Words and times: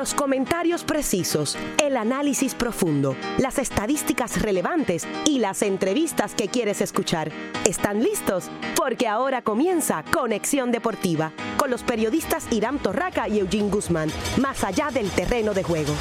Los 0.00 0.14
comentarios 0.14 0.82
precisos, 0.82 1.58
el 1.76 1.94
análisis 1.98 2.54
profundo, 2.54 3.14
las 3.36 3.58
estadísticas 3.58 4.40
relevantes 4.40 5.06
y 5.26 5.40
las 5.40 5.60
entrevistas 5.60 6.34
que 6.34 6.48
quieres 6.48 6.80
escuchar. 6.80 7.30
¿Están 7.66 8.02
listos? 8.02 8.50
Porque 8.76 9.06
ahora 9.06 9.42
comienza 9.42 10.02
Conexión 10.10 10.72
Deportiva 10.72 11.34
con 11.58 11.70
los 11.70 11.82
periodistas 11.82 12.46
Irán 12.50 12.78
Torraca 12.78 13.28
y 13.28 13.40
Eugene 13.40 13.68
Guzmán, 13.68 14.10
más 14.40 14.64
allá 14.64 14.88
del 14.90 15.10
terreno 15.10 15.52
de 15.52 15.64
juego. 15.64 15.92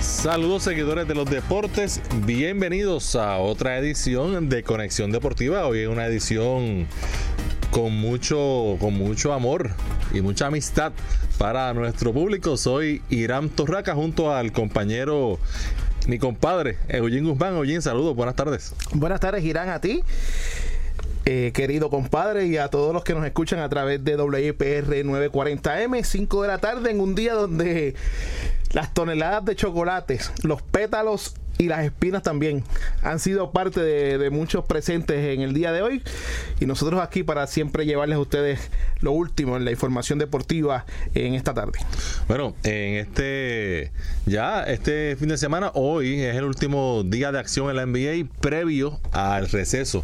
Saludos 0.00 0.64
seguidores 0.64 1.06
de 1.06 1.14
los 1.14 1.30
deportes, 1.30 2.02
bienvenidos 2.26 3.14
a 3.14 3.38
otra 3.38 3.78
edición 3.78 4.48
de 4.48 4.64
Conexión 4.64 5.12
Deportiva. 5.12 5.66
Hoy 5.66 5.78
es 5.78 5.88
una 5.88 6.04
edición 6.04 6.88
con 7.70 7.94
mucho, 7.96 8.76
con 8.80 8.94
mucho 8.94 9.32
amor 9.32 9.70
y 10.12 10.20
mucha 10.20 10.46
amistad 10.46 10.92
para 11.38 11.72
nuestro 11.74 12.12
público. 12.12 12.56
Soy 12.56 13.02
Irán 13.10 13.48
Torraca 13.48 13.94
junto 13.94 14.34
al 14.34 14.52
compañero 14.52 15.38
mi 16.06 16.18
compadre, 16.18 16.78
Eugene 16.88 17.28
Guzmán. 17.28 17.56
Eugene, 17.56 17.80
saludos, 17.80 18.16
buenas 18.16 18.34
tardes. 18.34 18.74
Buenas 18.92 19.20
tardes, 19.20 19.44
Irán, 19.44 19.68
a 19.68 19.80
ti. 19.80 20.02
Eh, 21.26 21.52
querido 21.54 21.90
compadre, 21.90 22.46
y 22.46 22.56
a 22.56 22.68
todos 22.68 22.94
los 22.94 23.04
que 23.04 23.14
nos 23.14 23.24
escuchan 23.24 23.60
a 23.60 23.68
través 23.68 24.02
de 24.02 24.16
WPR 24.16 25.04
940M, 25.04 26.02
5 26.02 26.42
de 26.42 26.48
la 26.48 26.58
tarde, 26.58 26.90
en 26.90 27.00
un 27.00 27.14
día 27.14 27.34
donde 27.34 27.94
las 28.72 28.94
toneladas 28.94 29.44
de 29.44 29.54
chocolates, 29.54 30.32
los 30.42 30.62
pétalos 30.62 31.34
y 31.60 31.68
las 31.68 31.84
espinas 31.84 32.22
también 32.22 32.64
han 33.02 33.18
sido 33.18 33.50
parte 33.52 33.80
de, 33.80 34.30
muchos 34.30 34.64
presentes 34.64 35.34
en 35.34 35.42
el 35.42 35.52
día 35.52 35.72
de 35.72 35.82
hoy 35.82 36.02
y 36.58 36.64
nosotros 36.64 37.02
aquí 37.02 37.22
para 37.22 37.46
siempre 37.46 37.84
llevarles 37.84 38.16
a 38.16 38.20
ustedes 38.20 38.70
lo 39.00 39.12
último 39.12 39.56
en 39.56 39.64
la 39.64 39.70
información 39.70 40.18
deportiva 40.18 40.86
en 41.14 41.34
esta 41.34 41.52
tarde. 41.52 41.78
Bueno, 42.28 42.54
en 42.62 42.94
este 42.94 43.92
ya 44.24 44.62
este 44.62 45.16
fin 45.16 45.28
de 45.28 45.36
semana 45.36 45.70
hoy 45.74 46.22
es 46.22 46.36
el 46.36 46.44
último 46.44 47.02
día 47.04 47.30
de 47.30 47.38
acción 47.38 47.68
en 47.68 47.76
la 47.76 47.84
NBA 47.84 48.30
previo 48.40 48.98
al 49.12 49.50
receso 49.50 50.02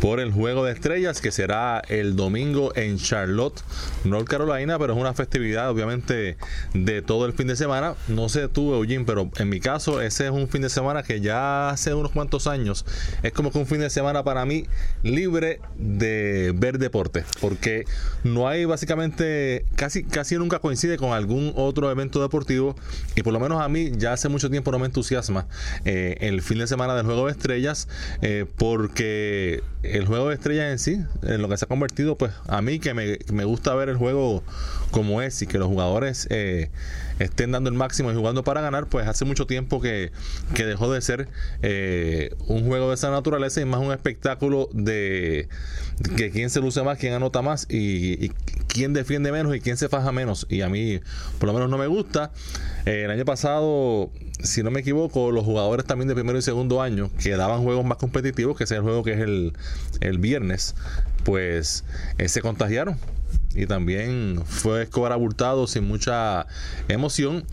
por 0.00 0.20
el 0.20 0.32
juego 0.32 0.64
de 0.64 0.72
estrellas 0.72 1.20
que 1.20 1.30
será 1.30 1.80
el 1.88 2.16
domingo 2.16 2.72
en 2.76 2.98
Charlotte, 2.98 3.62
North 4.04 4.28
Carolina, 4.28 4.78
pero 4.78 4.92
es 4.92 4.98
una 4.98 5.14
festividad 5.14 5.70
obviamente 5.70 6.36
de 6.74 7.02
todo 7.02 7.24
el 7.24 7.32
fin 7.32 7.46
de 7.46 7.56
semana. 7.56 7.94
No 8.08 8.28
sé 8.28 8.48
tú, 8.48 8.74
Eugene, 8.74 9.04
pero 9.06 9.30
en 9.38 9.48
mi 9.48 9.60
caso 9.60 10.02
ese 10.02 10.26
es 10.26 10.30
un 10.30 10.48
fin 10.48 10.62
de 10.62 10.68
semana 10.68 10.97
que 11.02 11.20
ya 11.20 11.70
hace 11.70 11.94
unos 11.94 12.12
cuantos 12.12 12.46
años 12.46 12.84
es 13.22 13.32
como 13.32 13.50
que 13.50 13.58
un 13.58 13.66
fin 13.66 13.80
de 13.80 13.90
semana 13.90 14.24
para 14.24 14.44
mí 14.44 14.66
libre 15.02 15.60
de 15.76 16.52
ver 16.56 16.78
deporte, 16.78 17.24
porque 17.40 17.84
no 18.24 18.48
hay 18.48 18.64
básicamente, 18.64 19.64
casi, 19.76 20.04
casi 20.04 20.36
nunca 20.36 20.58
coincide 20.58 20.96
con 20.96 21.12
algún 21.12 21.52
otro 21.56 21.90
evento 21.90 22.20
deportivo 22.20 22.76
y 23.16 23.22
por 23.22 23.32
lo 23.32 23.40
menos 23.40 23.60
a 23.60 23.68
mí 23.68 23.92
ya 23.96 24.12
hace 24.12 24.28
mucho 24.28 24.50
tiempo 24.50 24.70
no 24.72 24.78
me 24.78 24.86
entusiasma 24.86 25.46
eh, 25.84 26.16
el 26.20 26.42
fin 26.42 26.58
de 26.58 26.66
semana 26.66 26.94
del 26.94 27.06
Juego 27.06 27.26
de 27.26 27.32
Estrellas 27.32 27.88
eh, 28.22 28.46
porque 28.56 29.62
el 29.82 30.06
Juego 30.06 30.28
de 30.28 30.34
Estrellas 30.34 30.70
en 30.70 30.78
sí, 30.78 31.04
en 31.22 31.42
lo 31.42 31.48
que 31.48 31.56
se 31.56 31.64
ha 31.64 31.68
convertido, 31.68 32.16
pues 32.16 32.32
a 32.46 32.62
mí 32.62 32.78
que 32.78 32.94
me, 32.94 33.18
me 33.32 33.44
gusta 33.44 33.74
ver 33.74 33.88
el 33.88 33.96
juego 33.96 34.42
como 34.90 35.22
es 35.22 35.42
y 35.42 35.46
que 35.46 35.58
los 35.58 35.68
jugadores 35.68 36.26
eh, 36.30 36.70
estén 37.18 37.52
dando 37.52 37.68
el 37.68 37.76
máximo 37.76 38.10
y 38.10 38.14
jugando 38.14 38.44
para 38.44 38.60
ganar, 38.60 38.86
pues 38.86 39.06
hace 39.06 39.24
mucho 39.24 39.46
tiempo 39.46 39.80
que, 39.80 40.12
dejó 40.54 40.92
de 40.92 41.00
ser 41.00 41.28
eh, 41.62 42.34
un 42.46 42.66
juego 42.66 42.88
de 42.88 42.94
esa 42.94 43.10
naturaleza 43.10 43.60
y 43.60 43.64
más 43.64 43.80
un 43.80 43.92
espectáculo 43.92 44.68
de, 44.72 45.48
que 46.16 46.30
quién 46.30 46.50
se 46.50 46.60
luce 46.60 46.82
más, 46.82 46.98
quién 46.98 47.12
anota 47.12 47.42
más 47.42 47.66
y, 47.68 48.30
quién 48.68 48.92
defiende 48.92 49.32
menos 49.32 49.54
y 49.56 49.60
quién 49.60 49.76
se 49.76 49.88
faja 49.88 50.12
menos. 50.12 50.46
Y 50.48 50.62
a 50.62 50.68
mí 50.68 51.00
por 51.38 51.48
lo 51.48 51.52
menos 51.52 51.70
no 51.70 51.78
me 51.78 51.86
gusta. 51.86 52.32
Eh, 52.86 53.04
el 53.04 53.10
año 53.10 53.24
pasado, 53.24 54.10
si 54.42 54.62
no 54.62 54.70
me 54.70 54.80
equivoco, 54.80 55.32
los 55.32 55.44
jugadores 55.44 55.86
también 55.86 56.08
de 56.08 56.14
primero 56.14 56.38
y 56.38 56.42
segundo 56.42 56.82
año 56.82 57.10
que 57.18 57.30
daban 57.36 57.62
juegos 57.62 57.84
más 57.84 57.98
competitivos, 57.98 58.56
que 58.56 58.64
es 58.64 58.70
el 58.70 58.82
juego 58.82 59.02
que 59.02 59.14
es 59.14 59.20
el, 59.20 59.52
el 60.00 60.18
viernes, 60.18 60.74
pues 61.24 61.84
se 62.26 62.40
contagiaron 62.40 62.96
y 63.54 63.66
también 63.66 64.42
fue 64.44 64.82
Escobar 64.82 65.12
abultado 65.12 65.66
sin 65.66 65.84
mucha 65.84 66.46
emoción 66.88 67.44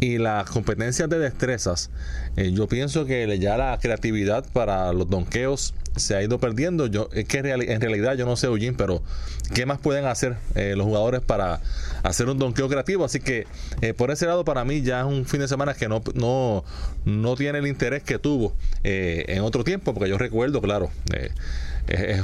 y 0.00 0.18
las 0.18 0.50
competencias 0.50 1.08
de 1.08 1.18
destrezas 1.18 1.90
eh, 2.36 2.52
yo 2.52 2.66
pienso 2.66 3.04
que 3.04 3.38
ya 3.38 3.56
la 3.56 3.78
creatividad 3.80 4.44
para 4.52 4.92
los 4.92 5.08
donqueos 5.10 5.74
se 5.96 6.16
ha 6.16 6.22
ido 6.22 6.38
perdiendo. 6.38 6.86
Yo, 6.86 7.10
es 7.12 7.26
que 7.26 7.38
en 7.38 7.80
realidad 7.80 8.16
yo 8.16 8.24
no 8.24 8.36
sé, 8.36 8.46
Eugene, 8.46 8.74
pero 8.76 9.02
¿qué 9.52 9.66
más 9.66 9.78
pueden 9.78 10.06
hacer 10.06 10.36
eh, 10.54 10.74
los 10.74 10.86
jugadores 10.86 11.20
para 11.20 11.60
hacer 12.02 12.28
un 12.28 12.38
donqueo 12.38 12.68
creativo? 12.70 13.04
Así 13.04 13.20
que 13.20 13.46
eh, 13.82 13.92
por 13.92 14.10
ese 14.10 14.24
lado, 14.24 14.44
para 14.46 14.64
mí 14.64 14.80
ya 14.80 15.00
es 15.00 15.06
un 15.06 15.26
fin 15.26 15.40
de 15.40 15.48
semana 15.48 15.74
que 15.74 15.88
no, 15.88 16.02
no, 16.14 16.64
no 17.04 17.36
tiene 17.36 17.58
el 17.58 17.66
interés 17.66 18.02
que 18.02 18.18
tuvo 18.18 18.54
en 18.82 19.42
otro 19.42 19.62
tiempo, 19.62 19.92
porque 19.92 20.08
yo 20.08 20.16
recuerdo, 20.16 20.62
claro, 20.62 20.90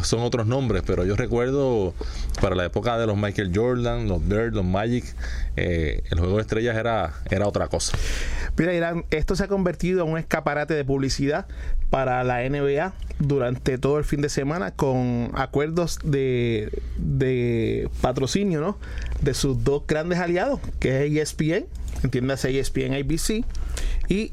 son 0.03 0.21
otros 0.21 0.47
nombres, 0.47 0.83
pero 0.87 1.05
yo 1.05 1.17
recuerdo 1.17 1.95
para 2.41 2.55
la 2.55 2.65
época 2.65 2.99
de 2.99 3.07
los 3.07 3.17
Michael 3.17 3.51
Jordan, 3.55 4.09
los 4.09 4.27
Bird, 4.27 4.55
los 4.55 4.65
Magic, 4.65 5.05
el 5.57 6.19
juego 6.19 6.37
de 6.37 6.43
estrellas 6.43 6.77
era, 6.77 7.15
era 7.31 7.47
otra 7.47 7.69
cosa. 7.69 7.97
Mira, 8.57 8.73
Irán, 8.73 9.05
esto 9.11 9.37
se 9.37 9.45
ha 9.45 9.49
convertido 9.49 10.05
en 10.05 10.13
un 10.13 10.19
escaparate 10.19 10.75
de 10.75 10.85
publicidad 10.85 11.47
para 11.91 12.23
la 12.25 12.49
NBA 12.49 12.93
durante 13.19 13.79
todo 13.79 13.99
el 13.99 14.05
fin 14.05 14.21
de 14.21 14.29
semana 14.29 14.73
con 14.73 15.31
acuerdos 15.35 15.99
de, 16.05 16.83
de 16.97 17.89
patrocinio, 18.01 18.61
¿no? 18.61 18.79
De 19.23 19.35
sus 19.35 19.65
dos 19.65 19.85
grandes 19.87 20.19
aliados, 20.19 20.61
que 20.81 21.07
es 21.07 21.31
ESPN, 21.31 21.67
entiéndase 22.03 22.59
ESPN 22.59 22.95
ABC, 22.95 23.45
y 24.09 24.29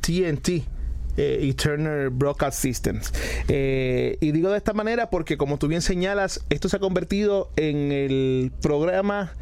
TNT, 0.00 0.64
eh, 1.16 1.24
eh, 1.24 1.38
y 1.42 1.54
Broadcast 2.10 2.60
Systems. 2.60 3.12
Eh, 3.48 4.18
y 4.20 4.32
digo 4.32 4.50
de 4.50 4.56
esta 4.56 4.72
manera 4.72 5.10
porque, 5.10 5.36
como 5.36 5.58
tú 5.58 5.68
bien 5.68 5.82
señalas, 5.82 6.44
esto 6.50 6.68
se 6.68 6.76
ha 6.76 6.80
convertido 6.80 7.50
en 7.56 7.92
el 7.92 8.52
programa 8.60 9.32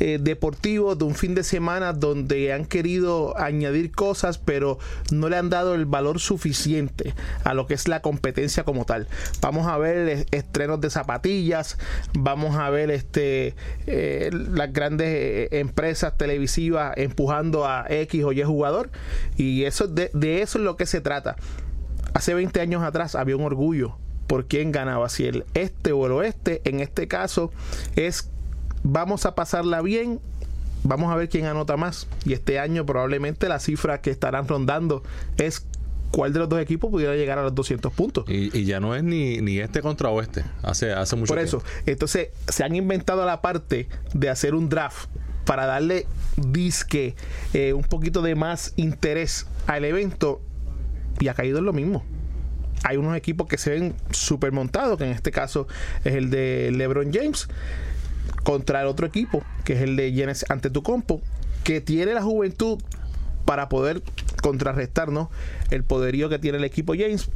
eh, 0.00 0.18
deportivo 0.20 0.94
de 0.94 1.04
un 1.04 1.14
fin 1.14 1.34
de 1.34 1.42
semana 1.42 1.92
donde 1.92 2.52
han 2.52 2.64
querido 2.64 3.38
añadir 3.38 3.92
cosas, 3.92 4.38
pero 4.38 4.78
no 5.10 5.28
le 5.28 5.36
han 5.36 5.50
dado 5.50 5.74
el 5.74 5.86
valor 5.86 6.20
suficiente 6.20 7.14
a 7.44 7.54
lo 7.54 7.66
que 7.66 7.74
es 7.74 7.88
la 7.88 8.02
competencia 8.02 8.64
como 8.64 8.84
tal. 8.84 9.06
Vamos 9.40 9.66
a 9.66 9.78
ver 9.78 10.26
estrenos 10.30 10.80
de 10.80 10.90
zapatillas, 10.90 11.78
vamos 12.14 12.56
a 12.56 12.70
ver 12.70 12.90
este 12.90 13.54
las 13.86 14.72
grandes 14.72 15.48
empresas 15.52 16.16
televisivas 16.16 16.94
empujando 16.96 17.66
a 17.66 17.86
X 17.88 18.24
o 18.24 18.32
Y 18.32 18.42
jugador, 18.42 18.90
y 19.36 19.64
eso 19.64 19.86
de, 19.86 20.10
de 20.12 20.42
eso 20.42 20.58
es 20.58 20.64
lo 20.64 20.76
que 20.76 20.86
se 20.86 21.00
trata 21.00 21.15
Hace 22.14 22.34
20 22.34 22.60
años 22.60 22.82
atrás 22.82 23.14
había 23.14 23.36
un 23.36 23.44
orgullo 23.44 23.96
por 24.26 24.46
quién 24.46 24.72
ganaba, 24.72 25.08
si 25.08 25.26
el 25.26 25.44
este 25.54 25.92
o 25.92 26.06
el 26.06 26.12
oeste. 26.12 26.62
En 26.64 26.80
este 26.80 27.08
caso 27.08 27.52
es 27.94 28.30
vamos 28.82 29.26
a 29.26 29.34
pasarla 29.34 29.82
bien, 29.82 30.20
vamos 30.84 31.12
a 31.12 31.16
ver 31.16 31.28
quién 31.28 31.46
anota 31.46 31.76
más. 31.76 32.08
Y 32.24 32.32
este 32.32 32.58
año 32.58 32.86
probablemente 32.86 33.48
la 33.48 33.58
cifra 33.58 34.00
que 34.00 34.10
estarán 34.10 34.48
rondando 34.48 35.02
es 35.36 35.66
cuál 36.10 36.32
de 36.32 36.38
los 36.38 36.48
dos 36.48 36.60
equipos 36.60 36.90
pudiera 36.90 37.14
llegar 37.14 37.38
a 37.38 37.42
los 37.42 37.54
200 37.54 37.92
puntos. 37.92 38.24
Y, 38.28 38.64
ya 38.64 38.80
no 38.80 38.94
es 38.94 39.02
ni, 39.02 39.38
ni, 39.38 39.58
este 39.58 39.82
contra 39.82 40.08
oeste, 40.10 40.44
hace, 40.62 40.92
hace 40.92 41.16
mucho 41.16 41.34
Por 41.34 41.42
eso, 41.42 41.62
entonces 41.84 42.28
se 42.48 42.64
han 42.64 42.74
inventado 42.74 43.24
la 43.26 43.42
parte 43.42 43.88
de 44.14 44.30
hacer 44.30 44.54
un 44.54 44.68
draft 44.68 45.08
para 45.44 45.66
darle 45.66 46.06
disque 46.36 47.14
eh, 47.52 47.72
un 47.72 47.84
poquito 47.84 48.22
de 48.22 48.34
más 48.34 48.72
interés 48.76 49.46
al 49.66 49.84
evento 49.84 50.40
y 51.20 51.28
ha 51.28 51.34
caído 51.34 51.58
en 51.58 51.64
lo 51.64 51.72
mismo. 51.72 52.04
Hay 52.84 52.96
unos 52.96 53.16
equipos 53.16 53.48
que 53.48 53.58
se 53.58 53.70
ven 53.70 53.94
súper 54.10 54.52
montados, 54.52 54.98
que 54.98 55.04
en 55.04 55.10
este 55.10 55.32
caso 55.32 55.66
es 56.04 56.14
el 56.14 56.30
de 56.30 56.70
LeBron 56.72 57.12
James, 57.12 57.48
contra 58.42 58.82
el 58.82 58.86
otro 58.86 59.06
equipo, 59.06 59.42
que 59.64 59.74
es 59.74 59.80
el 59.80 59.96
de 59.96 60.12
Giannis 60.12 60.44
Antetokounmpo, 60.48 61.20
que 61.64 61.80
tiene 61.80 62.14
la 62.14 62.22
juventud 62.22 62.80
para 63.44 63.68
poder 63.68 64.02
contrarrestar 64.42 65.08
el 65.70 65.84
poderío 65.84 66.28
que 66.28 66.38
tiene 66.38 66.58
el 66.58 66.64
equipo 66.64 66.94
James, 66.94 67.28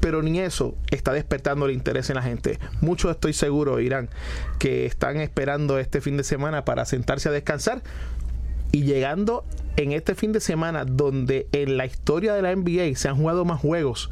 pero 0.00 0.22
ni 0.22 0.38
eso 0.40 0.76
está 0.90 1.12
despertando 1.12 1.66
el 1.66 1.72
interés 1.72 2.08
en 2.10 2.16
la 2.16 2.22
gente. 2.22 2.58
Muchos 2.80 3.10
estoy 3.10 3.32
seguro, 3.32 3.80
Irán, 3.80 4.08
que 4.58 4.86
están 4.86 5.18
esperando 5.18 5.78
este 5.78 6.00
fin 6.00 6.16
de 6.16 6.24
semana 6.24 6.64
para 6.64 6.84
sentarse 6.84 7.28
a 7.28 7.32
descansar 7.32 7.82
y 8.72 8.82
llegando 8.82 9.44
en 9.76 9.92
este 9.92 10.14
fin 10.14 10.32
de 10.32 10.40
semana 10.40 10.84
donde 10.84 11.48
en 11.52 11.76
la 11.76 11.86
historia 11.86 12.34
de 12.34 12.42
la 12.42 12.54
NBA 12.54 12.96
se 12.96 13.08
han 13.08 13.16
jugado 13.16 13.44
más 13.44 13.60
juegos 13.60 14.10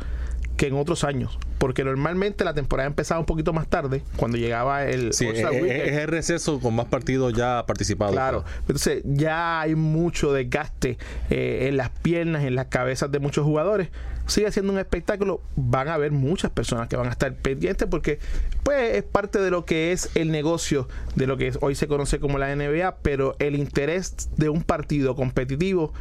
que 0.56 0.66
en 0.66 0.74
otros 0.74 1.04
años. 1.04 1.38
Porque 1.58 1.84
normalmente 1.84 2.44
la 2.44 2.54
temporada 2.54 2.86
empezaba 2.86 3.20
un 3.20 3.26
poquito 3.26 3.52
más 3.52 3.68
tarde, 3.68 4.02
cuando 4.16 4.36
llegaba 4.36 4.84
el 4.84 5.12
sí, 5.12 5.26
es, 5.26 5.38
el 5.38 6.08
receso 6.08 6.60
con 6.60 6.74
más 6.74 6.86
partidos 6.86 7.32
ya 7.32 7.64
participados. 7.66 8.14
Claro, 8.14 8.44
entonces 8.60 9.02
ya 9.04 9.60
hay 9.60 9.74
mucho 9.74 10.32
desgaste 10.32 10.98
eh, 11.30 11.66
en 11.68 11.76
las 11.76 11.90
piernas, 11.90 12.44
en 12.44 12.54
las 12.54 12.66
cabezas 12.66 13.10
de 13.10 13.18
muchos 13.18 13.44
jugadores. 13.44 13.88
Sigue 14.26 14.50
siendo 14.50 14.72
un 14.72 14.78
espectáculo, 14.78 15.40
van 15.54 15.88
a 15.88 15.94
haber 15.94 16.10
muchas 16.10 16.50
personas 16.50 16.88
que 16.88 16.96
van 16.96 17.06
a 17.06 17.10
estar 17.10 17.32
pendientes 17.34 17.86
porque 17.88 18.18
pues 18.64 18.96
es 18.96 19.04
parte 19.04 19.38
de 19.38 19.50
lo 19.50 19.64
que 19.64 19.92
es 19.92 20.10
el 20.16 20.32
negocio 20.32 20.88
de 21.14 21.28
lo 21.28 21.36
que 21.36 21.52
hoy 21.60 21.76
se 21.76 21.86
conoce 21.86 22.18
como 22.18 22.36
la 22.38 22.54
NBA, 22.54 22.96
pero 23.02 23.36
el 23.38 23.54
interés 23.54 24.28
de 24.36 24.48
un 24.48 24.64
partido 24.64 25.14
competitivo 25.14 25.92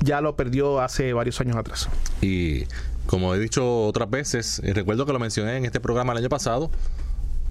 ya 0.00 0.20
lo 0.20 0.36
perdió 0.36 0.80
hace 0.80 1.12
varios 1.12 1.40
años 1.40 1.56
atrás. 1.56 1.88
Y 2.20 2.66
como 3.06 3.34
he 3.34 3.38
dicho 3.38 3.84
otras 3.84 4.10
veces, 4.10 4.60
recuerdo 4.74 5.06
que 5.06 5.12
lo 5.12 5.18
mencioné 5.18 5.56
en 5.56 5.64
este 5.64 5.80
programa 5.80 6.12
el 6.12 6.18
año 6.18 6.28
pasado, 6.28 6.70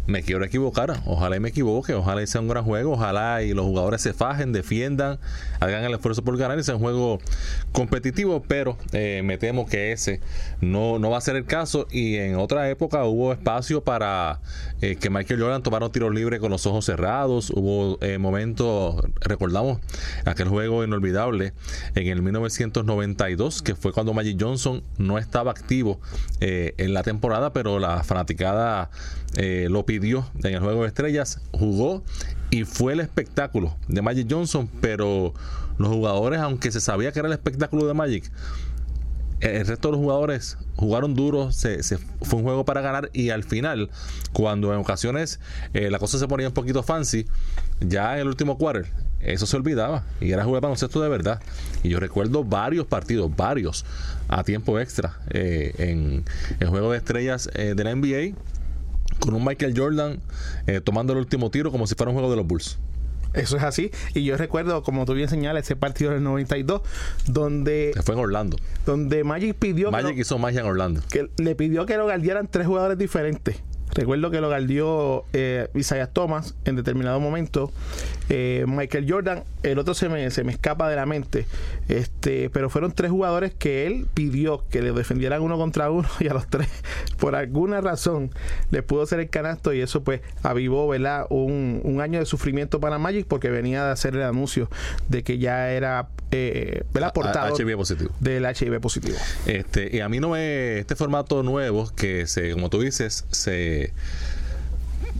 me 0.07 0.21
quiero 0.21 0.45
equivocar, 0.45 1.01
ojalá 1.05 1.37
y 1.37 1.39
me 1.39 1.49
equivoque, 1.49 1.93
ojalá 1.93 2.21
y 2.21 2.27
sea 2.27 2.41
un 2.41 2.47
gran 2.47 2.63
juego, 2.63 2.93
ojalá 2.93 3.41
y 3.41 3.53
los 3.53 3.65
jugadores 3.65 4.01
se 4.01 4.13
fajen, 4.13 4.53
defiendan, 4.53 5.17
hagan 5.59 5.83
el 5.83 5.93
esfuerzo 5.93 6.23
por 6.23 6.37
ganar 6.37 6.59
y 6.59 6.63
sea 6.63 6.75
un 6.75 6.81
juego 6.81 7.19
competitivo, 7.71 8.43
pero 8.47 8.77
eh, 8.91 9.21
me 9.23 9.37
temo 9.37 9.65
que 9.65 9.91
ese 9.91 10.21
no, 10.61 10.99
no 10.99 11.09
va 11.09 11.17
a 11.17 11.21
ser 11.21 11.35
el 11.35 11.45
caso 11.45 11.87
y 11.89 12.17
en 12.17 12.35
otra 12.35 12.69
época 12.69 13.03
hubo 13.05 13.33
espacio 13.33 13.83
para 13.83 14.41
eh, 14.81 14.95
que 14.95 15.09
Michael 15.09 15.41
Jordan 15.41 15.63
tomara 15.63 15.87
un 15.87 15.91
tiro 15.91 16.11
libre 16.11 16.39
con 16.39 16.51
los 16.51 16.67
ojos 16.67 16.85
cerrados, 16.85 17.49
hubo 17.49 17.97
eh, 18.01 18.19
momentos, 18.19 19.03
recordamos 19.21 19.79
aquel 20.25 20.49
juego 20.49 20.83
inolvidable 20.83 21.53
en 21.95 22.07
el 22.07 22.21
1992, 22.21 23.63
que 23.63 23.73
fue 23.73 23.91
cuando 23.91 24.13
Magic 24.13 24.37
Johnson 24.39 24.83
no 24.97 25.17
estaba 25.17 25.51
activo 25.51 25.99
en 26.39 26.93
la 26.93 27.01
temporada, 27.01 27.53
pero 27.53 27.79
la 27.79 28.03
fanaticada 28.03 28.91
lo 29.35 29.85
pidió 29.85 29.94
en 29.95 30.53
el 30.53 30.59
juego 30.59 30.81
de 30.81 30.87
estrellas, 30.87 31.41
jugó 31.51 32.03
y 32.49 32.63
fue 32.63 32.93
el 32.93 32.99
espectáculo 32.99 33.75
de 33.87 34.01
Magic 34.01 34.27
Johnson, 34.29 34.69
pero 34.81 35.33
los 35.77 35.89
jugadores, 35.89 36.39
aunque 36.39 36.71
se 36.71 36.79
sabía 36.79 37.11
que 37.11 37.19
era 37.19 37.27
el 37.27 37.33
espectáculo 37.33 37.85
de 37.85 37.93
Magic, 37.93 38.31
el 39.41 39.67
resto 39.67 39.89
de 39.89 39.91
los 39.93 40.01
jugadores 40.01 40.57
jugaron 40.75 41.13
duro, 41.13 41.51
se, 41.51 41.81
fue 42.21 42.39
un 42.39 42.43
juego 42.43 42.65
para 42.65 42.81
ganar 42.81 43.09
y 43.13 43.29
al 43.29 43.43
final, 43.43 43.89
cuando 44.33 44.73
en 44.73 44.79
ocasiones 44.79 45.39
eh, 45.73 45.89
la 45.89 45.99
cosa 45.99 46.17
se 46.17 46.27
ponía 46.27 46.47
un 46.47 46.53
poquito 46.53 46.83
fancy, 46.83 47.25
ya 47.81 48.15
en 48.15 48.21
el 48.21 48.27
último 48.27 48.57
quarter, 48.57 48.87
eso 49.19 49.45
se 49.45 49.57
olvidaba 49.57 50.03
y 50.21 50.31
era 50.31 50.43
jugar 50.43 50.61
baloncesto 50.61 51.01
de 51.01 51.09
verdad. 51.09 51.41
Y 51.83 51.89
yo 51.89 51.99
recuerdo 51.99 52.43
varios 52.43 52.85
partidos, 52.85 53.35
varios, 53.35 53.85
a 54.27 54.43
tiempo 54.43 54.79
extra 54.79 55.19
eh, 55.29 55.73
en 55.77 56.23
el 56.59 56.67
juego 56.69 56.91
de 56.91 56.97
estrellas 56.97 57.49
eh, 57.53 57.73
de 57.75 57.83
la 57.83 57.95
NBA 57.95 58.35
con 59.19 59.33
un 59.33 59.43
Michael 59.43 59.73
Jordan 59.75 60.19
eh, 60.67 60.81
tomando 60.81 61.13
el 61.13 61.19
último 61.19 61.49
tiro 61.51 61.71
como 61.71 61.87
si 61.87 61.95
fuera 61.95 62.09
un 62.11 62.15
juego 62.15 62.29
de 62.29 62.37
los 62.37 62.47
Bulls. 62.47 62.77
Eso 63.35 63.57
es 63.57 63.63
así. 63.63 63.91
Y 64.13 64.23
yo 64.23 64.37
recuerdo, 64.37 64.81
como 64.81 65.05
tú 65.05 65.13
bien 65.13 65.27
señalas, 65.27 65.65
ese 65.65 65.75
partido 65.75 66.11
del 66.11 66.23
92, 66.23 66.81
donde. 67.27 67.91
Se 67.93 68.01
fue 68.01 68.15
en 68.15 68.21
Orlando. 68.21 68.57
Donde 68.85 69.23
Magic 69.23 69.55
pidió. 69.55 69.91
Magic 69.91 70.17
hizo 70.17 70.37
magia 70.37 70.61
en 70.61 70.67
Orlando. 70.67 71.01
Que 71.09 71.29
le 71.37 71.55
pidió 71.55 71.85
que 71.85 71.97
lo 71.97 72.05
guardiaran 72.05 72.47
tres 72.47 72.65
jugadores 72.65 72.97
diferentes. 72.97 73.57
Recuerdo 73.93 74.29
que 74.29 74.41
lo 74.41 74.47
guardió 74.47 75.25
eh, 75.31 75.69
Isaiah 75.73 76.07
Thomas 76.07 76.55
en 76.65 76.75
determinado 76.75 77.19
momento. 77.19 77.71
Eh, 78.29 78.65
Michael 78.67 79.05
Jordan, 79.09 79.43
el 79.63 79.79
otro 79.79 79.93
se 79.93 80.09
me, 80.09 80.29
se 80.31 80.43
me 80.43 80.51
escapa 80.51 80.89
de 80.89 80.95
la 80.95 81.05
mente. 81.05 81.45
Este, 81.87 82.49
pero 82.49 82.69
fueron 82.69 82.91
tres 82.91 83.11
jugadores 83.11 83.53
que 83.53 83.85
él 83.85 84.07
pidió 84.13 84.63
que 84.69 84.81
le 84.81 84.91
defendieran 84.91 85.41
uno 85.41 85.57
contra 85.57 85.91
uno 85.91 86.09
y 86.19 86.27
a 86.27 86.33
los 86.33 86.47
tres, 86.47 86.67
por 87.17 87.35
alguna 87.35 87.81
razón, 87.81 88.31
le 88.71 88.81
pudo 88.81 89.03
hacer 89.03 89.19
el 89.19 89.29
canasto 89.29 89.73
y 89.73 89.81
eso 89.81 90.03
pues 90.03 90.21
avivó 90.43 90.87
¿verdad? 90.87 91.27
Un, 91.29 91.81
un 91.83 92.01
año 92.01 92.19
de 92.19 92.25
sufrimiento 92.25 92.79
para 92.79 92.97
Magic 92.97 93.27
porque 93.27 93.49
venía 93.49 93.85
de 93.85 93.91
hacer 93.91 94.15
el 94.15 94.23
anuncio 94.23 94.69
de 95.09 95.23
que 95.23 95.37
ya 95.37 95.71
era 95.71 96.09
eh, 96.31 96.83
portado 97.13 97.55
HIV 97.55 97.77
positivo. 97.77 98.11
del 98.19 98.45
HIV 98.45 98.79
positivo. 98.79 99.17
Este, 99.45 99.95
y 99.95 99.99
a 99.99 100.09
mí 100.09 100.19
no 100.19 100.29
me, 100.29 100.79
este 100.79 100.95
formato 100.95 101.43
nuevo 101.43 101.91
que 101.95 102.27
se, 102.27 102.51
como 102.51 102.69
tú 102.69 102.81
dices, 102.81 103.25
se 103.31 103.93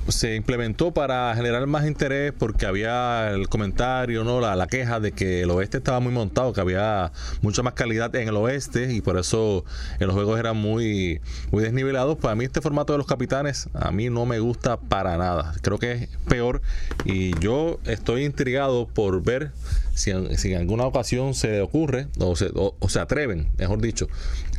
se 0.07 0.35
implementó 0.35 0.93
para 0.93 1.33
generar 1.35 1.65
más 1.67 1.85
interés 1.87 2.33
porque 2.37 2.65
había 2.65 3.31
el 3.31 3.49
comentario, 3.49 4.23
no 4.23 4.39
la, 4.39 4.55
la, 4.55 4.67
queja 4.67 4.99
de 4.99 5.11
que 5.11 5.41
el 5.41 5.51
oeste 5.51 5.77
estaba 5.77 5.99
muy 5.99 6.11
montado, 6.11 6.53
que 6.53 6.61
había 6.61 7.11
mucha 7.41 7.63
más 7.63 7.73
calidad 7.73 8.15
en 8.15 8.27
el 8.27 8.35
oeste 8.35 8.93
y 8.93 9.01
por 9.01 9.17
eso 9.17 9.65
los 9.99 10.13
juegos 10.13 10.39
eran 10.39 10.57
muy, 10.57 11.21
muy 11.51 11.63
desnivelados. 11.63 12.17
Pues 12.19 12.31
a 12.31 12.35
mí 12.35 12.45
este 12.45 12.61
formato 12.61 12.93
de 12.93 12.97
los 12.97 13.07
capitanes 13.07 13.67
a 13.73 13.91
mí 13.91 14.09
no 14.09 14.25
me 14.25 14.39
gusta 14.39 14.77
para 14.77 15.17
nada. 15.17 15.53
Creo 15.61 15.79
que 15.79 15.91
es 15.93 16.09
peor 16.27 16.61
y 17.03 17.37
yo 17.39 17.79
estoy 17.85 18.25
intrigado 18.25 18.87
por 18.87 19.23
ver 19.23 19.51
si, 19.95 20.11
en 20.11 20.57
alguna 20.57 20.85
ocasión 20.85 21.33
se 21.33 21.61
ocurre 21.61 22.07
o 22.19 22.35
se, 22.35 22.51
o 22.53 22.89
se 22.89 22.99
atreven, 22.99 23.49
mejor 23.57 23.81
dicho, 23.81 24.07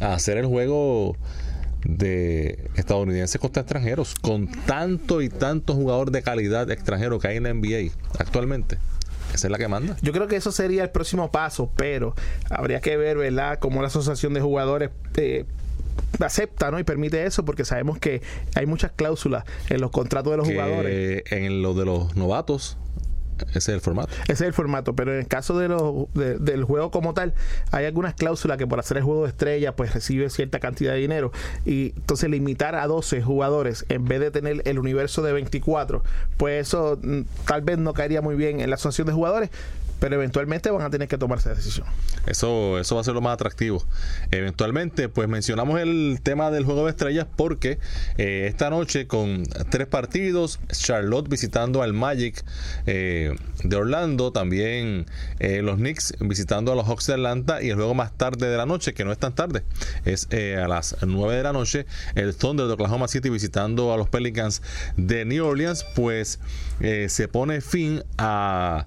a 0.00 0.14
hacer 0.14 0.38
el 0.38 0.46
juego 0.46 1.16
de 1.86 2.68
estadounidenses 2.74 3.40
contra 3.40 3.62
extranjeros, 3.62 4.14
con 4.14 4.48
tanto 4.48 5.22
y 5.22 5.28
tanto 5.28 5.74
jugador 5.74 6.10
de 6.10 6.22
calidad 6.22 6.70
extranjero 6.70 7.18
que 7.18 7.28
hay 7.28 7.36
en 7.36 7.44
la 7.44 7.54
NBA 7.54 7.92
actualmente. 8.18 8.78
Esa 9.32 9.48
es 9.48 9.50
la 9.50 9.58
que 9.58 9.68
manda. 9.68 9.96
Yo 10.02 10.12
creo 10.12 10.28
que 10.28 10.36
eso 10.36 10.52
sería 10.52 10.82
el 10.82 10.90
próximo 10.90 11.30
paso, 11.30 11.70
pero 11.76 12.14
habría 12.48 12.80
que 12.80 12.96
ver, 12.96 13.16
¿verdad?, 13.18 13.58
cómo 13.58 13.82
la 13.82 13.88
asociación 13.88 14.34
de 14.34 14.40
jugadores 14.40 14.90
eh, 15.16 15.44
acepta 16.20 16.70
¿no? 16.70 16.78
y 16.78 16.84
permite 16.84 17.24
eso 17.24 17.44
porque 17.44 17.64
sabemos 17.64 17.98
que 17.98 18.22
hay 18.54 18.66
muchas 18.66 18.92
cláusulas 18.92 19.44
en 19.68 19.80
los 19.80 19.90
contratos 19.90 20.30
de 20.32 20.36
los 20.38 20.48
jugadores. 20.48 21.24
En 21.30 21.62
lo 21.62 21.74
de 21.74 21.84
los 21.84 22.16
novatos 22.16 22.78
ese 23.50 23.58
es 23.58 23.68
el 23.68 23.80
formato. 23.80 24.12
Ese 24.24 24.32
es 24.32 24.40
el 24.42 24.52
formato, 24.52 24.94
pero 24.94 25.12
en 25.12 25.20
el 25.20 25.26
caso 25.26 25.58
de 25.58 25.68
los, 25.68 26.06
del 26.14 26.64
juego 26.64 26.90
como 26.90 27.14
tal, 27.14 27.34
hay 27.70 27.84
algunas 27.84 28.14
cláusulas 28.14 28.58
que 28.58 28.66
por 28.66 28.78
hacer 28.78 28.98
el 28.98 29.02
juego 29.02 29.24
de 29.24 29.28
estrella, 29.28 29.74
pues 29.76 29.94
recibe 29.94 30.30
cierta 30.30 30.60
cantidad 30.60 30.92
de 30.92 30.98
dinero. 30.98 31.32
Y 31.64 31.92
entonces 31.96 32.30
limitar 32.30 32.74
a 32.74 32.86
12 32.86 33.22
jugadores 33.22 33.84
en 33.88 34.04
vez 34.04 34.20
de 34.20 34.30
tener 34.30 34.62
el 34.64 34.78
universo 34.78 35.22
de 35.22 35.32
24, 35.32 36.02
pues 36.36 36.66
eso 36.66 36.98
mm, 37.02 37.20
tal 37.46 37.62
vez 37.62 37.78
no 37.78 37.94
caería 37.94 38.22
muy 38.22 38.34
bien 38.36 38.60
en 38.60 38.70
la 38.70 38.76
asociación 38.76 39.06
de 39.06 39.12
jugadores, 39.12 39.50
pero 40.00 40.16
eventualmente 40.16 40.70
van 40.70 40.82
a 40.82 40.90
tener 40.90 41.08
que 41.08 41.18
tomarse 41.18 41.48
decisión. 41.50 41.86
Eso, 42.26 42.78
eso 42.78 42.94
va 42.94 43.00
a 43.00 43.04
ser 43.04 43.14
lo 43.14 43.20
más 43.20 43.34
atractivo. 43.34 43.84
Eventualmente, 44.30 45.08
pues 45.08 45.28
mencionamos 45.28 45.80
el 45.80 46.20
tema 46.22 46.50
del 46.50 46.64
juego 46.64 46.84
de 46.84 46.90
estrellas 46.90 47.26
porque 47.36 47.78
eh, 48.18 48.46
esta 48.48 48.70
noche 48.70 49.06
con 49.06 49.44
tres 49.70 49.86
partidos, 49.86 50.60
Charlotte 50.72 51.28
visitando 51.28 51.82
al 51.82 51.92
Magic 51.92 52.44
eh, 52.86 53.34
de 53.62 53.76
Orlando, 53.76 54.32
también 54.32 55.06
eh, 55.38 55.62
los 55.62 55.76
Knicks 55.76 56.14
visitando 56.20 56.72
a 56.72 56.74
los 56.74 56.86
Hawks 56.86 57.06
de 57.06 57.14
Atlanta 57.14 57.62
y 57.62 57.70
el 57.70 57.76
juego 57.76 57.94
más 57.94 58.12
tarde 58.16 58.48
de 58.48 58.56
la 58.56 58.66
noche, 58.66 58.92
que 58.92 59.04
no 59.04 59.12
es 59.12 59.18
tan 59.18 59.34
tarde, 59.34 59.62
es 60.04 60.28
a 60.32 60.68
las 60.68 60.96
9 61.06 61.36
de 61.36 61.42
la 61.42 61.52
noche, 61.52 61.86
el 62.14 62.36
Thunder 62.36 62.66
de 62.66 62.72
Oklahoma 62.72 63.08
City 63.08 63.30
visitando 63.30 63.92
a 63.92 63.96
los 63.96 64.08
Pelicans 64.08 64.62
de 64.96 65.24
New 65.24 65.46
Orleans, 65.46 65.84
pues 65.94 66.40
se 67.08 67.28
pone 67.28 67.60
fin 67.60 68.02
a 68.18 68.86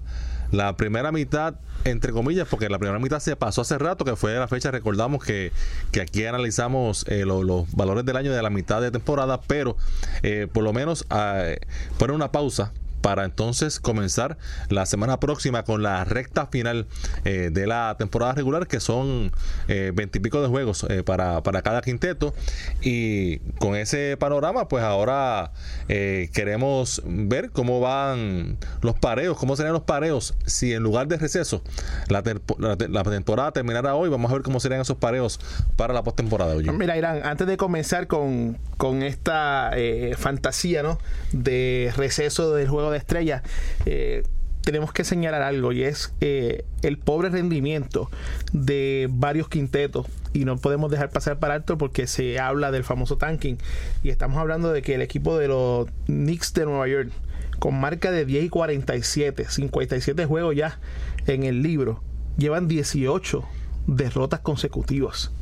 la 0.50 0.76
primera 0.76 1.12
mitad, 1.12 1.54
entre 1.84 2.12
comillas, 2.12 2.46
porque 2.48 2.68
la 2.68 2.78
primera 2.78 2.98
mitad 2.98 3.20
se 3.20 3.36
pasó 3.36 3.62
hace 3.62 3.78
rato, 3.78 4.04
que 4.04 4.16
fue 4.16 4.34
la 4.34 4.48
fecha, 4.48 4.70
recordamos 4.70 5.24
que, 5.24 5.52
que 5.92 6.00
aquí 6.00 6.24
analizamos 6.24 7.04
eh, 7.08 7.24
los 7.24 7.70
valores 7.74 8.04
del 8.04 8.16
año 8.16 8.32
de 8.32 8.42
la 8.42 8.50
mitad 8.50 8.80
de 8.80 8.90
temporada, 8.90 9.40
pero 9.40 9.76
eh, 10.22 10.46
por 10.52 10.64
lo 10.64 10.72
menos 10.72 11.06
eh, 11.10 11.58
poner 11.98 12.14
una 12.14 12.32
pausa 12.32 12.72
para 13.00 13.24
entonces 13.24 13.80
comenzar 13.80 14.36
la 14.68 14.86
semana 14.86 15.20
próxima 15.20 15.64
con 15.64 15.82
la 15.82 16.04
recta 16.04 16.46
final 16.46 16.86
eh, 17.24 17.50
de 17.52 17.66
la 17.66 17.96
temporada 17.98 18.32
regular, 18.32 18.66
que 18.66 18.80
son 18.80 19.32
eh, 19.68 19.92
veintipico 19.94 20.42
de 20.42 20.48
juegos 20.48 20.86
eh, 20.88 21.02
para, 21.02 21.42
para, 21.42 21.62
cada 21.62 21.82
quinteto. 21.82 22.34
Y 22.82 23.38
con 23.58 23.76
ese 23.76 24.16
panorama, 24.18 24.68
pues 24.68 24.84
ahora 24.84 25.52
queremos 25.86 27.02
ver 27.04 27.50
cómo 27.50 27.80
van 27.80 28.58
los 28.82 28.98
pareos, 28.98 29.36
cómo 29.36 29.56
serían 29.56 29.72
los 29.72 29.82
pareos 29.82 30.34
si 30.46 30.72
en 30.72 30.82
lugar 30.82 31.08
de 31.08 31.16
receso 31.16 31.62
la, 32.08 32.22
la, 32.58 33.02
temporada 33.02 33.52
terminara 33.52 33.94
hoy. 33.94 34.08
Vamos 34.08 34.30
a 34.30 34.34
ver 34.34 34.42
cómo 34.42 34.60
serían 34.60 34.80
esos 34.80 34.96
pareos 34.96 35.40
para 35.76 35.92
la 35.92 36.02
postemporada. 36.02 36.54
Mira, 36.54 36.96
Irán, 36.96 37.22
antes 37.24 37.46
de 37.46 37.56
comenzar 37.56 38.06
con, 38.06 38.58
con 38.80 39.02
esta 39.02 39.72
fantasía 40.16 40.82
¿no? 40.82 40.98
de 41.32 41.92
receso 41.98 42.54
del 42.54 42.66
juego 42.66 42.90
de 42.90 42.96
estrellas, 42.96 43.42
eh, 43.84 44.22
tenemos 44.62 44.90
que 44.94 45.04
señalar 45.04 45.42
algo 45.42 45.72
y 45.72 45.82
es 45.82 46.14
eh, 46.22 46.64
el 46.80 46.96
pobre 46.96 47.28
rendimiento 47.28 48.10
de 48.54 49.06
varios 49.10 49.50
quintetos 49.50 50.06
y 50.32 50.46
no 50.46 50.56
podemos 50.56 50.90
dejar 50.90 51.10
pasar 51.10 51.38
para 51.38 51.54
alto 51.54 51.76
porque 51.76 52.06
se 52.06 52.38
habla 52.38 52.70
del 52.70 52.82
famoso 52.82 53.18
tanking 53.18 53.58
y 54.02 54.08
estamos 54.08 54.38
hablando 54.38 54.72
de 54.72 54.80
que 54.80 54.94
el 54.94 55.02
equipo 55.02 55.36
de 55.36 55.48
los 55.48 55.88
Knicks 56.06 56.54
de 56.54 56.64
Nueva 56.64 56.88
York 56.88 57.10
con 57.58 57.78
marca 57.78 58.10
de 58.10 58.24
10 58.24 58.44
y 58.44 58.48
47 58.48 59.46
57 59.50 60.24
juegos 60.24 60.56
ya 60.56 60.78
en 61.26 61.42
el 61.42 61.62
libro 61.62 62.02
llevan 62.38 62.66
18 62.66 63.44
derrotas 63.86 64.40
consecutivas 64.40 65.32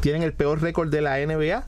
tienen 0.00 0.22
el 0.22 0.32
peor 0.32 0.62
récord 0.62 0.90
de 0.90 1.00
la 1.00 1.18
NBA, 1.18 1.64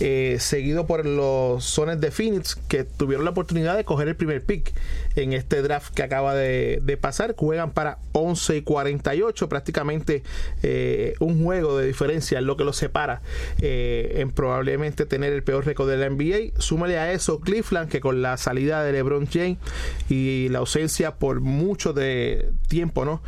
eh, 0.00 0.36
seguido 0.40 0.86
por 0.86 1.06
los 1.06 1.64
Sones 1.64 2.00
de 2.00 2.10
Phoenix, 2.10 2.54
que 2.54 2.84
tuvieron 2.84 3.24
la 3.24 3.30
oportunidad 3.30 3.76
de 3.76 3.84
coger 3.84 4.08
el 4.08 4.16
primer 4.16 4.42
pick 4.42 4.72
en 5.16 5.32
este 5.32 5.62
draft 5.62 5.92
que 5.94 6.02
acaba 6.02 6.34
de, 6.34 6.98
pasar. 7.00 7.34
Juegan 7.36 7.72
para 7.72 7.98
11 8.12 8.58
y 8.58 8.62
48, 8.62 9.48
prácticamente 9.48 10.22
eh, 10.62 11.14
un 11.20 11.42
juego 11.42 11.78
de 11.78 11.86
diferencia 11.86 12.38
es 12.38 12.44
lo 12.44 12.56
que 12.56 12.64
los 12.64 12.76
separa 12.76 13.22
eh, 13.60 14.14
en 14.16 14.30
probablemente 14.30 15.06
tener 15.06 15.32
el 15.32 15.42
peor 15.42 15.66
récord 15.66 15.88
de 15.88 15.96
la 15.96 16.08
NBA. 16.08 16.60
Súmale 16.60 16.98
a 16.98 17.12
eso 17.12 17.40
Cleveland, 17.40 17.88
que 17.88 18.00
con 18.00 18.22
la 18.22 18.36
salida 18.36 18.84
de 18.84 18.92
LeBron 18.92 19.26
James 19.26 19.58
y 20.08 20.48
la 20.50 20.58
ausencia 20.58 21.16
por 21.16 21.40
mucho 21.40 21.92
de 21.92 22.50
tiempo, 22.68 23.04
¿no? 23.04 23.22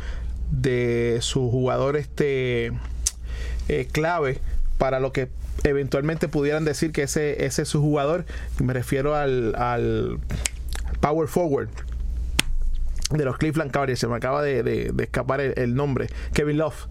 De 0.51 1.17
su 1.21 1.49
jugador 1.49 1.97
este 1.97 2.71
eh, 3.67 3.87
clave 3.91 4.39
para 4.77 4.99
lo 4.99 5.11
que 5.11 5.29
eventualmente 5.63 6.27
pudieran 6.27 6.65
decir 6.65 6.91
que 6.91 7.03
ese, 7.03 7.45
ese 7.45 7.63
es 7.63 7.69
su 7.69 7.81
jugador. 7.81 8.25
Me 8.59 8.73
refiero 8.73 9.15
al, 9.15 9.55
al 9.55 10.19
power 11.01 11.27
forward 11.27 11.69
de 13.11 13.23
los 13.23 13.37
Cleveland 13.37 13.71
Cavaliers, 13.71 13.99
se 13.99 14.07
me 14.07 14.15
acaba 14.15 14.41
de, 14.41 14.91
escapar 14.99 15.39
el, 15.39 15.75
nombre, 15.75 16.07
Kevin 16.33 16.57
Love, 16.57 16.87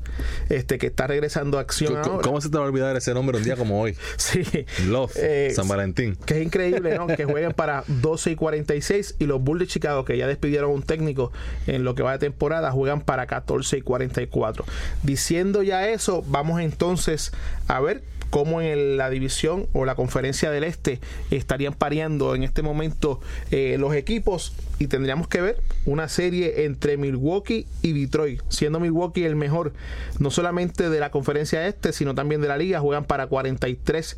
este 0.49 0.78
que 0.78 0.87
está 0.87 1.06
regresando 1.09 1.59
a 1.59 1.62
acción. 1.62 1.97
¿Cómo, 2.23 2.40
se 2.40 2.50
te 2.50 2.56
va 2.56 2.64
a 2.64 2.68
olvidar 2.68 2.97
ese 2.97 3.12
nombre 3.14 3.37
un 3.37 3.42
día 3.42 3.56
como 3.56 3.80
hoy? 3.80 3.97
sí. 4.16 4.44
Love, 4.87 5.12
eh, 5.16 5.52
San 5.54 5.66
Valentín. 5.66 6.16
Que 6.25 6.38
es 6.38 6.47
increíble, 6.47 6.97
¿no? 6.97 7.09
que 7.09 7.25
jueguen 7.25 7.52
para 7.52 7.83
12 7.88 8.33
y 8.33 8.37
46 8.37 9.16
y 9.18 9.26
los 9.26 9.42
Bulls 9.42 9.61
de 9.61 9.66
Chicago, 9.66 10.04
que 10.04 10.16
ya 10.16 10.26
despidieron 10.26 10.71
un 10.71 10.83
técnico 10.83 11.33
en 11.66 11.83
lo 11.83 11.94
que 11.94 12.02
va 12.02 12.12
de 12.12 12.18
temporada, 12.18 12.71
juegan 12.71 13.00
para 13.00 13.26
14 13.26 13.78
y 13.78 13.83
44. 13.83 14.64
Diciendo 15.02 15.62
ya 15.62 15.88
eso, 15.88 16.25
vamos 16.28 16.61
entonces 16.61 17.33
a 17.66 17.80
ver 17.80 18.02
cómo 18.34 18.60
en 18.60 18.96
la 18.96 19.10
división 19.10 19.68
o 19.74 19.84
la 19.84 19.94
conferencia 19.94 20.50
del 20.50 20.64
este 20.64 20.98
estarían 21.30 21.72
pareando 21.72 22.34
en 22.34 22.42
este 22.42 22.62
momento 22.62 23.20
eh, 23.52 23.76
los 23.78 23.94
equipos 23.94 24.54
y 24.80 24.88
tendríamos 24.88 25.28
que 25.28 25.40
ver 25.40 25.62
una 25.86 26.08
serie 26.08 26.64
entre 26.64 26.96
Milwaukee 26.96 27.68
y 27.80 27.92
Detroit, 27.92 28.42
siendo 28.48 28.80
Milwaukee 28.80 29.22
el 29.22 29.36
mejor 29.36 29.72
no 30.18 30.32
solamente 30.32 30.90
de 30.90 30.98
la 30.98 31.12
conferencia 31.12 31.68
este, 31.68 31.92
sino 31.92 32.16
también 32.16 32.40
de 32.40 32.48
la 32.48 32.58
liga, 32.58 32.80
juegan 32.80 33.04
para 33.04 33.28
43 33.28 34.16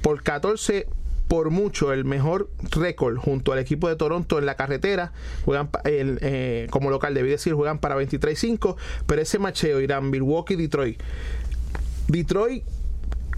por 0.00 0.22
14 0.22 0.86
por 1.28 1.50
mucho 1.50 1.92
el 1.92 2.06
mejor 2.06 2.48
récord 2.70 3.18
junto 3.18 3.52
al 3.52 3.58
equipo 3.58 3.90
de 3.90 3.96
Toronto 3.96 4.38
en 4.38 4.46
la 4.46 4.54
carretera. 4.54 5.12
Juegan 5.44 5.68
eh, 5.84 6.68
como 6.70 6.88
local, 6.88 7.12
debí 7.12 7.28
decir, 7.28 7.52
juegan 7.52 7.80
para 7.80 8.00
23-5, 8.00 8.76
pero 9.06 9.20
ese 9.20 9.38
macheo 9.38 9.82
irán 9.82 10.08
Milwaukee-Detroit. 10.08 11.02
Detroit 12.08 12.64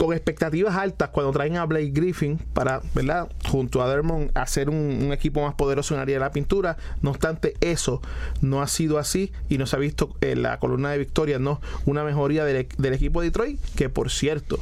con 0.00 0.14
expectativas 0.14 0.76
altas 0.76 1.10
cuando 1.10 1.30
traen 1.30 1.58
a 1.58 1.66
Blake 1.66 1.90
Griffin 1.92 2.38
para, 2.54 2.80
¿verdad? 2.94 3.30
Junto 3.46 3.82
a 3.82 3.88
Dermond 3.90 4.30
hacer 4.32 4.70
un, 4.70 5.12
equipo 5.12 5.42
más 5.42 5.52
poderoso 5.52 5.92
en 5.92 6.00
área 6.00 6.16
de 6.16 6.20
la 6.20 6.30
pintura. 6.30 6.78
No 7.02 7.10
obstante, 7.10 7.52
eso 7.60 8.00
no 8.40 8.62
ha 8.62 8.66
sido 8.66 8.96
así 8.96 9.30
y 9.50 9.58
no 9.58 9.66
se 9.66 9.76
ha 9.76 9.78
visto 9.78 10.16
en 10.22 10.40
la 10.40 10.58
columna 10.58 10.90
de 10.90 10.96
victoria, 10.96 11.38
¿no? 11.38 11.60
Una 11.84 12.02
mejoría 12.02 12.46
del, 12.46 12.66
equipo 12.94 13.20
de 13.20 13.26
Detroit, 13.26 13.60
que 13.76 13.90
por 13.90 14.10
cierto, 14.10 14.58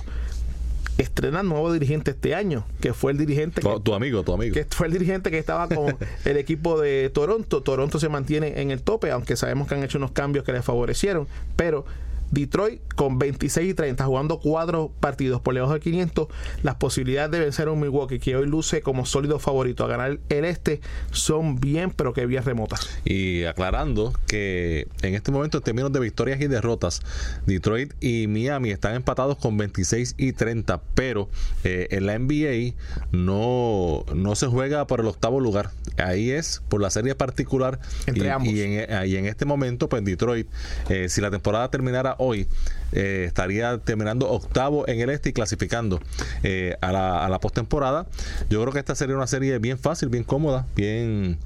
estrena 0.97 1.45
nuevo 1.45 1.73
dirigente 1.73 2.11
este 2.11 2.35
año, 2.35 2.66
que 2.80 2.92
fue 2.92 3.12
el 3.12 3.18
dirigente. 3.18 3.61
Tu, 3.61 3.78
tu, 3.78 3.95
amigo, 3.95 4.25
tu 4.25 4.33
amigo. 4.33 4.54
Que 4.54 4.64
fue 4.64 4.88
el 4.88 4.92
dirigente 4.92 5.30
que 5.30 5.38
estaba 5.38 5.68
con 5.68 5.97
el 6.25 6.37
equipo 6.37 6.80
de 6.80 7.11
Toronto. 7.11 7.62
Toronto 7.62 8.00
se 8.00 8.09
mantiene 8.09 8.61
en 8.61 8.73
el 8.73 8.83
tope, 8.83 9.12
aunque 9.12 9.37
sabemos 9.37 9.68
que 9.68 9.76
han 9.76 9.85
hecho 9.85 9.99
unos 9.99 10.11
cambios 10.11 10.45
que 10.45 10.52
les 10.52 10.64
favorecieron, 10.64 11.28
pero 11.54 11.85
Detroit 12.30 12.80
con 12.94 13.18
26 13.18 13.70
y 13.70 13.75
30 13.75 14.04
jugando 14.04 14.40
cuatro 14.40 14.92
partidos 15.00 15.40
por 15.40 15.54
debajo 15.54 15.75
de 15.75 15.80
500 15.80 16.28
las 16.62 16.75
posibilidades 16.76 17.30
de 17.30 17.38
vencer 17.40 17.68
a 17.68 17.73
un 17.73 17.80
Milwaukee 17.80 18.18
que 18.18 18.37
hoy 18.37 18.47
luce 18.47 18.80
como 18.80 19.06
sólido 19.06 19.38
favorito 19.38 19.85
a 19.85 19.88
ganar 19.88 20.18
el 20.28 20.44
este 20.44 20.80
son 21.11 21.56
bien 21.61 21.90
pero 21.90 22.12
que 22.12 22.26
bien 22.26 22.44
remotas. 22.44 22.88
Y 23.04 23.44
aclarando 23.44 24.12
que 24.26 24.88
en 25.02 25.14
este 25.14 25.30
momento 25.30 25.58
en 25.58 25.64
términos 25.64 25.92
de 25.92 26.00
victorias 26.00 26.40
y 26.40 26.47
derrotas 26.47 27.02
Detroit 27.47 27.92
y 28.00 28.26
Miami 28.26 28.70
están 28.70 28.94
empatados 28.94 29.37
con 29.38 29.56
26 29.56 30.14
y 30.16 30.32
30 30.32 30.80
pero 30.94 31.28
eh, 31.64 31.88
en 31.90 32.06
la 32.06 32.18
NBA 32.18 32.75
no, 33.12 34.04
no 34.14 34.35
se 34.35 34.47
juega 34.47 34.87
por 34.87 35.00
el 35.00 35.06
octavo 35.06 35.40
lugar. 35.40 35.70
Ahí 35.97 36.30
es 36.30 36.62
por 36.68 36.80
la 36.80 36.90
serie 36.90 37.14
particular 37.14 37.80
Entre 38.06 38.30
ambos. 38.30 38.49
y 38.49 38.62
en, 38.62 38.73
en, 38.90 39.26
este 39.26 39.44
momento 39.44 39.88
pues 39.88 40.04
Detroit 40.04 40.49
eh, 40.88 41.08
si 41.08 41.20
la 41.20 41.30
temporada 41.30 41.70
terminara 41.70 42.16
hoy, 42.18 42.48
eh, 42.92 43.25
estaría 43.26 43.78
terminando 43.78 44.30
octavo 44.30 44.88
en 44.88 45.00
el 45.00 45.10
este 45.10 45.30
y 45.30 45.32
clasificando 45.32 46.00
eh, 46.42 46.76
a 46.80 46.92
la, 46.92 47.28
la 47.28 47.40
postemporada. 47.40 48.06
Yo 48.50 48.60
creo 48.62 48.72
que 48.72 48.78
esta 48.78 48.94
sería 48.94 49.16
una 49.16 49.26
serie 49.26 49.58
bien 49.58 49.78
fácil, 49.78 50.08
bien 50.08 50.25
cómoda, 50.25 50.66
bien 50.75 51.38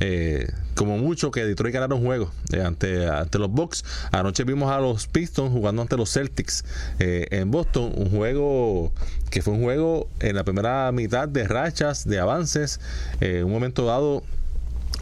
eh, 0.00 0.50
como 0.74 0.98
mucho 0.98 1.30
que 1.30 1.44
Detroit 1.44 1.74
ganara 1.74 1.94
un 1.94 2.04
juego 2.04 2.30
ante, 2.64 3.08
ante 3.08 3.38
los 3.38 3.50
Bucks. 3.50 3.84
Anoche 4.12 4.44
vimos 4.44 4.70
a 4.70 4.78
los 4.80 5.06
Pistons 5.06 5.52
jugando 5.52 5.82
ante 5.82 5.96
los 5.96 6.12
Celtics 6.12 6.64
en 6.98 7.50
Boston, 7.50 7.92
un 7.96 8.10
juego 8.10 8.92
que 9.30 9.42
fue 9.42 9.54
un 9.54 9.62
juego 9.62 10.08
en 10.20 10.36
la 10.36 10.44
primera 10.44 10.90
mitad 10.92 11.28
de 11.28 11.46
rachas, 11.46 12.06
de 12.06 12.20
avances. 12.20 12.80
en 13.20 13.44
un 13.44 13.52
momento 13.52 13.84
dado, 13.86 14.22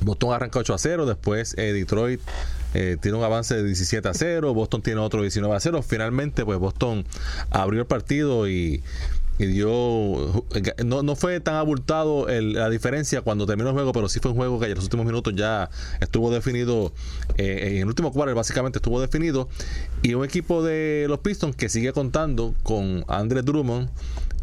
Boston 0.03 0.33
arranca 0.33 0.59
8 0.59 0.75
a 0.75 0.79
0, 0.79 1.07
después 1.07 1.55
Detroit 1.57 2.21
eh, 2.75 2.97
tiene 3.01 3.19
un 3.19 3.25
avance 3.25 3.55
de 3.55 3.65
17 3.65 4.09
a 4.09 4.15
0, 4.15 4.55
Boston 4.55 4.83
tiene 4.83 5.01
otro 5.01 5.23
19 5.23 5.55
a 5.55 5.61
0. 5.61 5.83
Finalmente, 5.83 6.45
pues 6.45 6.59
Boston 6.59 7.05
abrió 7.51 7.81
el 7.81 7.87
partido 7.87 8.49
y, 8.49 8.83
dio. 9.39 10.45
No, 10.85 11.03
no 11.03 11.17
fue 11.17 11.41
tan 11.41 11.57
abultado 11.57 12.27
la 12.29 12.71
diferencia 12.71 13.23
cuando 13.23 13.45
terminó 13.45 13.71
el 13.71 13.75
juego, 13.75 13.93
pero 13.93 14.09
sí 14.09 14.21
fue 14.21 14.31
un 14.31 14.37
juego 14.37 14.61
que 14.61 14.67
en 14.67 14.75
los 14.75 14.85
últimos 14.85 15.05
minutos 15.05 15.35
ya 15.35 15.69
estuvo 16.01 16.31
definido. 16.31 16.93
Eh, 17.39 17.73
en 17.73 17.77
el 17.79 17.87
último 17.87 18.13
cuarto, 18.13 18.35
básicamente 18.35 18.79
estuvo 18.79 19.01
definido. 19.01 19.49
Y 20.03 20.15
un 20.15 20.25
equipo 20.25 20.63
de 20.63 21.07
los 21.09 21.19
Pistons 21.19 21.57
que 21.57 21.69
sigue 21.69 21.93
contando 21.93 22.55
con 22.63 23.05
Andre 23.09 23.43
Drummond 23.43 23.89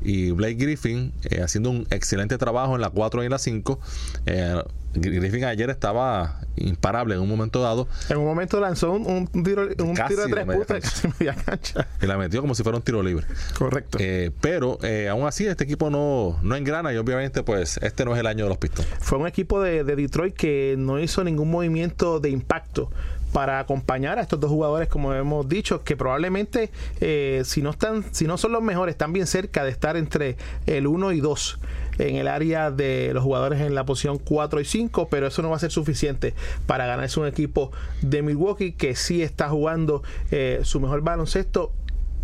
y 0.02 0.32
Blake 0.32 0.56
Griffin 0.56 1.12
eh, 1.30 1.42
haciendo 1.42 1.70
un 1.70 1.88
excelente 1.90 2.38
trabajo 2.38 2.76
en 2.76 2.82
la 2.82 2.90
4 2.90 3.24
y 3.24 3.26
en 3.26 3.32
la 3.32 3.40
5. 3.40 3.80
Eh, 4.26 4.64
Griffin 4.92 5.44
ayer 5.44 5.70
estaba 5.70 6.42
imparable 6.56 7.14
en 7.14 7.22
un 7.22 7.30
momento 7.30 7.62
dado. 7.62 7.88
En 8.10 8.18
un 8.18 8.26
momento 8.26 8.60
lanzó 8.60 8.92
un, 8.92 9.28
tiro, 9.28 9.68
un 9.78 9.94
tiro 9.94 10.26
de 10.26 10.32
tres 10.32 10.46
puntos 10.46 10.80
casi 10.82 11.08
media 11.20 11.36
cancha. 11.36 11.88
Y 12.02 12.08
la 12.08 12.18
metió 12.18 12.42
como 12.42 12.56
si 12.56 12.64
fuera 12.64 12.78
un 12.78 12.84
tiro 12.84 13.04
libre. 13.04 13.28
Correcto. 13.56 14.00
Eh, 14.02 14.32
pero 14.42 14.80
aún 15.12 15.28
así 15.28 15.46
este 15.46 15.64
equipo 15.64 15.92
no, 15.92 16.40
no 16.42 16.56
engrana 16.56 16.92
y 16.92 16.98
obviamente 16.98 17.44
pues 17.44 17.80
este 17.84 18.04
no 18.04 18.16
es 18.16 18.20
el 18.20 18.26
año 18.26 18.46
de 18.46 18.50
los 18.50 18.58
Pistons. 18.58 18.88
Fue 19.00 19.20
un 19.20 19.28
equipo 19.28 19.62
de, 19.62 19.84
de 19.84 19.96
Detroit 19.96 20.36
que 20.36 20.76
no 20.78 21.00
hizo 21.00 21.24
ningún 21.24 21.52
movimiento 21.52 22.20
de 22.20 22.32
impacto 22.32 22.90
para 23.34 23.60
acompañar 23.60 24.18
a 24.20 24.22
estos 24.22 24.40
dos 24.40 24.50
jugadores, 24.50 24.88
como 24.88 25.14
hemos 25.14 25.48
dicho, 25.48 25.84
que 25.84 25.96
probablemente 25.96 26.72
eh, 27.00 27.44
si 27.46 27.62
no 27.62 27.72
están, 27.72 28.04
si 28.12 28.26
no 28.26 28.38
son 28.38 28.52
los 28.52 28.62
mejores, 28.62 28.94
están 28.94 29.14
bien 29.14 29.28
cerca 29.28 29.64
de 29.64 29.72
estar 29.72 29.98
entre 29.98 30.38
el 30.66 30.88
1 30.88 31.12
y 31.12 31.22
2 31.22 31.60
en 32.00 32.16
el 32.16 32.28
área 32.28 32.72
de 32.72 33.12
los 33.14 33.24
jugadores 33.24 33.62
en 33.62 33.76
la 33.76 33.86
posición 33.86 34.18
4 34.18 34.62
y 34.62 34.66
5, 34.66 35.10
pero 35.10 35.28
eso 35.28 35.42
no 35.42 35.50
va 35.50 35.58
a 35.58 35.60
ser 35.60 35.72
suficiente 35.72 36.34
para 36.66 36.86
ganarse 36.86 37.20
un 37.20 37.28
equipo 37.28 37.72
de 38.02 38.22
Milwaukee 38.22 38.72
que 38.72 38.96
sí 38.96 39.22
está 39.22 39.50
jugando 39.50 40.02
eh, 40.32 40.62
su 40.64 40.80
mejor 40.80 41.02
baloncesto 41.02 41.72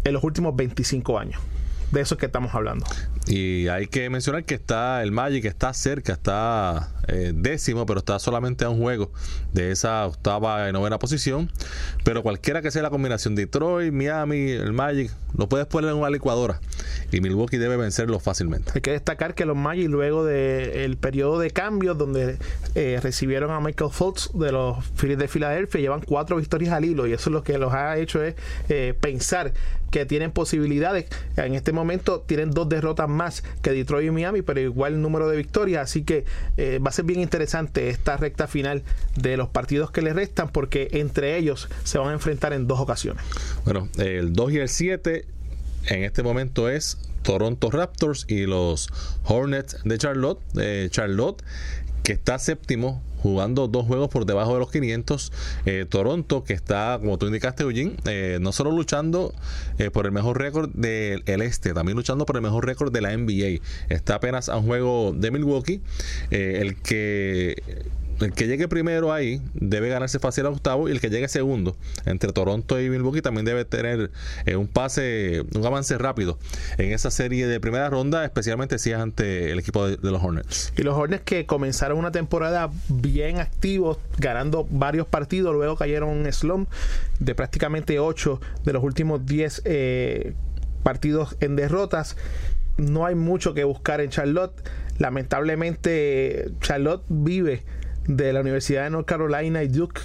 en 0.03 0.13
los 0.13 0.23
últimos 0.23 0.55
25 0.55 1.19
años 1.19 1.41
de 1.91 2.01
eso 2.01 2.15
es 2.15 2.19
que 2.19 2.25
estamos 2.25 2.53
hablando. 2.53 2.85
Y 3.27 3.67
hay 3.69 3.87
que 3.87 4.09
mencionar 4.09 4.43
que 4.43 4.53
está 4.53 5.01
el 5.01 5.11
Magic, 5.11 5.45
está 5.45 5.73
cerca, 5.73 6.13
está 6.13 6.91
eh, 7.07 7.31
décimo, 7.35 7.85
pero 7.85 7.99
está 7.99 8.19
solamente 8.19 8.65
a 8.65 8.69
un 8.69 8.79
juego 8.79 9.11
de 9.53 9.71
esa 9.71 10.05
octava 10.05 10.69
y 10.69 10.71
novena 10.71 10.99
posición. 10.99 11.51
Pero 12.03 12.21
cualquiera 12.21 12.61
que 12.61 12.69
sea 12.69 12.83
la 12.83 12.91
combinación, 12.91 13.35
Detroit, 13.35 13.91
Miami, 13.91 14.51
el 14.51 14.73
Magic, 14.73 15.11
lo 15.35 15.49
puedes 15.49 15.65
poner 15.65 15.91
en 15.91 15.97
una 15.97 16.09
licuadora. 16.09 16.59
Y 17.11 17.21
Milwaukee 17.21 17.57
debe 17.57 17.77
vencerlo 17.77 18.19
fácilmente. 18.19 18.71
Hay 18.75 18.81
que 18.81 18.91
destacar 18.91 19.33
que 19.33 19.45
los 19.45 19.57
Magic, 19.57 19.89
luego 19.89 20.23
del 20.23 20.97
periodo 20.97 21.39
de 21.39 21.49
cambios, 21.51 21.97
donde 21.97 22.37
eh, 22.75 22.99
recibieron 23.01 23.49
a 23.51 23.59
Michael 23.59 23.91
Fultz 23.91 24.31
de 24.33 24.51
los 24.51 24.85
Phillies 24.95 25.17
de 25.17 25.27
Filadelfia, 25.27 25.81
llevan 25.81 26.01
cuatro 26.01 26.37
victorias 26.37 26.73
al 26.73 26.85
hilo. 26.85 27.07
Y 27.07 27.13
eso 27.13 27.29
es 27.29 27.33
lo 27.33 27.43
que 27.43 27.57
los 27.57 27.73
ha 27.73 27.97
hecho 27.97 28.23
es 28.23 28.35
eh, 28.69 28.93
pensar 28.99 29.53
que 29.91 30.05
tienen 30.05 30.31
posibilidades. 30.31 31.05
En 31.37 31.55
este 31.55 31.71
momento 31.75 32.21
tienen 32.21 32.51
dos 32.51 32.67
derrotas 32.67 33.07
más 33.07 33.43
que 33.61 33.71
Detroit 33.71 34.07
y 34.07 34.11
Miami, 34.11 34.41
pero 34.41 34.59
igual 34.59 35.01
número 35.01 35.27
de 35.27 35.37
victorias. 35.37 35.83
Así 35.83 36.03
que 36.03 36.25
eh, 36.57 36.79
va 36.79 36.89
a 36.89 36.93
ser 36.93 37.05
bien 37.05 37.19
interesante 37.19 37.89
esta 37.89 38.17
recta 38.17 38.47
final 38.47 38.83
de 39.15 39.37
los 39.37 39.49
partidos 39.49 39.91
que 39.91 40.01
les 40.01 40.15
restan, 40.15 40.49
porque 40.49 40.89
entre 40.93 41.37
ellos 41.37 41.69
se 41.83 41.97
van 41.97 42.09
a 42.09 42.13
enfrentar 42.13 42.53
en 42.53 42.67
dos 42.67 42.79
ocasiones. 42.79 43.23
Bueno, 43.63 43.89
el 43.97 44.33
2 44.33 44.51
y 44.53 44.57
el 44.57 44.69
7 44.69 45.25
en 45.87 46.03
este 46.03 46.23
momento 46.23 46.69
es 46.69 46.97
Toronto 47.21 47.69
Raptors 47.69 48.25
y 48.27 48.45
los 48.45 48.89
Hornets 49.23 49.77
de 49.83 49.97
Charlotte. 49.97 50.39
Charlotte 50.89 51.43
que 52.05 52.13
está 52.13 52.37
séptimo 52.37 53.01
jugando 53.25 53.67
dos 53.67 53.87
juegos 53.87 54.09
por 54.09 54.27
debajo 54.27 54.53
de 54.53 54.59
los 54.59 54.71
500. 54.71 55.31
Eh, 55.65 55.85
Toronto, 55.89 56.43
que 56.43 56.53
está, 56.53 56.97
como 56.99 57.17
tú 57.17 57.25
indicaste, 57.25 57.63
Eugene, 57.63 57.95
eh, 58.05 58.37
no 58.39 58.51
solo 58.51 58.69
luchando 58.69 59.33
eh, 59.79 59.89
por 59.89 60.05
el 60.05 60.11
mejor 60.11 60.39
récord 60.39 60.69
del 60.73 61.23
este, 61.41 61.73
también 61.73 61.97
luchando 61.97 62.27
por 62.27 62.35
el 62.35 62.43
mejor 62.43 62.67
récord 62.67 62.93
de 62.93 63.01
la 63.01 63.17
NBA. 63.17 63.61
Está 63.89 64.15
apenas 64.15 64.47
a 64.47 64.57
un 64.57 64.67
juego 64.67 65.11
de 65.17 65.31
Milwaukee. 65.31 65.81
el 66.29 66.75
que 66.75 67.85
el 68.19 68.33
que 68.33 68.47
llegue 68.47 68.67
primero 68.67 69.11
ahí 69.11 69.41
debe 69.53 69.89
ganarse 69.89 70.19
fácil 70.19 70.45
a 70.45 70.49
octavo 70.49 70.87
y 70.87 70.91
el 70.91 71.01
que 71.01 71.09
llegue 71.09 71.27
segundo 71.27 71.75
entre 72.05 72.31
Toronto 72.31 72.79
y 72.79 72.89
Milwaukee 72.89 73.21
también 73.21 73.45
debe 73.45 73.65
tener 73.65 74.11
eh, 74.45 74.55
un 74.55 74.67
pase, 74.67 75.43
un 75.53 75.65
avance 75.65 75.97
rápido 75.97 76.37
en 76.77 76.91
esa 76.91 77.11
serie 77.11 77.47
de 77.47 77.59
primera 77.59 77.89
ronda, 77.89 78.23
especialmente 78.23 78.79
si 78.79 78.91
es 78.91 78.97
ante 78.97 79.51
el 79.51 79.59
equipo 79.59 79.87
de, 79.87 79.97
los 80.01 80.23
Hornets. 80.23 80.73
Y 80.77 80.83
los 80.83 80.95
Hornets 80.95 81.23
que 81.23 81.45
comenzaron 81.45 81.97
una 81.97 82.11
temporada 82.11 82.69
bien 82.89 83.39
activos, 83.39 83.97
ganando 84.17 84.67
varios 84.69 85.07
partidos, 85.07 85.53
luego 85.53 85.75
cayeron 85.75 86.25
en 86.25 86.33
slump 86.33 86.69
de 87.19 87.35
prácticamente 87.35 87.99
8 87.99 88.39
de 88.63 88.73
los 88.73 88.83
últimos 88.83 89.25
10 89.25 89.61
eh, 89.65 90.33
partidos 90.83 91.35
en 91.39 91.55
derrotas. 91.55 92.15
No 92.77 93.05
hay 93.05 93.15
mucho 93.15 93.53
que 93.53 93.63
buscar 93.63 94.01
en 94.01 94.09
Charlotte. 94.09 94.53
Lamentablemente, 94.97 96.51
Charlotte 96.61 97.03
vive 97.07 97.63
de 98.07 98.33
la 98.33 98.41
Universidad 98.41 98.83
de 98.83 98.89
North 98.91 99.07
Carolina 99.07 99.63
y 99.63 99.67
Duke 99.67 100.01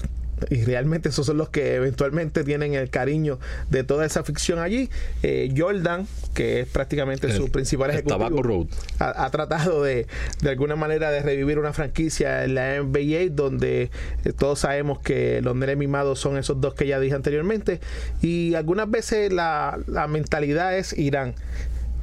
y 0.48 0.64
realmente 0.64 1.10
esos 1.10 1.26
son 1.26 1.36
los 1.36 1.50
que 1.50 1.74
eventualmente 1.74 2.44
tienen 2.44 2.74
el 2.74 2.88
cariño 2.88 3.38
de 3.68 3.84
toda 3.84 4.06
esa 4.06 4.24
ficción 4.24 4.58
allí. 4.58 4.88
Eh, 5.22 5.52
Jordan, 5.56 6.06
que 6.34 6.60
es 6.60 6.68
prácticamente 6.68 7.30
su 7.32 7.50
principal 7.50 7.90
ejecutivo, 7.90 8.66
ha, 8.98 9.24
ha, 9.24 9.30
tratado 9.30 9.82
de, 9.82 10.06
de 10.40 10.50
alguna 10.50 10.76
manera 10.76 11.10
de 11.10 11.20
revivir 11.20 11.58
una 11.58 11.72
franquicia 11.72 12.44
en 12.44 12.54
la 12.54 12.80
NBA, 12.80 13.30
donde 13.32 13.90
eh, 14.24 14.32
todos 14.32 14.60
sabemos 14.60 15.00
que 15.00 15.42
los 15.42 15.54
nenes 15.56 15.76
mimados 15.76 16.18
son 16.18 16.38
esos 16.38 16.60
dos 16.60 16.74
que 16.74 16.86
ya 16.86 16.98
dije 17.00 17.14
anteriormente, 17.14 17.80
y 18.22 18.54
algunas 18.54 18.90
veces 18.90 19.32
la, 19.32 19.78
la 19.86 20.06
mentalidad 20.06 20.76
es 20.76 20.96
Irán. 20.96 21.34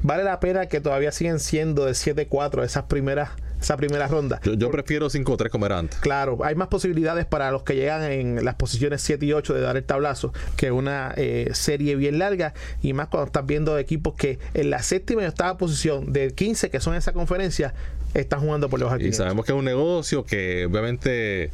Vale 0.03 0.23
la 0.23 0.39
pena 0.39 0.67
que 0.67 0.79
todavía 0.79 1.11
siguen 1.11 1.39
siendo 1.39 1.85
de 1.85 1.93
7-4 1.93 2.63
esas 2.63 2.83
primeras 2.83 3.31
esa 3.59 3.77
primera 3.77 4.07
ronda. 4.07 4.39
Yo, 4.43 4.71
prefiero 4.71 5.09
5-3 5.09 5.49
como 5.49 5.65
era 5.65 5.79
antes. 5.79 5.99
Claro, 5.99 6.39
hay 6.43 6.55
más 6.55 6.67
posibilidades 6.67 7.25
para 7.25 7.51
los 7.51 7.63
que 7.63 7.75
llegan 7.75 8.03
en 8.03 8.45
las 8.45 8.55
posiciones 8.55 9.01
7 9.01 9.25
y 9.25 9.33
8 9.33 9.53
de 9.53 9.61
dar 9.61 9.77
el 9.77 9.83
tablazo 9.83 10.33
que 10.55 10.71
una 10.71 11.13
eh, 11.17 11.49
serie 11.53 11.95
bien 11.95 12.19
larga 12.19 12.53
y 12.81 12.93
más 12.93 13.07
cuando 13.07 13.27
estás 13.27 13.45
viendo 13.45 13.77
equipos 13.77 14.15
que 14.15 14.39
en 14.53 14.69
la 14.69 14.81
séptima 14.83 15.23
y 15.23 15.25
octava 15.25 15.57
posición 15.57 16.13
de 16.13 16.33
15 16.33 16.69
que 16.69 16.79
son 16.79 16.95
esa 16.95 17.13
conferencia 17.13 17.73
están 18.13 18.39
jugando 18.39 18.69
por 18.69 18.79
los 18.79 18.91
aquí. 18.91 19.07
Y 19.07 19.13
sabemos 19.13 19.45
que 19.45 19.51
es 19.51 19.57
un 19.57 19.65
negocio 19.65 20.23
que 20.25 20.65
obviamente 20.65 21.51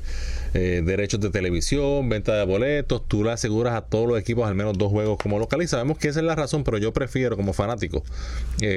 eh, 0.53 0.81
derechos 0.85 1.19
de 1.19 1.29
televisión, 1.29 2.09
venta 2.09 2.35
de 2.35 2.45
boletos, 2.45 3.07
tú 3.07 3.23
le 3.23 3.31
aseguras 3.31 3.73
a 3.75 3.81
todos 3.81 4.07
los 4.07 4.19
equipos 4.19 4.47
al 4.47 4.55
menos 4.55 4.77
dos 4.77 4.91
juegos 4.91 5.17
como 5.17 5.39
local 5.39 5.61
y 5.61 5.67
sabemos 5.67 5.97
que 5.97 6.07
esa 6.07 6.19
es 6.19 6.25
la 6.25 6.35
razón, 6.35 6.63
pero 6.63 6.77
yo 6.77 6.93
prefiero 6.93 7.35
como 7.35 7.53
fanático 7.53 8.03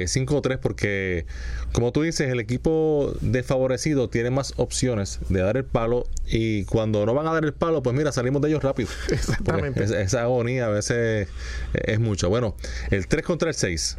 5 0.05 0.41
3 0.41 0.57
porque 0.57 1.25
como 1.71 1.91
tú 1.91 2.01
dices, 2.01 2.31
el 2.31 2.39
equipo 2.39 3.13
desfavorecido 3.21 4.09
tiene 4.09 4.31
más 4.31 4.53
opciones 4.57 5.19
de 5.29 5.41
dar 5.41 5.57
el 5.57 5.65
palo 5.65 6.07
y 6.25 6.63
cuando 6.65 7.05
no 7.05 7.13
van 7.13 7.27
a 7.27 7.33
dar 7.33 7.45
el 7.45 7.53
palo, 7.53 7.83
pues 7.83 7.95
mira, 7.95 8.11
salimos 8.11 8.41
de 8.41 8.49
ellos 8.49 8.63
rápido. 8.63 8.89
Exactamente. 9.11 9.83
esa 9.83 10.23
agonía 10.23 10.65
a 10.65 10.69
veces 10.69 11.27
es 11.73 11.99
mucho. 11.99 12.29
Bueno, 12.29 12.55
el 12.89 13.07
3 13.07 13.23
contra 13.23 13.49
el 13.49 13.55
6. 13.55 13.97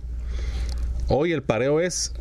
Hoy 1.09 1.33
el 1.33 1.43
pareo 1.43 1.81
es 1.81 2.13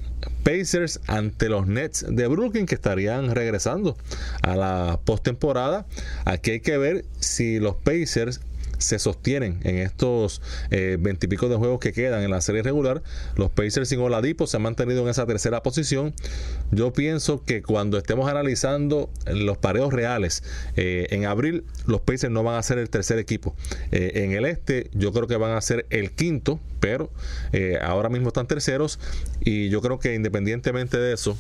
Pacers 0.44 1.00
ante 1.08 1.50
los 1.50 1.68
Nets 1.68 2.06
de 2.08 2.28
Brooklyn 2.28 2.66
que 2.66 2.76
estarían 2.76 3.34
regresando 3.36 3.98
a 4.42 4.56
la 4.56 5.00
postemporada. 5.04 5.86
Aquí 6.26 6.52
hay 6.52 6.60
que 6.60 6.78
ver 6.78 7.06
si 7.20 7.60
los 7.60 7.76
Pacers 7.76 8.42
se 8.78 9.00
sostienen 9.00 9.60
en 9.64 9.78
estos 9.78 10.42
eh, 10.72 10.98
veintipico 11.00 11.50
de 11.50 11.56
juegos 11.56 11.80
que 11.80 11.94
quedan 11.94 12.24
en 12.24 12.32
la 12.32 12.42
serie 12.42 12.64
regular. 12.64 13.02
Los 13.36 13.52
Pacers 13.52 13.90
sin 13.90 14.00
Oladipo 14.00 14.48
se 14.48 14.58
han 14.58 14.64
mantenido 14.64 15.04
en 15.04 15.10
esa 15.10 15.26
tercera 15.26 15.64
posición. 15.64 16.14
Yo 16.72 16.94
pienso 16.94 17.44
que 17.44 17.62
cuando 17.62 17.98
estemos 17.98 18.30
analizando 18.30 19.10
los 19.26 19.58
pareos 19.58 19.94
reales 19.94 20.44
eh, 20.76 21.08
en 21.12 21.26
abril, 21.26 21.64
los 21.86 22.02
Pacers 22.02 22.32
no 22.32 22.44
van 22.44 22.56
a 22.56 22.64
ser 22.64 22.78
el 22.78 22.90
tercer 22.90 23.20
equipo. 23.20 23.56
Eh, 23.92 24.12
en 24.16 24.32
el 24.34 24.46
este, 24.46 24.90
yo 24.94 25.12
creo 25.12 25.28
que 25.28 25.38
van 25.38 25.52
a 25.52 25.62
ser 25.62 25.86
el 25.90 26.12
quinto, 26.12 26.60
pero 26.80 27.10
ahora 27.82 28.10
mismo 28.10 28.28
están 28.28 28.48
terceros 28.48 29.00
y 29.42 29.70
yo 29.70 29.82
creo 29.82 30.00
que 30.00 30.14
independientemente 30.14 30.98
de 30.98 31.14
eso, 31.14 31.38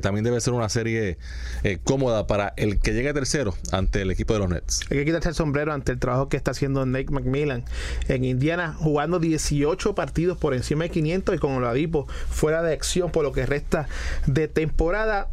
también 0.00 0.24
debe 0.24 0.40
ser 0.40 0.54
una 0.54 0.68
serie 0.68 1.18
eh, 1.62 1.78
cómoda 1.82 2.26
para 2.26 2.54
el 2.56 2.80
que 2.80 2.92
llegue 2.92 3.12
tercero 3.12 3.54
ante 3.72 4.02
el 4.02 4.10
equipo 4.10 4.32
de 4.34 4.40
los 4.40 4.48
Nets. 4.48 4.80
Hay 4.90 4.98
que 4.98 5.04
quitarse 5.04 5.28
el 5.28 5.34
sombrero 5.34 5.72
ante 5.72 5.92
el 5.92 5.98
trabajo 5.98 6.28
que 6.28 6.36
está 6.36 6.52
haciendo 6.52 6.84
Nate 6.86 7.10
McMillan 7.10 7.64
en 8.08 8.24
Indiana, 8.24 8.74
jugando 8.78 9.18
18 9.18 9.94
partidos 9.94 10.38
por 10.38 10.54
encima 10.54 10.84
de 10.84 10.90
500 10.90 11.34
y 11.34 11.38
con 11.38 11.52
Oladipo 11.52 12.06
fuera 12.28 12.62
de 12.62 12.72
acción 12.72 13.10
por 13.10 13.24
lo 13.24 13.32
que 13.32 13.46
resta 13.46 13.88
de 14.26 14.48
temporada. 14.48 15.28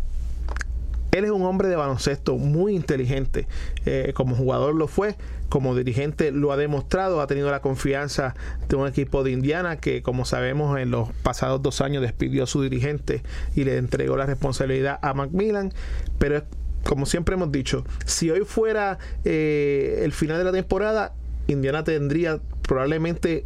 Él 1.12 1.26
es 1.26 1.32
un 1.32 1.44
hombre 1.44 1.68
de 1.68 1.76
baloncesto 1.76 2.38
muy 2.38 2.76
inteligente, 2.76 3.48
eh, 3.86 4.12
como 4.16 4.36
jugador 4.36 4.76
lo 4.76 4.88
fue, 4.88 5.16
como 5.50 5.76
dirigente 5.76 6.32
lo 6.32 6.54
ha 6.54 6.58
demostrado, 6.58 7.20
ha 7.20 7.28
tenido 7.28 7.52
la 7.52 7.60
confianza 7.62 8.34
de 8.70 8.78
un 8.78 8.88
equipo 8.88 9.24
de 9.24 9.32
Indiana 9.32 9.76
que 9.76 10.02
como 10.02 10.24
sabemos 10.24 10.80
en 10.80 10.92
los 10.92 11.12
pasados 11.24 11.62
dos 11.62 11.82
años 11.82 12.02
despidió 12.02 12.44
a 12.44 12.48
su 12.48 12.62
dirigente 12.62 13.24
y 13.56 13.66
le 13.66 13.78
entregó 13.78 14.16
la 14.16 14.26
responsabilidad 14.26 15.00
a 15.02 15.14
Macmillan, 15.14 15.74
pero 16.18 16.44
como 16.84 17.06
siempre 17.06 17.36
hemos 17.36 17.52
dicho, 17.52 17.84
si 18.06 18.32
hoy 18.32 18.42
fuera 18.46 18.98
eh, 19.26 20.02
el 20.04 20.14
final 20.14 20.38
de 20.38 20.46
la 20.46 20.52
temporada, 20.52 21.14
Indiana 21.48 21.84
tendría 21.84 22.40
probablemente 22.62 23.46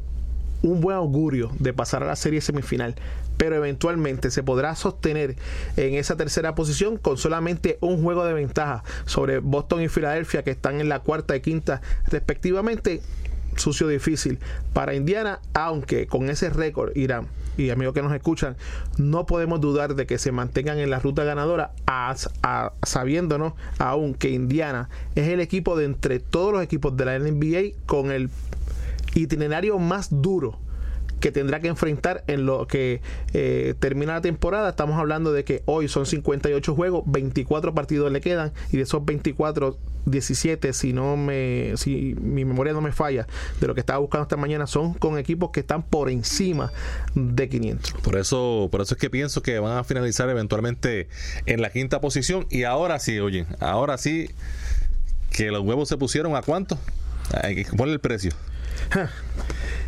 un 0.61 0.81
buen 0.81 0.97
augurio 0.97 1.51
de 1.59 1.73
pasar 1.73 2.03
a 2.03 2.07
la 2.07 2.15
serie 2.15 2.41
semifinal 2.41 2.95
pero 3.45 3.57
eventualmente 3.57 4.31
se 4.31 4.41
podrá 4.41 4.75
sostener 4.75 5.35
en 5.77 5.93
esa 5.93 6.17
tercera 6.17 6.55
posición 6.55 6.97
con 6.97 7.19
solamente 7.19 7.77
un 7.79 8.01
juego 8.01 8.25
de 8.25 8.33
ventaja 8.33 8.83
sobre 9.05 9.37
Boston 9.37 9.83
y 9.83 9.87
Filadelfia 9.87 10.43
que 10.43 10.49
están 10.49 10.81
en 10.81 10.89
la 10.89 11.01
cuarta 11.01 11.35
y 11.35 11.41
quinta 11.41 11.79
respectivamente. 12.07 13.01
Sucio 13.55 13.87
difícil 13.87 14.39
para 14.73 14.95
Indiana, 14.95 15.41
aunque 15.53 16.07
con 16.07 16.27
ese 16.31 16.49
récord 16.49 16.97
Irán 16.97 17.27
y 17.55 17.69
amigos 17.69 17.93
que 17.93 18.01
nos 18.01 18.13
escuchan, 18.13 18.57
no 18.97 19.27
podemos 19.27 19.61
dudar 19.61 19.93
de 19.93 20.07
que 20.07 20.17
se 20.17 20.31
mantengan 20.31 20.79
en 20.79 20.89
la 20.89 20.97
ruta 20.97 21.23
ganadora, 21.23 21.71
sabiéndonos 22.81 23.53
aún 23.77 24.15
que 24.15 24.31
Indiana 24.31 24.89
es 25.13 25.27
el 25.27 25.39
equipo 25.39 25.77
de 25.77 25.85
entre 25.85 26.19
todos 26.19 26.51
los 26.51 26.63
equipos 26.63 26.97
de 26.97 27.05
la 27.05 27.19
NBA 27.19 27.75
con 27.85 28.11
el 28.11 28.31
itinerario 29.13 29.77
más 29.77 30.09
duro 30.09 30.64
que 31.25 31.31
tendrá 31.31 31.59
que 31.59 31.67
enfrentar 31.69 32.23
en 32.27 32.45
lo 32.45 32.67
que 32.67 33.01
eh, 33.33 33.73
termina 33.79 34.13
la 34.13 34.21
temporada. 34.21 34.69
Estamos 34.69 34.99
hablando 34.99 35.33
de 35.33 35.43
que 35.43 35.63
hoy 35.65 35.87
son 35.87 36.05
58 36.05 36.75
juegos, 36.75 37.01
24 37.07 37.73
partidos 37.73 38.11
le 38.11 38.21
quedan 38.21 38.53
y 38.71 38.77
de 38.77 38.83
esos 38.83 39.03
24 39.03 39.75
17, 40.05 40.71
si 40.73 40.93
no 40.93 41.17
me 41.17 41.73
si 41.77 42.13
mi 42.21 42.45
memoria 42.45 42.73
no 42.73 42.81
me 42.81 42.91
falla, 42.91 43.25
de 43.59 43.65
lo 43.65 43.73
que 43.73 43.79
estaba 43.79 43.97
buscando 43.97 44.21
esta 44.21 44.37
mañana 44.37 44.67
son 44.67 44.93
con 44.93 45.17
equipos 45.17 45.49
que 45.49 45.61
están 45.61 45.81
por 45.81 46.11
encima 46.11 46.71
de 47.15 47.49
500. 47.49 47.93
Por 48.03 48.17
eso 48.17 48.69
por 48.71 48.81
eso 48.81 48.93
es 48.93 49.01
que 49.01 49.09
pienso 49.09 49.41
que 49.41 49.57
van 49.57 49.79
a 49.79 49.83
finalizar 49.83 50.29
eventualmente 50.29 51.07
en 51.47 51.59
la 51.59 51.71
quinta 51.71 52.01
posición 52.01 52.45
y 52.51 52.65
ahora 52.65 52.99
sí, 52.99 53.17
oye, 53.17 53.47
ahora 53.59 53.97
sí 53.97 54.29
que 55.31 55.49
los 55.49 55.63
huevos 55.63 55.89
se 55.89 55.97
pusieron 55.97 56.35
a 56.35 56.43
cuánto? 56.43 56.77
Hay 57.41 57.55
que 57.55 57.65
el 57.83 57.99
precio. 57.99 58.31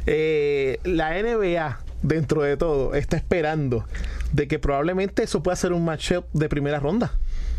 Eh, 0.07 0.79
la 0.83 1.11
NBA, 1.21 1.79
dentro 2.01 2.41
de 2.41 2.57
todo, 2.57 2.95
está 2.95 3.17
esperando 3.17 3.85
de 4.31 4.47
que 4.47 4.57
probablemente 4.57 5.23
eso 5.23 5.43
pueda 5.43 5.55
ser 5.55 5.73
un 5.73 5.85
matchup 5.85 6.25
de 6.33 6.49
primera 6.49 6.79
ronda. 6.79 7.11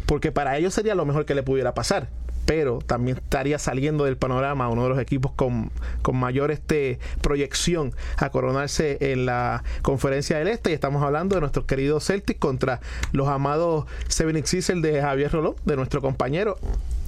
Porque 0.07 0.33
para 0.33 0.57
ellos 0.57 0.75
sería 0.75 0.95
lo 0.95 1.05
mejor 1.05 1.27
que 1.27 1.35
le 1.35 1.43
pudiera 1.43 1.75
pasar 1.75 2.09
pero 2.49 2.79
también 2.79 3.19
estaría 3.19 3.59
saliendo 3.59 4.07
del 4.07 4.17
panorama 4.17 4.71
uno 4.71 4.85
de 4.85 4.89
los 4.89 4.99
equipos 4.99 5.33
con, 5.33 5.71
mayor 6.15 6.51
este, 6.51 6.99
proyección 7.21 7.93
a 8.17 8.31
coronarse 8.31 8.97
en 9.13 9.27
la 9.27 9.63
conferencia 9.83 10.39
del 10.39 10.49
Este. 10.49 10.71
Y 10.71 10.73
estamos 10.73 11.03
hablando 11.03 11.35
de 11.35 11.43
nuestros 11.43 11.67
queridos 11.67 12.07
Celtics 12.07 12.41
contra 12.41 12.81
los 13.13 13.29
amados 13.29 13.85
Seven 14.09 14.47
Sixers 14.47 14.81
de 14.81 15.03
Javier 15.03 15.31
Rolón, 15.31 15.57
de 15.67 15.77
nuestro 15.77 16.01
compañero. 16.01 16.57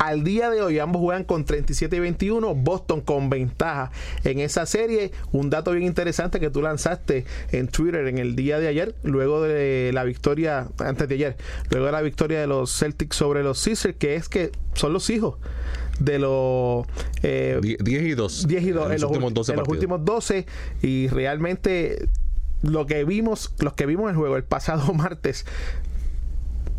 Al 0.00 0.24
día 0.24 0.48
de 0.48 0.62
hoy 0.62 0.78
ambos 0.78 1.02
juegan 1.02 1.24
con 1.24 1.44
37 1.44 1.94
y 1.94 2.00
21, 2.00 2.54
Boston 2.54 3.02
con 3.02 3.28
ventaja 3.28 3.90
en 4.24 4.40
esa 4.40 4.64
serie. 4.64 5.12
Un 5.30 5.50
dato 5.50 5.72
bien 5.72 5.84
interesante 5.84 6.40
que 6.40 6.48
tú 6.48 6.62
lanzaste 6.62 7.26
en 7.52 7.68
Twitter 7.68 8.06
en 8.06 8.16
el 8.16 8.34
día 8.34 8.58
de 8.58 8.68
ayer, 8.68 8.94
luego 9.02 9.42
de 9.42 9.90
la 9.92 10.04
victoria, 10.04 10.68
antes 10.78 11.06
de 11.06 11.16
ayer, 11.16 11.36
luego 11.68 11.84
de 11.84 11.92
la 11.92 12.00
victoria 12.00 12.40
de 12.40 12.46
los 12.46 12.74
Celtics 12.74 13.14
sobre 13.14 13.42
los 13.42 13.58
Sixers, 13.58 13.94
que 13.98 14.14
es 14.14 14.30
que 14.30 14.52
son 14.72 14.94
los 14.94 15.10
hijos 15.10 15.34
de 15.98 16.18
los 16.18 16.86
10 17.20 17.22
eh, 17.22 17.60
y 17.84 18.14
2 18.14 18.46
10 18.46 18.62
y 18.62 18.70
2 18.70 18.92
en, 18.92 19.00
los, 19.02 19.10
últimos 19.10 19.34
12 19.34 19.52
en 19.52 19.58
los 19.58 19.68
últimos 19.68 20.02
12 20.02 20.46
y 20.80 21.08
realmente 21.08 22.08
lo 22.62 22.86
que 22.86 23.04
vimos, 23.04 23.52
los 23.58 23.74
que 23.74 23.84
vimos 23.84 24.08
el 24.08 24.16
juego 24.16 24.38
el 24.38 24.44
pasado 24.44 24.94
martes, 24.94 25.44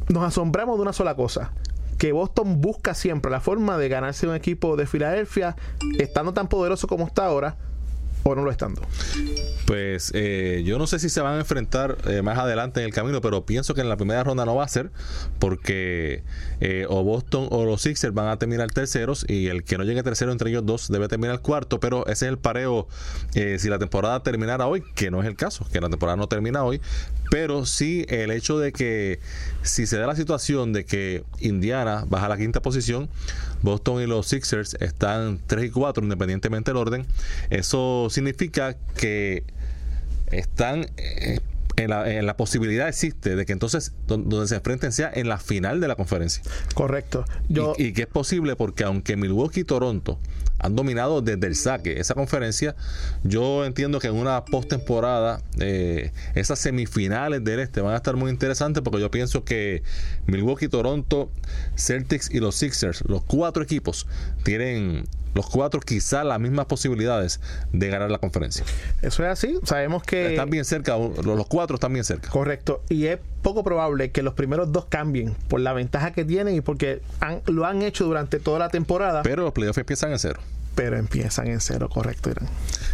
nos 0.10 0.24
asombramos 0.24 0.78
de 0.78 0.82
una 0.82 0.94
sola 0.94 1.16
cosa. 1.16 1.54
Que 2.02 2.14
Boston 2.14 2.62
busca 2.62 2.96
siempre 2.96 3.30
la 3.30 3.42
forma 3.42 3.78
de 3.78 3.88
ganarse 3.88 4.26
un 4.26 4.34
equipo 4.34 4.76
de 4.76 4.88
Filadelfia, 4.88 5.56
estando 6.00 6.34
tan 6.34 6.48
poderoso 6.48 6.88
como 6.88 7.06
está 7.06 7.28
ahora, 7.28 7.58
o 8.24 8.34
no 8.34 8.44
lo 8.44 8.50
estando? 8.50 8.82
Pues 9.68 10.12
eh, 10.16 10.64
yo 10.66 10.80
no 10.80 10.88
sé 10.88 10.98
si 10.98 11.10
se 11.10 11.22
van 11.22 11.36
a 11.36 11.40
enfrentar 11.40 11.98
eh, 12.08 12.24
más 12.24 12.40
adelante 12.40 12.80
en 12.80 12.88
el 12.88 12.92
camino, 12.94 13.22
pero 13.22 13.46
pienso 13.46 13.76
que 13.76 13.82
en 13.82 13.90
la 13.90 13.98
primera 13.98 14.24
ronda 14.24 14.46
no 14.46 14.56
va 14.56 14.64
a 14.64 14.68
ser, 14.68 14.90
porque 15.38 16.24
eh, 16.60 16.88
o 16.90 17.04
Boston 17.04 17.48
o 17.52 17.66
los 17.66 17.84
Sixers 17.84 18.16
van 18.16 18.30
a 18.30 18.38
terminar 18.38 18.72
terceros 18.72 19.24
y 19.30 19.48
el 19.48 19.64
que 19.64 19.78
no 19.78 19.84
llegue 19.84 20.02
tercero 20.02 20.32
entre 20.32 20.50
ellos 20.50 20.66
dos 20.66 20.88
debe 20.90 21.08
terminar 21.08 21.40
cuarto, 21.42 21.80
pero 21.80 22.08
ese 22.08 22.26
es 22.26 22.32
el 22.32 22.40
pareo 22.40 22.88
si 23.34 23.70
la 23.70 23.78
temporada 23.78 24.24
terminara 24.24 24.66
hoy, 24.66 24.84
que 24.96 25.12
no 25.12 25.22
es 25.22 25.28
el 25.28 25.36
caso, 25.36 25.68
que 25.72 25.80
la 25.80 25.90
temporada 25.90 26.16
no 26.16 26.28
termina 26.28 26.64
hoy, 26.64 26.82
pero 27.32 27.65
sí 27.65 28.06
el 28.10 28.30
hecho 28.30 28.60
de 28.60 28.74
que 28.74 29.22
si 29.63 29.88
se 29.88 29.98
da 29.98 30.06
la 30.06 30.17
situación 30.17 30.74
de 30.74 30.84
que 30.84 31.24
Indiana 31.39 32.04
baja 32.10 32.26
a 32.26 32.30
la 32.30 32.36
quinta 32.36 32.62
posición, 32.62 33.08
Boston 33.62 34.02
y 34.02 34.06
los 34.06 34.28
Sixers 34.28 34.76
están 34.82 35.39
3 35.48 35.67
y 35.67 35.70
4 35.70 36.04
independientemente 36.04 36.72
del 36.72 36.78
orden, 36.78 37.06
eso 37.50 38.10
significa 38.10 38.76
que 38.98 39.46
están 40.30 40.88
eh, 40.98 41.39
en 41.78 41.91
la, 41.91 42.12
en 42.12 42.26
la, 42.26 42.36
posibilidad 42.36 42.89
existe 42.89 43.38
de 43.38 43.46
que 43.46 43.54
entonces 43.54 43.94
donde 44.08 44.46
se 44.50 44.56
enfrenten 44.56 44.91
sea 44.91 45.10
en 45.13 45.30
la 45.30 45.38
final 45.38 45.80
de 45.80 45.88
la 45.88 45.96
conferencia. 45.96 46.44
Correcto. 46.74 47.24
Yo, 47.48 47.76
y, 47.78 47.86
y, 47.86 47.94
que 47.94 48.02
es 48.02 48.08
posible 48.10 48.58
porque 48.58 48.84
aunque 48.84 49.15
Milwaukee 49.15 49.62
y 49.62 49.63
Toronto 49.63 50.20
han 50.62 50.76
dominado 50.76 51.21
desde 51.21 51.47
el 51.47 51.56
saque 51.56 52.00
esa 52.00 52.13
conferencia. 52.13 52.76
Yo 53.24 53.65
entiendo 53.65 54.00
que 54.00 54.08
en 54.08 54.15
una 54.15 54.45
postemporada 54.45 55.41
eh, 55.60 56.12
esas 56.36 56.60
semifinales 56.60 57.43
del 57.43 57.60
este 57.60 57.82
van 57.82 57.93
a 57.93 57.97
estar 57.97 58.15
muy 58.15 58.30
interesantes 58.30 58.84
porque 58.84 59.00
yo 59.00 59.10
pienso 59.12 59.43
que 59.43 59.84
Milwaukee, 60.28 60.67
Toronto, 60.67 61.32
Celtics 61.76 62.30
y 62.32 62.39
los 62.39 62.56
Sixers, 62.56 63.04
los 63.08 63.24
cuatro 63.24 63.63
equipos, 63.63 64.08
tienen 64.43 65.06
los 65.34 65.50
cuatro 65.50 65.80
quizás 65.80 66.26
las 66.26 66.39
mismas 66.39 66.65
posibilidades 66.65 67.39
de 67.71 67.88
ganar 67.88 68.12
la 68.12 68.17
conferencia. 68.17 68.63
Eso 69.02 69.24
es 69.24 69.30
así. 69.30 69.60
Sabemos 69.63 70.04
que... 70.04 70.32
Están 70.32 70.50
bien 70.50 70.65
cerca, 70.65 70.97
los 70.97 71.47
cuatro 71.47 71.76
están 71.76 71.93
bien 71.93 72.04
cerca. 72.04 72.30
Correcto. 72.30 72.84
Y 72.89 73.06
es 73.06 73.19
poco 73.42 73.64
probable 73.64 74.12
que 74.12 74.22
los 74.22 74.34
primeros 74.34 74.72
dos 74.72 74.86
cambien 74.86 75.36
por 75.48 75.60
la 75.60 75.74
ventaja 75.74 76.12
que 76.12 76.26
tienen 76.26 76.56
y 76.56 76.62
porque 76.62 77.02
lo 77.48 77.66
han 77.66 77.82
hecho 77.82 78.06
durante 78.06 78.40
toda 78.40 78.60
la 78.60 78.70
temporada. 78.70 79.24
Pero 79.24 79.44
los 79.44 79.54
playoffs 79.54 79.78
empiezan 79.78 80.12
en 80.12 80.20
cero. 80.20 80.40
Pero 80.76 80.98
empiezan 80.98 81.48
en 81.48 81.60
cero, 81.60 81.90
correcto, 81.90 82.30
Irán. 82.30 82.48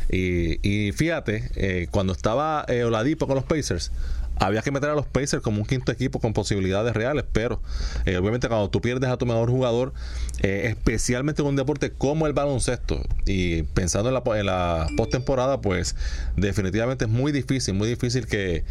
Y, 0.09 0.59
y 0.67 0.91
fíjate, 0.93 1.49
eh, 1.55 1.87
cuando 1.91 2.13
estaba 2.13 2.65
eh, 2.67 2.83
Oladipo 2.83 3.27
con 3.27 3.35
los 3.35 3.43
Pacers, 3.43 3.91
había 4.39 4.61
que 4.61 4.71
meter 4.71 4.89
a 4.89 4.95
los 4.95 5.05
Pacers 5.05 5.41
como 5.41 5.59
un 5.61 5.65
quinto 5.65 5.91
equipo 5.91 6.19
con 6.19 6.33
posibilidades 6.33 6.93
reales, 6.93 7.25
pero 7.31 7.61
eh, 8.05 8.17
obviamente 8.17 8.47
cuando 8.47 8.69
tú 8.69 8.81
pierdes 8.81 9.09
a 9.09 9.17
tu 9.17 9.25
mejor 9.25 9.49
jugador, 9.49 9.93
eh, 10.41 10.67
especialmente 10.67 11.41
en 11.41 11.47
un 11.47 11.55
deporte 11.55 11.91
como 11.91 12.27
el 12.27 12.33
baloncesto, 12.33 13.01
y 13.25 13.63
pensando 13.63 14.09
en 14.09 14.45
la, 14.45 14.87
en 14.87 14.95
postemporada, 14.95 15.61
pues 15.61 15.95
definitivamente 16.35 17.05
es 17.05 17.11
muy 17.11 17.31
difícil, 17.31 17.73
muy 17.73 17.89
difícil 17.89 18.27
que, 18.27 18.63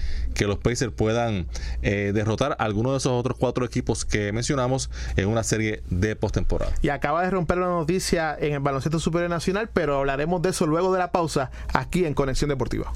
los 0.47 0.59
Pacers 0.59 0.93
puedan 0.93 1.49
eh, 1.83 2.13
derrotar 2.15 2.53
a 2.53 2.65
alguno 2.65 2.93
de 2.93 2.99
esos 2.99 3.11
otros 3.11 3.37
cuatro 3.37 3.65
equipos 3.65 4.05
que 4.05 4.31
mencionamos 4.33 4.91
en 5.17 5.27
una 5.29 5.43
serie 5.43 5.83
de 5.91 6.15
postemporada. 6.15 6.73
Y 6.83 6.91
acaba 6.91 7.25
de 7.25 7.31
romper 7.31 7.59
la 7.59 7.67
noticia 7.67 8.37
en 8.39 8.53
el 8.53 8.61
baloncesto 8.61 9.01
superior 9.01 9.29
nacional, 9.29 9.69
pero 9.73 9.99
hablaremos 9.99 10.41
de 10.43 10.51
eso 10.51 10.67
luego 10.67 10.93
de 10.93 11.01
la 11.01 11.11
pausa 11.11 11.51
aquí 11.73 12.05
en 12.05 12.15
Conexión 12.15 12.49
Deportiva. 12.49 12.93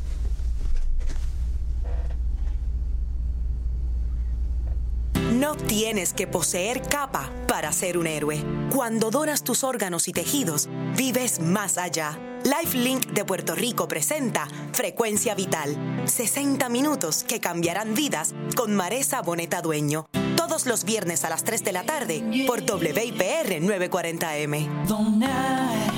No 5.40 5.54
tienes 5.56 6.12
que 6.12 6.26
poseer 6.26 6.82
capa 6.82 7.30
para 7.48 7.72
ser 7.72 7.96
un 7.96 8.06
héroe. 8.06 8.44
Cuando 8.74 9.10
donas 9.10 9.42
tus 9.42 9.64
órganos 9.64 10.06
y 10.06 10.12
tejidos, 10.12 10.68
vives 10.98 11.40
más 11.40 11.78
allá. 11.78 12.18
LifeLink 12.44 13.06
de 13.12 13.24
Puerto 13.24 13.54
Rico 13.54 13.88
presenta 13.88 14.46
Frecuencia 14.74 15.34
Vital. 15.34 16.02
60 16.04 16.68
minutos 16.68 17.24
que 17.24 17.40
cambiarán 17.40 17.94
vidas 17.94 18.34
con 18.54 18.76
Maresa 18.76 19.22
Boneta 19.22 19.62
Dueño. 19.62 20.10
Todos 20.36 20.66
los 20.66 20.84
viernes 20.84 21.24
a 21.24 21.30
las 21.30 21.42
3 21.42 21.64
de 21.64 21.72
la 21.72 21.84
tarde 21.84 22.22
por 22.46 22.60
WIPR 22.60 23.62
940M. 23.62 24.84
Donar 24.84 25.90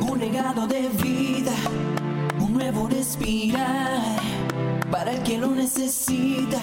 un 0.00 0.18
legado 0.18 0.66
de 0.66 0.88
vida, 0.88 1.52
un 2.40 2.54
nuevo 2.54 2.88
respirar 2.88 4.00
para 4.90 5.12
el 5.12 5.22
que 5.22 5.36
lo 5.36 5.48
necesita 5.48 6.62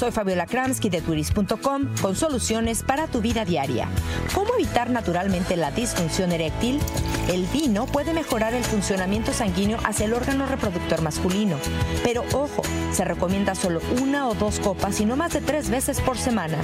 Soy 0.00 0.12
Fabiola 0.12 0.46
Kramsky 0.46 0.88
de 0.88 1.02
turis.com 1.02 1.94
con 2.00 2.16
soluciones 2.16 2.82
para 2.82 3.06
tu 3.06 3.20
vida 3.20 3.44
diaria. 3.44 3.86
¿Cómo 4.34 4.54
evitar 4.54 4.88
naturalmente 4.88 5.56
la 5.56 5.72
disfunción 5.72 6.32
eréctil? 6.32 6.80
El 7.28 7.44
vino 7.48 7.84
puede 7.84 8.14
mejorar 8.14 8.54
el 8.54 8.64
funcionamiento 8.64 9.34
sanguíneo 9.34 9.76
hacia 9.84 10.06
el 10.06 10.14
órgano 10.14 10.46
reproductor 10.46 11.02
masculino, 11.02 11.58
pero 12.02 12.24
ojo, 12.32 12.62
se 12.92 13.04
recomienda 13.04 13.54
solo 13.54 13.82
una 14.00 14.26
o 14.26 14.34
dos 14.34 14.58
copas 14.58 14.98
y 15.02 15.04
no 15.04 15.16
más 15.16 15.34
de 15.34 15.42
tres 15.42 15.68
veces 15.68 16.00
por 16.00 16.16
semana. 16.16 16.56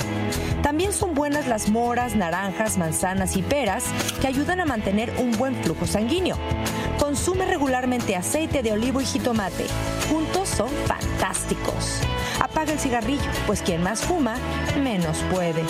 También 0.62 0.94
son 0.94 1.14
buenas 1.14 1.46
las 1.46 1.68
moras, 1.68 2.16
naranjas, 2.16 2.79
manzanas 2.79 3.37
y 3.37 3.42
peras 3.42 3.85
que 4.22 4.29
ayudan 4.29 4.61
a 4.61 4.64
mantener 4.64 5.12
un 5.18 5.33
buen 5.33 5.55
flujo 5.62 5.87
sanguíneo. 5.87 6.38
Consume 6.99 7.44
regularmente 7.44 8.16
aceite 8.16 8.62
de 8.62 8.72
olivo 8.72 9.03
y 9.03 9.05
jitomate. 9.05 9.66
Juntos 10.09 10.49
son 10.49 10.70
fantásticos. 10.87 12.01
Apaga 12.66 12.72
el 12.72 12.81
cigarrillo, 12.81 13.31
pues 13.46 13.62
quien 13.62 13.81
más 13.81 14.00
fuma, 14.00 14.38
menos 14.83 15.18
puede. 15.31 15.62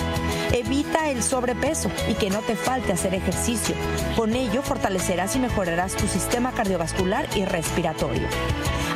Evita 0.53 1.11
el 1.11 1.23
sobrepeso 1.23 1.91
y 2.09 2.15
que 2.15 2.31
no 2.31 2.41
te 2.41 2.57
falte 2.57 2.95
hacer 2.95 3.13
ejercicio. 3.13 3.75
Con 4.17 4.35
ello 4.35 4.63
fortalecerás 4.63 5.37
y 5.37 5.41
mejorarás 5.41 5.95
tu 5.95 6.09
sistema 6.09 6.53
cardiovascular 6.53 7.29
y 7.37 7.45
respiratorio. 7.45 8.27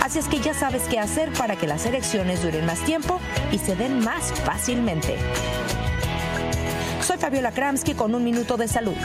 Así 0.02 0.18
es 0.18 0.28
que 0.28 0.40
ya 0.40 0.54
sabes 0.54 0.84
qué 0.84 0.98
hacer 0.98 1.30
para 1.34 1.56
que 1.56 1.66
las 1.66 1.84
erecciones 1.84 2.42
duren 2.42 2.64
más 2.64 2.78
tiempo 2.86 3.20
y 3.52 3.58
se 3.58 3.76
den 3.76 4.02
más 4.02 4.32
fácilmente. 4.32 5.18
Soy 7.02 7.18
Fabiola 7.18 7.52
Kramsky 7.52 7.92
con 7.92 8.14
un 8.14 8.24
minuto 8.24 8.56
de 8.56 8.66
salud. 8.66 8.96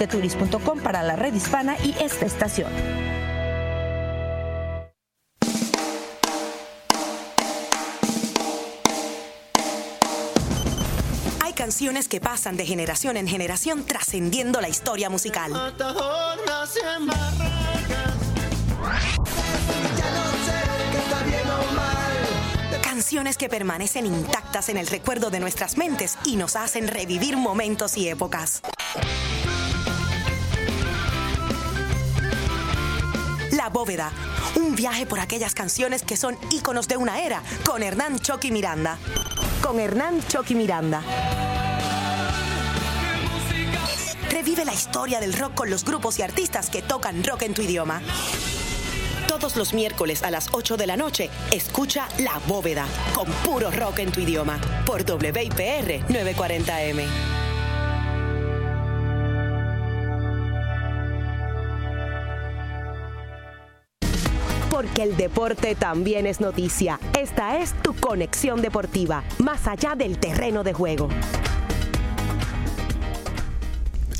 De 0.00 0.08
turis.com 0.08 0.80
para 0.80 1.04
la 1.04 1.14
red 1.14 1.32
hispana 1.32 1.76
y 1.84 1.94
esta 2.02 2.26
estación. 2.26 3.01
Canciones 11.72 12.06
que 12.06 12.20
pasan 12.20 12.58
de 12.58 12.66
generación 12.66 13.16
en 13.16 13.26
generación 13.26 13.86
trascendiendo 13.86 14.60
la 14.60 14.68
historia 14.68 15.08
musical. 15.08 15.74
Canciones 22.82 23.38
que 23.38 23.48
permanecen 23.48 24.04
intactas 24.04 24.68
en 24.68 24.76
el 24.76 24.86
recuerdo 24.86 25.30
de 25.30 25.40
nuestras 25.40 25.78
mentes 25.78 26.18
y 26.26 26.36
nos 26.36 26.56
hacen 26.56 26.88
revivir 26.88 27.38
momentos 27.38 27.96
y 27.96 28.06
épocas. 28.06 28.60
La 33.52 33.70
Bóveda, 33.70 34.12
un 34.56 34.74
viaje 34.74 35.06
por 35.06 35.20
aquellas 35.20 35.54
canciones 35.54 36.02
que 36.02 36.18
son 36.18 36.36
íconos 36.50 36.86
de 36.86 36.98
una 36.98 37.22
era, 37.22 37.42
con 37.64 37.82
Hernán 37.82 38.18
Choqui 38.18 38.50
Miranda. 38.50 38.98
Con 39.62 39.80
Hernán 39.80 40.22
Choqui 40.28 40.54
Miranda. 40.54 41.02
Revive 44.44 44.64
la 44.64 44.74
historia 44.74 45.20
del 45.20 45.34
rock 45.34 45.54
con 45.54 45.70
los 45.70 45.84
grupos 45.84 46.18
y 46.18 46.22
artistas 46.22 46.68
que 46.68 46.82
tocan 46.82 47.22
rock 47.22 47.42
en 47.42 47.54
tu 47.54 47.62
idioma. 47.62 48.02
Todos 49.28 49.54
los 49.54 49.72
miércoles 49.72 50.24
a 50.24 50.32
las 50.32 50.48
8 50.50 50.76
de 50.76 50.88
la 50.88 50.96
noche, 50.96 51.30
escucha 51.52 52.08
La 52.18 52.40
Bóveda, 52.48 52.84
con 53.14 53.30
puro 53.44 53.70
rock 53.70 54.00
en 54.00 54.10
tu 54.10 54.18
idioma, 54.18 54.58
por 54.84 55.02
WIPR 55.02 56.04
940M. 56.08 57.04
porque 64.68 65.02
el 65.02 65.16
deporte 65.16 65.76
también 65.76 66.26
es 66.26 66.40
noticia. 66.40 66.98
Esta 67.16 67.58
es 67.58 67.74
tu 67.82 67.94
conexión 67.94 68.60
deportiva, 68.62 69.22
más 69.38 69.68
allá 69.68 69.94
del 69.94 70.18
terreno 70.18 70.64
de 70.64 70.72
juego. 70.72 71.08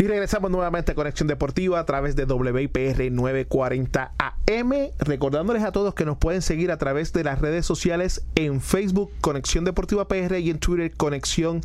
Y 0.03 0.09
regresamos 0.09 0.51
nuevamente 0.51 0.91
a 0.91 0.95
Conexión 0.97 1.29
Deportiva 1.29 1.79
a 1.79 1.87
través 1.87 2.17
de 2.17 2.25
WIPR 2.25 3.12
940 3.12 4.11
AM. 4.19 4.73
Recordándoles 4.99 5.62
a 5.62 5.71
todos 5.71 5.95
que 5.95 6.05
nos 6.05 6.19
pueden 6.19 6.43
seguir 6.43 6.73
a 6.73 6.77
través 6.77 7.12
de 7.12 7.23
las 7.23 7.41
redes 7.41 7.65
sociales 7.65 8.25
en 8.35 8.61
Facebook 8.61 9.12
Conexión 9.21 9.65
Deportiva 9.65 10.09
PR 10.09 10.41
y 10.41 10.51
en 10.51 10.59
Twitter 10.59 10.91
Conexión 10.97 11.61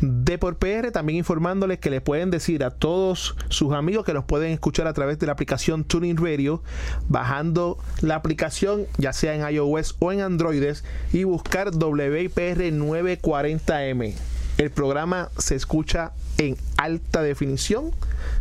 Deport 0.00 0.60
PR. 0.60 0.92
También 0.92 1.18
informándoles 1.18 1.80
que 1.80 1.90
les 1.90 2.02
pueden 2.02 2.30
decir 2.30 2.62
a 2.62 2.70
todos 2.70 3.34
sus 3.48 3.72
amigos 3.72 4.04
que 4.04 4.14
nos 4.14 4.26
pueden 4.26 4.52
escuchar 4.52 4.86
a 4.86 4.92
través 4.92 5.18
de 5.18 5.26
la 5.26 5.32
aplicación 5.32 5.82
Tuning 5.82 6.18
Radio, 6.18 6.62
bajando 7.08 7.78
la 8.00 8.14
aplicación 8.14 8.86
ya 8.98 9.12
sea 9.12 9.34
en 9.34 9.56
iOS 9.56 9.96
o 9.98 10.12
en 10.12 10.20
Androides 10.20 10.84
y 11.12 11.24
buscar 11.24 11.70
WIPR 11.74 12.62
940M. 12.62 14.14
El 14.58 14.70
programa 14.70 15.30
se 15.36 15.56
escucha 15.56 16.12
en 16.38 16.56
alta 16.76 17.22
definición. 17.22 17.90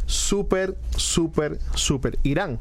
Súper, 0.05 0.75
súper, 0.95 1.59
súper. 1.75 2.17
Irán. 2.23 2.59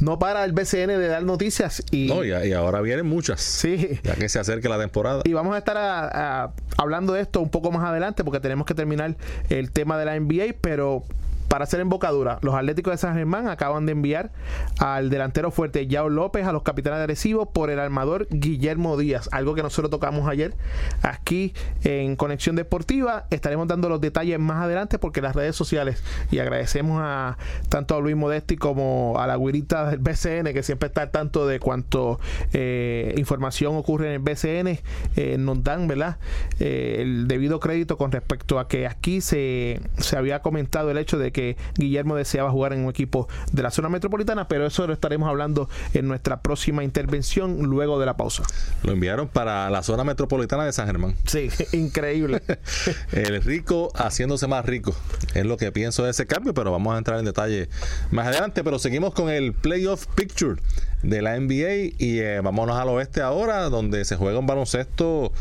No 0.00 0.18
para 0.18 0.44
el 0.44 0.52
BCN 0.52 0.88
de 0.98 1.06
dar 1.06 1.22
noticias 1.22 1.82
y, 1.92 2.08
No, 2.08 2.24
y, 2.24 2.28
y 2.30 2.52
ahora 2.52 2.80
vienen 2.80 3.06
muchas. 3.06 3.40
sí. 3.40 4.00
Ya 4.02 4.16
que 4.16 4.28
se 4.28 4.40
acerque 4.40 4.68
la 4.68 4.78
temporada. 4.78 5.22
Y 5.24 5.32
vamos 5.32 5.54
a 5.54 5.58
estar 5.58 5.76
a- 5.76 6.44
a- 6.44 6.52
hablando 6.76 7.12
de 7.12 7.20
esto 7.20 7.40
un 7.40 7.48
poco 7.48 7.70
más 7.70 7.84
adelante 7.84 8.24
porque 8.24 8.40
tenemos 8.40 8.66
que 8.66 8.74
terminar 8.74 9.16
el 9.50 9.70
tema 9.70 9.96
de 9.96 10.04
la 10.04 10.16
NBA, 10.16 10.56
pero 10.60 11.04
para 11.48 11.64
hacer 11.64 11.80
embocadura, 11.80 12.38
los 12.42 12.54
Atléticos 12.54 12.92
de 12.92 12.98
San 12.98 13.14
Germán 13.14 13.48
acaban 13.48 13.86
de 13.86 13.92
enviar 13.92 14.32
al 14.78 15.10
delantero 15.10 15.50
fuerte 15.50 15.86
Yao 15.86 16.08
López 16.08 16.46
a 16.46 16.52
los 16.52 16.62
capitanes 16.62 16.98
de 16.98 17.04
Arecibo 17.04 17.46
por 17.46 17.70
el 17.70 17.78
armador 17.78 18.26
Guillermo 18.30 18.96
Díaz, 18.96 19.28
algo 19.32 19.54
que 19.54 19.62
nosotros 19.62 19.90
tocamos 19.90 20.28
ayer 20.28 20.54
aquí 21.02 21.54
en 21.82 22.16
Conexión 22.16 22.56
Deportiva. 22.56 23.26
Estaremos 23.30 23.68
dando 23.68 23.88
los 23.88 24.00
detalles 24.00 24.38
más 24.38 24.64
adelante 24.64 24.98
porque 24.98 25.20
las 25.20 25.36
redes 25.36 25.56
sociales 25.56 26.02
y 26.30 26.38
agradecemos 26.38 27.00
a 27.02 27.36
tanto 27.68 27.96
a 27.96 28.00
Luis 28.00 28.16
Modesti 28.16 28.56
como 28.56 29.14
a 29.18 29.26
la 29.26 29.36
güirita 29.36 29.90
del 29.90 29.98
BCN 29.98 30.52
que 30.52 30.62
siempre 30.62 30.88
está 30.88 31.02
al 31.02 31.10
tanto 31.10 31.46
de 31.46 31.60
cuánto 31.60 32.18
eh, 32.52 33.14
información 33.16 33.76
ocurre 33.76 34.08
en 34.08 34.12
el 34.14 34.18
BCN, 34.20 34.78
eh, 35.16 35.36
nos 35.38 35.62
dan 35.62 35.88
¿verdad? 35.88 36.18
Eh, 36.60 36.96
el 37.00 37.28
debido 37.28 37.60
crédito 37.60 37.96
con 37.96 38.12
respecto 38.12 38.58
a 38.58 38.68
que 38.68 38.86
aquí 38.86 39.20
se, 39.20 39.80
se 39.98 40.16
había 40.16 40.42
comentado 40.42 40.90
el 40.90 40.98
hecho 40.98 41.18
de 41.18 41.32
que 41.34 41.58
Guillermo 41.74 42.16
deseaba 42.16 42.50
jugar 42.50 42.72
en 42.72 42.80
un 42.80 42.88
equipo 42.88 43.28
de 43.52 43.62
la 43.62 43.70
zona 43.70 43.90
metropolitana, 43.90 44.48
pero 44.48 44.66
eso 44.66 44.86
lo 44.86 44.94
estaremos 44.94 45.28
hablando 45.28 45.68
en 45.92 46.08
nuestra 46.08 46.40
próxima 46.40 46.82
intervención 46.82 47.64
luego 47.64 48.00
de 48.00 48.06
la 48.06 48.16
pausa. 48.16 48.44
Lo 48.82 48.92
enviaron 48.92 49.28
para 49.28 49.68
la 49.68 49.82
zona 49.82 50.04
metropolitana 50.04 50.64
de 50.64 50.72
San 50.72 50.86
Germán. 50.86 51.14
Sí, 51.26 51.50
increíble. 51.72 52.42
El 53.12 53.42
rico 53.42 53.92
haciéndose 53.94 54.46
más 54.46 54.64
rico. 54.64 54.94
Es 55.34 55.44
lo 55.44 55.58
que 55.58 55.70
pienso 55.72 56.04
de 56.04 56.10
ese 56.10 56.26
cambio, 56.26 56.54
pero 56.54 56.72
vamos 56.72 56.94
a 56.94 56.98
entrar 56.98 57.18
en 57.18 57.26
detalle 57.26 57.68
más 58.10 58.28
adelante. 58.28 58.64
Pero 58.64 58.78
seguimos 58.78 59.12
con 59.12 59.28
el 59.28 59.52
Playoff 59.52 60.06
Picture 60.14 60.60
de 61.02 61.20
la 61.20 61.38
NBA 61.38 61.94
y 61.98 62.18
eh, 62.20 62.40
vámonos 62.40 62.78
al 62.78 62.88
oeste 62.88 63.20
ahora, 63.20 63.68
donde 63.68 64.04
se 64.04 64.16
juega 64.16 64.38
un 64.38 64.46
baloncesto 64.46 65.32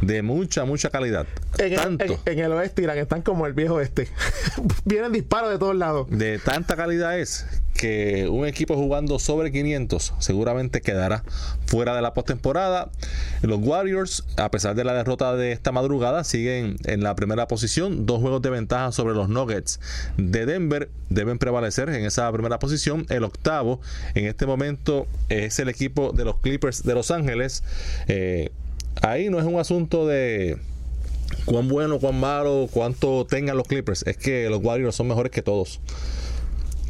de 0.00 0.22
mucha, 0.22 0.64
mucha 0.64 0.90
calidad. 0.90 1.26
En 1.58 1.72
el, 2.00 2.18
en 2.24 2.38
el 2.38 2.52
oeste, 2.52 2.82
Irán, 2.82 2.98
están 2.98 3.22
como 3.22 3.46
el 3.46 3.52
viejo 3.52 3.80
este. 3.80 4.08
Vienen 4.84 5.12
disparos 5.12 5.41
de 5.48 5.58
todos 5.58 5.76
lados. 5.76 6.06
de 6.10 6.38
tanta 6.38 6.76
calidad 6.76 7.18
es 7.18 7.46
que 7.74 8.28
un 8.28 8.46
equipo 8.46 8.76
jugando 8.76 9.18
sobre 9.18 9.50
500 9.50 10.14
seguramente 10.18 10.80
quedará 10.80 11.24
fuera 11.66 11.96
de 11.96 12.02
la 12.02 12.14
postemporada. 12.14 12.90
Los 13.42 13.58
Warriors, 13.60 14.24
a 14.36 14.50
pesar 14.50 14.74
de 14.74 14.84
la 14.84 14.94
derrota 14.94 15.34
de 15.34 15.52
esta 15.52 15.72
madrugada, 15.72 16.22
siguen 16.22 16.76
en 16.84 17.02
la 17.02 17.16
primera 17.16 17.48
posición, 17.48 18.06
dos 18.06 18.20
juegos 18.20 18.42
de 18.42 18.50
ventaja 18.50 18.92
sobre 18.92 19.14
los 19.14 19.28
Nuggets 19.28 19.80
de 20.16 20.46
Denver. 20.46 20.90
Deben 21.08 21.38
prevalecer 21.38 21.88
en 21.88 22.04
esa 22.04 22.30
primera 22.30 22.58
posición. 22.58 23.06
El 23.08 23.24
octavo, 23.24 23.80
en 24.14 24.26
este 24.26 24.46
momento, 24.46 25.06
es 25.28 25.58
el 25.58 25.68
equipo 25.68 26.12
de 26.12 26.24
los 26.24 26.38
Clippers 26.38 26.84
de 26.84 26.94
Los 26.94 27.10
Ángeles. 27.10 27.64
Eh, 28.06 28.50
ahí 29.00 29.28
no 29.28 29.40
es 29.40 29.44
un 29.44 29.58
asunto 29.58 30.06
de 30.06 30.58
cuán 31.44 31.68
bueno, 31.68 31.98
cuán 31.98 32.18
malo, 32.18 32.68
cuánto 32.70 33.26
tengan 33.26 33.56
los 33.56 33.66
Clippers. 33.66 34.04
Es 34.06 34.16
que 34.16 34.48
los 34.48 34.62
Warriors 34.62 34.94
son 34.94 35.08
mejores 35.08 35.30
que 35.32 35.42
todos. 35.42 35.80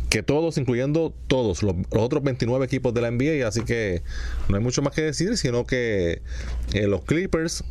Que 0.09 0.23
todos, 0.23 0.59
incluyendo 0.59 1.15
todos, 1.27 1.63
los, 1.63 1.75
otros 1.91 2.23
29 2.23 2.65
equipos 2.65 2.93
de 2.93 3.01
la 3.01 3.11
NBA. 3.11 3.47
Así 3.47 3.63
que 3.63 4.03
no 4.49 4.57
hay 4.57 4.63
mucho 4.63 4.83
más 4.83 4.95
que 4.95 5.03
decir, 5.03 5.37
sino 5.37 5.65
que 5.65 6.23
eh, 6.75 6.87
los 6.87 7.03
Clippers 7.03 7.65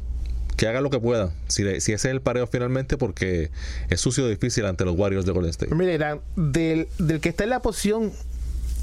que 0.57 0.67
hagan 0.67 0.84
lo 0.84 0.89
que 0.89 0.99
puedan. 0.99 1.31
Si, 1.47 1.63
ese 1.63 1.93
es 1.93 2.05
el 2.05 2.21
pareo 2.21 2.45
finalmente, 2.45 2.97
porque 2.97 3.51
es 3.89 3.99
sucio 3.99 4.27
difícil 4.27 4.65
ante 4.65 4.86
los 4.86 4.95
Warriors 4.95 5.25
de 5.25 5.31
Golden 5.31 5.49
State. 5.49 5.73
Mira, 5.73 6.19
del, 6.36 6.88
del 6.99 7.19
que 7.19 7.29
está 7.29 7.45
en 7.45 7.49
la 7.51 7.62
posición 7.62 8.12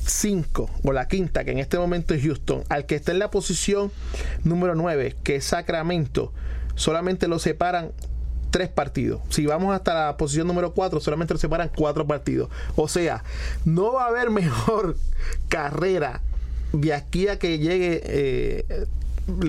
5 0.08 0.70
o 0.82 0.92
la 0.92 1.06
quinta, 1.06 1.44
que 1.44 1.52
en 1.52 1.58
este 1.58 1.78
momento 1.78 2.14
es 2.14 2.22
Houston, 2.22 2.64
al 2.68 2.86
que 2.86 2.94
está 2.94 3.12
en 3.12 3.18
la 3.18 3.30
posición 3.30 3.92
número 4.44 4.74
9, 4.74 5.16
que 5.22 5.36
es 5.36 5.44
Sacramento, 5.44 6.32
solamente 6.78 7.28
lo 7.28 7.38
separan 7.38 7.92
tres 8.50 8.70
partidos. 8.70 9.20
Si 9.28 9.44
vamos 9.44 9.74
hasta 9.74 10.06
la 10.06 10.16
posición 10.16 10.46
número 10.46 10.72
4, 10.72 11.00
solamente 11.00 11.34
lo 11.34 11.38
separan 11.40 11.70
cuatro 11.76 12.06
partidos. 12.06 12.48
O 12.76 12.88
sea, 12.88 13.22
no 13.66 13.92
va 13.92 14.04
a 14.04 14.08
haber 14.08 14.30
mejor 14.30 14.96
carrera 15.50 16.22
de 16.72 16.94
aquí 16.94 17.28
a 17.28 17.38
que 17.38 17.58
llegue 17.58 18.00
eh, 18.04 18.86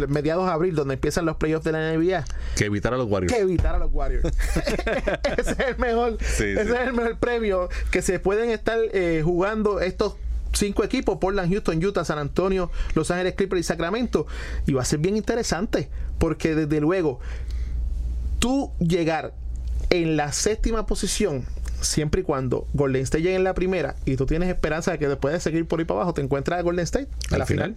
mediados 0.10 0.46
de 0.46 0.52
abril, 0.52 0.76
donde 0.76 0.96
empiezan 0.96 1.26
los 1.26 1.38
playoffs 1.38 1.64
de 1.66 1.72
la 1.72 1.94
NBA, 1.94 2.26
Que 2.58 2.66
evitar 2.66 2.94
a 2.94 2.98
los 2.98 3.08
Warriors. 3.10 3.34
que 3.34 3.40
evitar 3.42 3.76
a 3.76 3.78
los 3.80 3.90
Warriors. 3.94 4.26
ese 5.38 5.52
es 5.52 5.60
el 5.60 5.78
mejor, 5.78 6.18
Sí, 6.22 6.44
ese 6.46 6.66
sí. 6.66 6.72
es 6.74 6.80
el 6.88 6.94
mejor 6.94 7.18
premio 7.18 7.70
que 7.92 8.02
se 8.02 8.20
pueden 8.20 8.50
estar 8.50 8.78
eh, 8.94 9.22
jugando 9.24 9.80
estos 9.80 10.16
cinco 10.54 10.84
equipos, 10.84 11.18
Portland, 11.20 11.52
Houston, 11.52 11.84
Utah, 11.84 12.06
San 12.06 12.20
Antonio, 12.20 12.72
Los 12.96 13.12
Ángeles 13.12 13.36
Clippers 13.36 13.62
y 13.62 13.64
Sacramento. 13.64 14.28
Y 14.66 14.74
va 14.74 14.82
a 14.82 14.86
ser 14.86 15.00
bien 15.00 15.18
interesante, 15.18 15.90
porque 16.18 16.56
desde 16.56 16.82
luego, 16.82 17.20
tú 18.40 18.72
llegar 18.80 19.34
en 19.90 20.18
la 20.18 20.32
séptima 20.32 20.86
posición, 20.86 21.46
siempre 21.82 22.22
y 22.22 22.24
cuando 22.24 22.68
Golden 22.74 23.04
State 23.04 23.24
llegue 23.24 23.36
en 23.36 23.44
la 23.44 23.54
primera, 23.54 23.96
y 24.06 24.16
tú 24.16 24.26
tienes 24.26 24.50
esperanza 24.50 24.92
de 24.92 25.00
que 25.00 25.08
después 25.08 25.34
de 25.34 25.40
seguir 25.40 25.66
por 25.66 25.80
ahí 25.80 25.86
para 25.86 26.02
abajo, 26.02 26.14
te 26.14 26.22
encuentras 26.22 26.60
a 26.60 26.62
Golden 26.62 26.84
State 26.84 27.08
a 27.32 27.36
Al 27.36 27.40
la 27.40 27.46
final. 27.46 27.76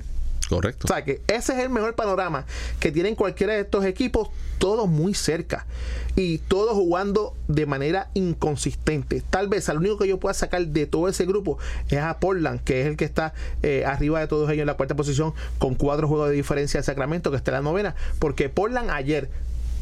Correcto. 0.49 0.87
O 0.87 0.89
sea, 0.89 1.05
que 1.05 1.21
ese 1.29 1.53
es 1.53 1.59
el 1.61 1.71
mejor 1.71 1.95
panorama 1.95 2.45
que 2.81 2.93
tienen 2.93 3.15
cualquiera 3.15 3.55
de 3.55 3.61
estos 3.61 3.85
equipos, 3.85 4.29
todos 4.59 4.89
muy 4.89 5.15
cerca 5.15 5.67
y 6.15 6.39
todos 6.39 6.75
jugando 6.75 7.35
de 7.49 7.67
manera 7.67 8.11
inconsistente. 8.15 9.23
Tal 9.31 9.49
vez 9.49 9.69
al 9.69 9.79
único 9.79 9.99
que 9.99 10.09
yo 10.09 10.19
pueda 10.19 10.35
sacar 10.35 10.67
de 10.67 10.87
todo 10.87 11.09
ese 11.09 11.25
grupo 11.25 11.59
es 11.89 11.99
a 11.99 12.19
Portland, 12.19 12.61
que 12.63 12.83
es 12.83 12.87
el 12.87 12.97
que 12.97 13.05
está 13.05 13.35
eh, 13.63 13.85
arriba 13.87 14.21
de 14.21 14.27
todos 14.27 14.51
ellos 14.51 14.63
en 14.63 14.67
la 14.67 14.75
cuarta 14.75 14.95
posición, 14.95 15.33
con 15.59 15.75
cuatro 15.75 16.07
juegos 16.09 16.29
de 16.29 16.37
diferencia 16.37 16.81
de 16.81 16.85
Sacramento, 16.85 17.31
que 17.31 17.37
está 17.37 17.51
en 17.53 17.57
la 17.57 17.63
novena, 17.63 17.95
porque 18.19 18.49
Portland 18.49 18.91
ayer 18.91 19.31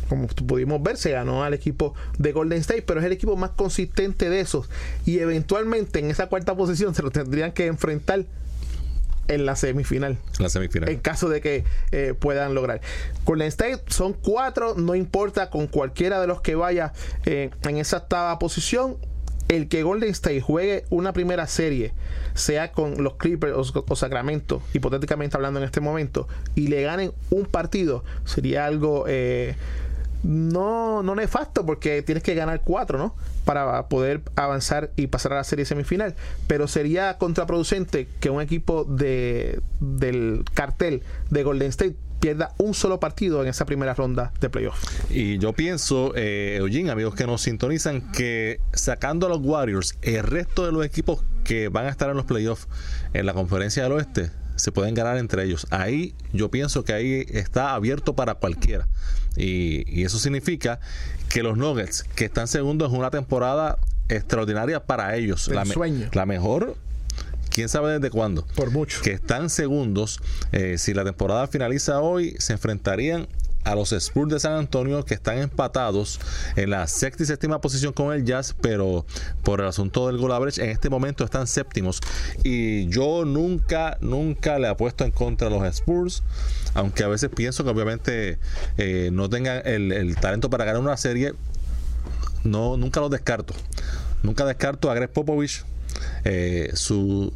como 0.09 0.27
pudimos 0.27 0.83
ver, 0.83 0.96
se 0.96 1.12
ganó 1.12 1.44
al 1.44 1.55
equipo 1.55 1.94
de 2.18 2.33
Golden 2.33 2.59
State, 2.59 2.83
pero 2.83 2.99
es 2.99 3.07
el 3.07 3.12
equipo 3.12 3.37
más 3.37 3.51
consistente 3.51 4.29
de 4.29 4.40
esos. 4.40 4.68
Y 5.07 5.20
eventualmente 5.20 6.01
en 6.01 6.11
esa 6.11 6.27
cuarta 6.27 6.57
posición 6.57 6.96
se 6.96 7.03
lo 7.03 7.12
tendrían 7.12 7.53
que 7.53 7.66
enfrentar 7.66 8.25
en 9.31 9.47
la 9.47 9.57
semifinal 9.57 10.19
La 10.38 10.49
semifinal. 10.49 10.88
en 10.90 10.99
caso 10.99 11.29
de 11.29 11.40
que 11.40 11.64
eh, 11.93 12.14
puedan 12.19 12.55
lograr. 12.55 12.81
Golden 13.25 13.49
State 13.49 13.83
son 13.87 14.12
cuatro, 14.12 14.75
no 14.75 14.95
importa 14.95 15.51
con 15.51 15.66
cualquiera 15.66 16.21
de 16.21 16.27
los 16.27 16.40
que 16.40 16.55
vaya 16.55 16.93
eh, 17.25 17.51
en 17.62 17.77
esa 17.79 17.99
octava 17.99 18.38
posición. 18.38 18.97
El 19.49 19.66
que 19.69 19.83
Golden 19.83 20.11
State 20.11 20.40
juegue 20.40 20.85
una 20.90 21.12
primera 21.12 21.49
serie, 21.49 21.93
sea 22.35 22.71
con 22.71 23.03
los 23.03 23.14
Clippers 23.16 23.53
o, 23.57 23.85
o 23.88 23.97
Sacramento, 23.97 24.62
hipotéticamente 24.75 25.37
hablando 25.37 25.59
en 25.59 25.64
este 25.64 25.81
momento, 25.81 26.29
y 26.55 26.69
le 26.69 26.83
ganen 26.83 27.12
un 27.31 27.47
partido, 27.47 28.05
sería 28.25 28.66
algo 28.66 29.07
eh, 29.09 29.57
no, 30.23 31.03
no 31.03 31.15
nefasto, 31.15 31.65
porque 31.65 32.03
tienes 32.03 32.23
que 32.23 32.35
ganar 32.35 32.63
cuatro, 32.63 32.99
¿no? 32.99 33.15
Para 33.45 33.89
poder 33.89 34.23
avanzar 34.37 34.91
y 34.97 35.07
pasar 35.07 35.33
a 35.33 35.37
la 35.37 35.45
serie 35.45 35.65
semifinal. 35.65 36.15
Pero 36.47 36.69
sería 36.69 37.19
contraproducente 37.19 38.09
que 38.21 38.31
un 38.31 38.41
equipo 38.41 38.85
de, 38.85 39.61
del 39.81 40.45
cartel 40.55 41.03
de 41.31 41.43
Golden 41.43 41.69
State 41.69 41.97
pierda 42.21 42.53
un 42.59 42.75
solo 42.75 43.01
partido 43.01 43.43
en 43.43 43.49
esa 43.49 43.65
primera 43.65 43.95
ronda 43.95 44.33
de 44.41 44.51
playoff. 44.51 44.79
Y 45.11 45.39
yo 45.39 45.55
pienso, 45.55 46.13
eh, 46.15 46.57
Eugene, 46.59 46.91
amigos 46.91 47.15
que 47.15 47.27
nos 47.27 47.41
sintonizan, 47.41 48.13
que 48.13 48.61
sacando 48.75 49.27
a 49.27 49.31
los 49.31 49.41
Warriors, 49.41 49.97
el 50.03 50.23
resto 50.23 50.67
de 50.67 50.73
los 50.73 50.85
equipos 50.85 51.25
que 51.45 51.69
van 51.69 51.87
a 51.87 51.89
estar 51.89 52.11
en 52.11 52.17
los 52.17 52.27
playoffs 52.27 52.69
en 53.15 53.25
la 53.25 53.33
conferencia 53.33 53.83
del 53.83 53.93
oeste 53.93 54.31
se 54.61 54.73
pueden 54.73 54.95
ganar 54.95 55.17
entre 55.17 55.45
ellos. 55.45 55.67
Ahí 55.71 56.15
yo 56.33 56.51
pienso 56.51 56.85
que 56.85 56.93
ahí 56.93 57.25
está 57.31 57.75
abierto 57.75 58.15
para 58.15 58.35
cualquiera. 58.35 58.87
Y, 59.40 59.85
y 59.88 60.05
eso 60.05 60.18
significa 60.18 60.81
que 61.29 61.42
los 61.42 61.57
Nuggets, 61.57 62.03
que 62.14 62.26
están 62.26 62.46
segundos 62.48 62.92
en 62.92 62.98
una 62.98 63.11
temporada 63.11 63.79
extraordinaria 64.09 64.85
para 64.85 65.16
ellos, 65.16 65.48
El 65.48 65.55
la, 65.55 65.64
me- 65.64 65.72
sueño. 65.74 66.09
la 66.12 66.26
mejor 66.26 66.76
quién 67.48 67.68
sabe 67.68 67.92
desde 67.94 68.11
cuándo. 68.11 68.44
Por 68.55 68.70
mucho. 68.70 69.00
Que 69.03 69.12
están 69.12 69.48
segundos. 69.50 70.20
Eh, 70.53 70.76
si 70.79 70.94
la 70.94 71.05
temporada 71.05 71.46
finaliza 71.46 72.00
hoy, 72.00 72.37
se 72.38 72.53
enfrentarían 72.53 73.29
a 73.64 73.75
los 73.75 73.92
Spurs 73.92 74.31
de 74.31 74.40
San 74.40 74.53
Antonio 74.53 75.05
que 75.05 75.14
están 75.14 75.38
empatados 75.38 76.20
en 76.57 76.70
la 76.70 76.87
sexta 76.87 77.23
y 77.23 77.27
séptima 77.27 77.61
posición 77.61 77.92
con 77.92 78.12
el 78.14 78.25
Jazz, 78.25 78.55
pero 78.61 79.05
por 79.42 79.61
el 79.61 79.66
asunto 79.66 80.07
del 80.07 80.18
goal 80.18 80.33
average 80.33 80.62
en 80.62 80.70
este 80.70 80.88
momento 80.88 81.25
están 81.25 81.46
séptimos 81.46 82.01
y 82.42 82.88
yo 82.88 83.25
nunca, 83.25 83.99
nunca 84.01 84.59
le 84.59 84.68
apuesto 84.68 85.05
en 85.05 85.11
contra 85.11 85.49
a 85.49 85.51
los 85.51 85.64
Spurs, 85.66 86.23
aunque 86.75 87.05
a 87.05 87.09
veces 87.09 87.31
pienso 87.35 87.64
que 87.64 87.70
obviamente 87.70 88.38
eh, 88.79 89.11
no 89.12 89.29
tengan 89.29 89.62
el, 89.64 90.16
talento 90.16 90.51
para 90.51 90.64
ganar 90.64 90.81
una 90.81 90.96
serie, 90.96 91.35
no, 92.44 92.77
nunca 92.77 93.01
los 93.01 93.11
descarto. 93.11 93.55
Nunca 94.23 94.44
descarto 94.44 94.90
a 94.90 94.94
Greg 94.94 95.11
Popovich. 95.11 95.64
Eh, 96.25 96.70
su 96.75 97.33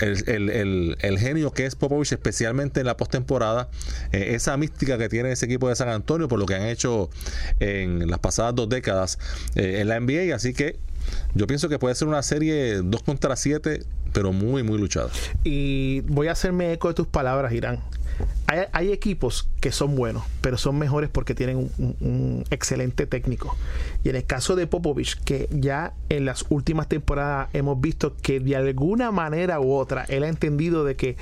el, 0.00 0.28
el, 0.28 0.96
el, 1.00 1.18
genio 1.18 1.52
que 1.52 1.66
es 1.66 1.74
Popovich, 1.74 2.12
especialmente 2.12 2.80
en 2.80 2.86
la 2.86 2.96
postemporada, 2.96 3.68
eh, 4.12 4.34
esa 4.34 4.56
mística 4.56 4.98
que 4.98 5.08
tiene 5.08 5.32
ese 5.32 5.46
equipo 5.46 5.68
de 5.68 5.76
San 5.76 5.88
Antonio 5.88 6.28
por 6.28 6.38
lo 6.38 6.46
que 6.46 6.54
han 6.54 6.66
hecho 6.66 7.10
en 7.60 8.08
las 8.08 8.18
pasadas 8.18 8.54
dos 8.54 8.68
décadas 8.68 9.18
eh, 9.54 9.80
en 9.80 9.88
la 9.88 9.98
NBA. 9.98 10.34
Así 10.34 10.52
que 10.52 10.78
yo 11.34 11.46
pienso 11.46 11.68
que 11.68 11.78
puede 11.78 11.94
ser 11.94 12.08
una 12.08 12.22
serie 12.22 12.76
2 12.82 13.02
contra 13.02 13.36
7, 13.36 13.82
pero 14.12 14.32
muy, 14.32 14.62
muy 14.62 14.78
luchada. 14.78 15.10
Y 15.44 16.00
voy 16.02 16.28
a 16.28 16.32
hacerme 16.32 16.72
eco 16.72 16.88
de 16.88 16.94
tus 16.94 17.06
palabras, 17.06 17.52
Irán 17.52 17.80
hay, 18.46 18.92
equipos 18.92 19.48
que 19.60 19.72
son 19.72 19.96
buenos, 19.96 20.24
pero 20.40 20.58
son 20.58 20.78
mejores 20.78 21.08
porque 21.08 21.34
tienen 21.34 21.70
un, 21.78 22.44
excelente 22.50 23.06
técnico. 23.06 23.56
Y 24.04 24.10
en 24.10 24.16
el 24.16 24.24
caso 24.24 24.56
de 24.56 24.66
Popovich, 24.66 25.18
que 25.24 25.48
ya 25.50 25.94
en 26.08 26.24
las 26.24 26.44
últimas 26.50 26.88
temporadas 26.88 27.48
hemos 27.52 27.80
visto 27.80 28.14
que 28.20 28.40
de 28.40 28.56
alguna 28.56 29.10
manera 29.10 29.60
u 29.60 29.72
otra 29.72 30.04
él 30.08 30.24
ha 30.24 30.28
entendido 30.28 30.84
de 30.84 30.96
que 30.96 31.16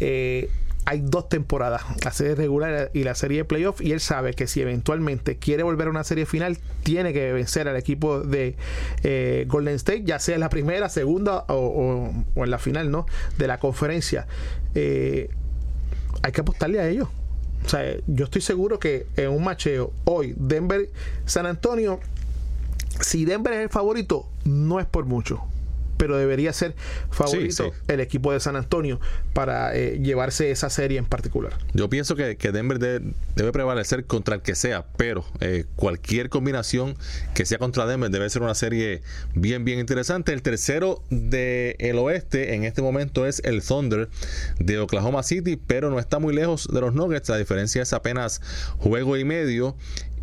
eh, 0.00 0.50
hay 0.86 1.00
dos 1.02 1.28
temporadas, 1.28 1.82
la 2.04 2.12
serie 2.12 2.36
regular 2.36 2.92
y 2.94 3.02
la 3.02 3.16
serie 3.16 3.38
de 3.38 3.44
playoff, 3.44 3.80
y 3.80 3.90
él 3.90 3.98
sabe 3.98 4.34
que 4.34 4.46
si 4.46 4.60
eventualmente 4.60 5.36
quiere 5.36 5.64
volver 5.64 5.88
a 5.88 5.90
una 5.90 6.04
serie 6.04 6.26
final, 6.26 6.58
tiene 6.84 7.12
que 7.12 7.32
vencer 7.32 7.66
al 7.66 7.76
equipo 7.76 8.20
de 8.20 8.54
eh, 9.02 9.46
Golden 9.48 9.74
State, 9.74 10.04
ya 10.04 10.20
sea 10.20 10.36
en 10.36 10.40
la 10.42 10.48
primera, 10.48 10.88
segunda 10.88 11.44
o, 11.48 12.12
en 12.36 12.50
la 12.50 12.58
final, 12.58 12.92
¿no? 12.92 13.04
De 13.36 13.48
la 13.48 13.58
conferencia. 13.58 14.28
Eh, 14.76 15.28
hay 16.22 16.32
que 16.32 16.40
apostarle 16.40 16.80
a 16.80 16.88
ellos. 16.88 17.08
O 17.64 17.68
sea, 17.68 17.96
yo 18.06 18.24
estoy 18.24 18.42
seguro 18.42 18.78
que 18.78 19.06
en 19.16 19.30
un 19.30 19.42
macheo 19.42 19.92
hoy, 20.04 20.34
Denver, 20.36 20.88
San 21.24 21.46
Antonio, 21.46 22.00
si 23.00 23.24
Denver 23.24 23.52
es 23.54 23.60
el 23.60 23.68
favorito, 23.68 24.28
no 24.44 24.78
es 24.78 24.86
por 24.86 25.04
mucho 25.04 25.42
pero 25.96 26.16
debería 26.16 26.52
ser 26.52 26.74
favorito 27.10 27.72
el 27.88 28.00
equipo 28.00 28.32
de 28.32 28.40
San 28.40 28.56
Antonio 28.56 29.00
para 29.32 29.76
eh, 29.76 29.98
llevarse 30.02 30.50
esa 30.50 30.70
serie 30.70 30.98
en 30.98 31.06
particular. 31.06 31.52
Yo 31.72 31.88
pienso 31.88 32.16
que, 32.16 32.36
Denver 32.36 32.78
debe 32.78 33.52
prevalecer 33.52 34.04
contra 34.04 34.36
el 34.36 34.42
que 34.42 34.54
sea, 34.54 34.86
pero 34.96 35.24
eh, 35.40 35.64
cualquier 35.74 36.28
combinación 36.28 36.96
que 37.34 37.44
sea 37.44 37.58
contra 37.58 37.86
Denver 37.86 38.10
debe 38.10 38.30
ser 38.30 38.42
una 38.42 38.54
serie 38.54 39.02
bien, 39.34 39.64
bien 39.64 39.78
interesante. 39.78 40.32
El 40.32 40.42
tercero 40.42 41.02
del 41.10 41.98
oeste 41.98 42.54
en 42.54 42.64
este 42.64 42.82
momento 42.82 43.26
es 43.26 43.40
el 43.44 43.62
Thunder 43.62 44.08
de 44.58 44.78
Oklahoma 44.78 45.22
City, 45.22 45.56
pero 45.56 45.90
no 45.90 45.98
está 45.98 46.18
muy 46.18 46.34
lejos 46.34 46.68
de 46.72 46.80
los 46.80 46.94
Nuggets. 46.94 47.28
La 47.28 47.38
diferencia 47.38 47.82
es 47.82 47.92
apenas 47.92 48.40
juego 48.78 49.16
y 49.16 49.24
medio. 49.24 49.76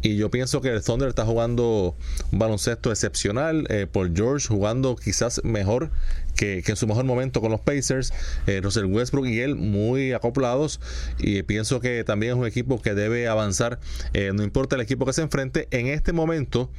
Y 0.04 0.18
yo 0.18 0.30
pienso 0.30 0.62
que 0.62 0.70
el 0.70 0.84
Thunder 0.84 1.10
está 1.10 1.26
jugando 1.26 1.96
un 2.32 2.39
baloncesto 2.39 2.92
excepcional. 2.92 3.66
Eh, 3.70 3.88
por 3.92 4.16
George 4.16 4.48
jugando 4.48 4.96
quizás 4.96 5.42
mejor 5.44 5.89
que, 6.36 6.63
en 6.66 6.76
su 6.76 6.88
mejor 6.88 7.06
momento 7.06 7.42
con 7.42 7.52
los 7.52 7.62
Pacers. 7.62 8.13
Eh, 8.48 8.60
Russell 8.62 8.86
Westbrook 8.86 9.28
y 9.28 9.39
él 9.39 9.56
muy 9.56 10.13
acoplados. 10.13 10.80
Y 11.20 11.44
pienso 11.44 11.80
que 11.80 12.04
también 12.04 12.34
es 12.34 12.38
un 12.38 12.46
equipo 12.46 12.82
que 12.82 12.94
debe 12.94 13.28
avanzar. 13.28 13.80
Eh, 14.13 14.32
no 14.34 14.44
importa 14.44 14.76
el 14.76 14.82
equipo 14.82 15.06
que 15.06 15.13
se 15.13 15.22
enfrente. 15.22 15.68
En 15.72 15.88
este 15.88 16.13
momento 16.13 16.70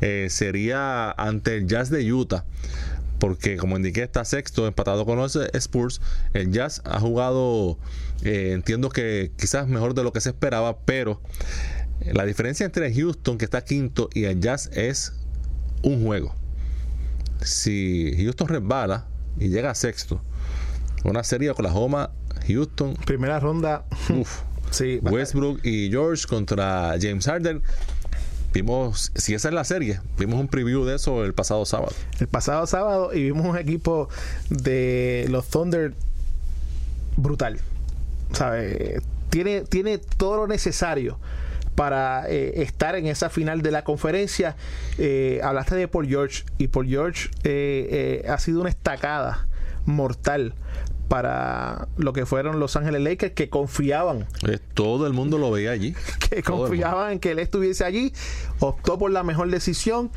eh, 0.00 0.28
sería 0.30 1.10
ante 1.10 1.56
el 1.56 1.66
Jazz 1.66 1.90
de 1.90 2.12
Utah 2.12 2.44
porque 3.18 3.58
como 3.58 3.76
indiqué 3.76 4.02
está 4.02 4.24
sexto 4.24 4.66
empatado 4.66 5.04
con 5.04 5.18
los 5.18 5.36
Spurs 5.52 6.00
el 6.32 6.52
Jazz 6.52 6.80
ha 6.86 6.98
jugado 7.00 7.76
entiendo 8.22 8.88
que 8.88 9.30
quizás 9.36 9.68
mejor 9.68 9.92
de 9.92 10.02
lo 10.02 10.14
que 10.14 10.22
se 10.22 10.30
esperaba 10.30 10.78
pero 10.86 11.20
la 12.12 12.24
diferencia 12.24 12.66
entre 12.66 12.92
Houston, 12.94 13.38
que 13.38 13.44
está 13.44 13.64
quinto, 13.64 14.08
y 14.14 14.24
el 14.24 14.40
Jazz 14.40 14.70
es 14.72 15.12
un 15.82 16.04
juego. 16.04 16.34
Si 17.42 18.14
Houston 18.18 18.48
resbala 18.48 19.06
y 19.38 19.48
llega 19.48 19.70
a 19.70 19.74
sexto, 19.74 20.20
una 21.04 21.24
serie 21.24 21.48
de 21.48 21.52
Oklahoma, 21.52 22.10
Houston. 22.46 22.94
Primera 23.06 23.40
ronda. 23.40 23.84
Uf. 24.08 24.42
Sí, 24.70 25.00
Westbrook 25.02 25.64
y 25.64 25.90
George 25.90 26.28
contra 26.28 26.94
James 27.00 27.26
Harden. 27.26 27.60
Vimos, 28.52 29.10
si 29.16 29.34
esa 29.34 29.48
es 29.48 29.54
la 29.54 29.64
serie, 29.64 30.00
vimos 30.16 30.38
un 30.38 30.46
preview 30.46 30.84
de 30.84 30.94
eso 30.94 31.24
el 31.24 31.34
pasado 31.34 31.64
sábado. 31.64 31.92
El 32.20 32.28
pasado 32.28 32.66
sábado 32.68 33.12
y 33.12 33.24
vimos 33.24 33.46
un 33.46 33.58
equipo 33.58 34.08
de 34.48 35.26
los 35.28 35.48
Thunder 35.48 35.92
brutal. 37.16 37.58
¿Sabe? 38.32 39.00
Tiene, 39.30 39.62
tiene 39.62 39.98
todo 39.98 40.36
lo 40.36 40.46
necesario 40.46 41.18
para 41.80 42.28
eh, 42.28 42.60
estar 42.60 42.94
en 42.94 43.06
esa 43.06 43.30
final 43.30 43.62
de 43.62 43.70
la 43.70 43.84
conferencia. 43.84 44.54
Eh, 44.98 45.40
hablaste 45.42 45.76
de 45.76 45.88
Paul 45.88 46.06
George 46.06 46.44
y 46.58 46.68
Paul 46.68 46.86
George 46.86 47.30
eh, 47.42 48.22
ha 48.28 48.36
sido 48.36 48.60
una 48.60 48.68
estacada 48.68 49.46
mortal 49.86 50.52
para 51.08 51.88
lo 51.96 52.12
que 52.12 52.26
fueron 52.26 52.60
Los 52.60 52.76
Ángeles 52.76 53.00
Lakers 53.00 53.32
que 53.32 53.48
confiaban. 53.48 54.26
todo 54.74 55.06
el 55.06 55.14
mundo 55.14 55.38
lo 55.38 55.50
veía 55.50 55.70
allí. 55.70 55.94
Que 56.28 56.42
confiaban 56.42 57.12
en 57.12 57.18
que 57.18 57.30
él 57.30 57.38
estuviese 57.38 57.82
allí. 57.82 58.12
Optó 58.58 58.98
por 58.98 59.10
la 59.10 59.22
mejor 59.22 59.50
decisión. 59.50 60.10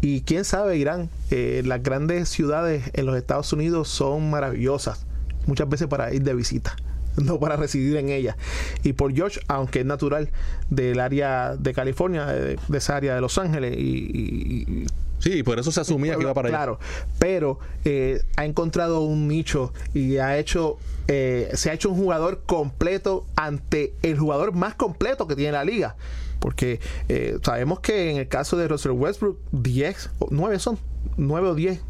Y 0.00 0.22
quién 0.22 0.46
sabe, 0.46 0.78
Irán, 0.78 1.10
las 1.30 1.82
grandes 1.82 2.30
ciudades 2.30 2.90
en 2.94 3.04
los 3.04 3.18
Estados 3.18 3.52
Unidos 3.52 3.86
son 3.88 4.30
maravillosas. 4.30 5.04
Muchas 5.46 5.68
veces 5.68 5.88
para 5.88 6.14
ir 6.14 6.22
de 6.22 6.32
visita. 6.32 6.74
no 7.22 7.38
para 7.38 7.56
residir 7.56 7.96
en 7.96 8.08
ella. 8.08 8.36
Y 8.82 8.92
por 8.94 9.14
George, 9.14 9.40
aunque 9.48 9.80
es 9.80 9.86
natural 9.86 10.30
del 10.70 11.00
área 11.00 11.56
de 11.56 11.72
California, 11.74 12.26
de, 12.26 12.58
esa 12.74 12.96
área 12.96 13.14
de 13.14 13.20
Los 13.20 13.38
Ángeles, 13.38 13.76
y, 13.76 14.86
Sí, 15.18 15.44
por 15.44 15.60
eso 15.60 15.70
se 15.70 15.80
asumía 15.80 16.16
que 16.16 16.22
iba 16.22 16.34
para 16.34 16.48
allá. 16.48 16.56
Claro, 16.56 16.80
pero 17.20 17.60
eh, 17.84 18.22
ha 18.36 18.44
encontrado 18.44 19.02
un 19.02 19.28
nicho 19.28 19.72
y 19.94 20.16
ha 20.16 20.36
hecho, 20.36 20.78
eh, 21.06 21.48
se 21.54 21.70
ha 21.70 21.74
hecho 21.74 21.90
un 21.90 21.96
jugador 21.96 22.42
completo 22.44 23.24
ante 23.36 23.94
el 24.02 24.18
jugador 24.18 24.52
más 24.52 24.74
completo 24.74 25.28
que 25.28 25.36
tiene 25.36 25.52
la 25.52 25.64
liga. 25.64 25.94
Porque 26.40 26.80
eh, 27.08 27.38
sabemos 27.44 27.78
que 27.78 28.10
en 28.10 28.16
el 28.16 28.26
caso 28.26 28.56
de 28.56 28.66
Russell 28.66 28.90
Westbrook, 28.90 29.38
10, 29.52 30.10
9 30.30 30.58
son, 30.58 30.76
9 31.16 31.48
o 31.50 31.54
10, 31.54 31.80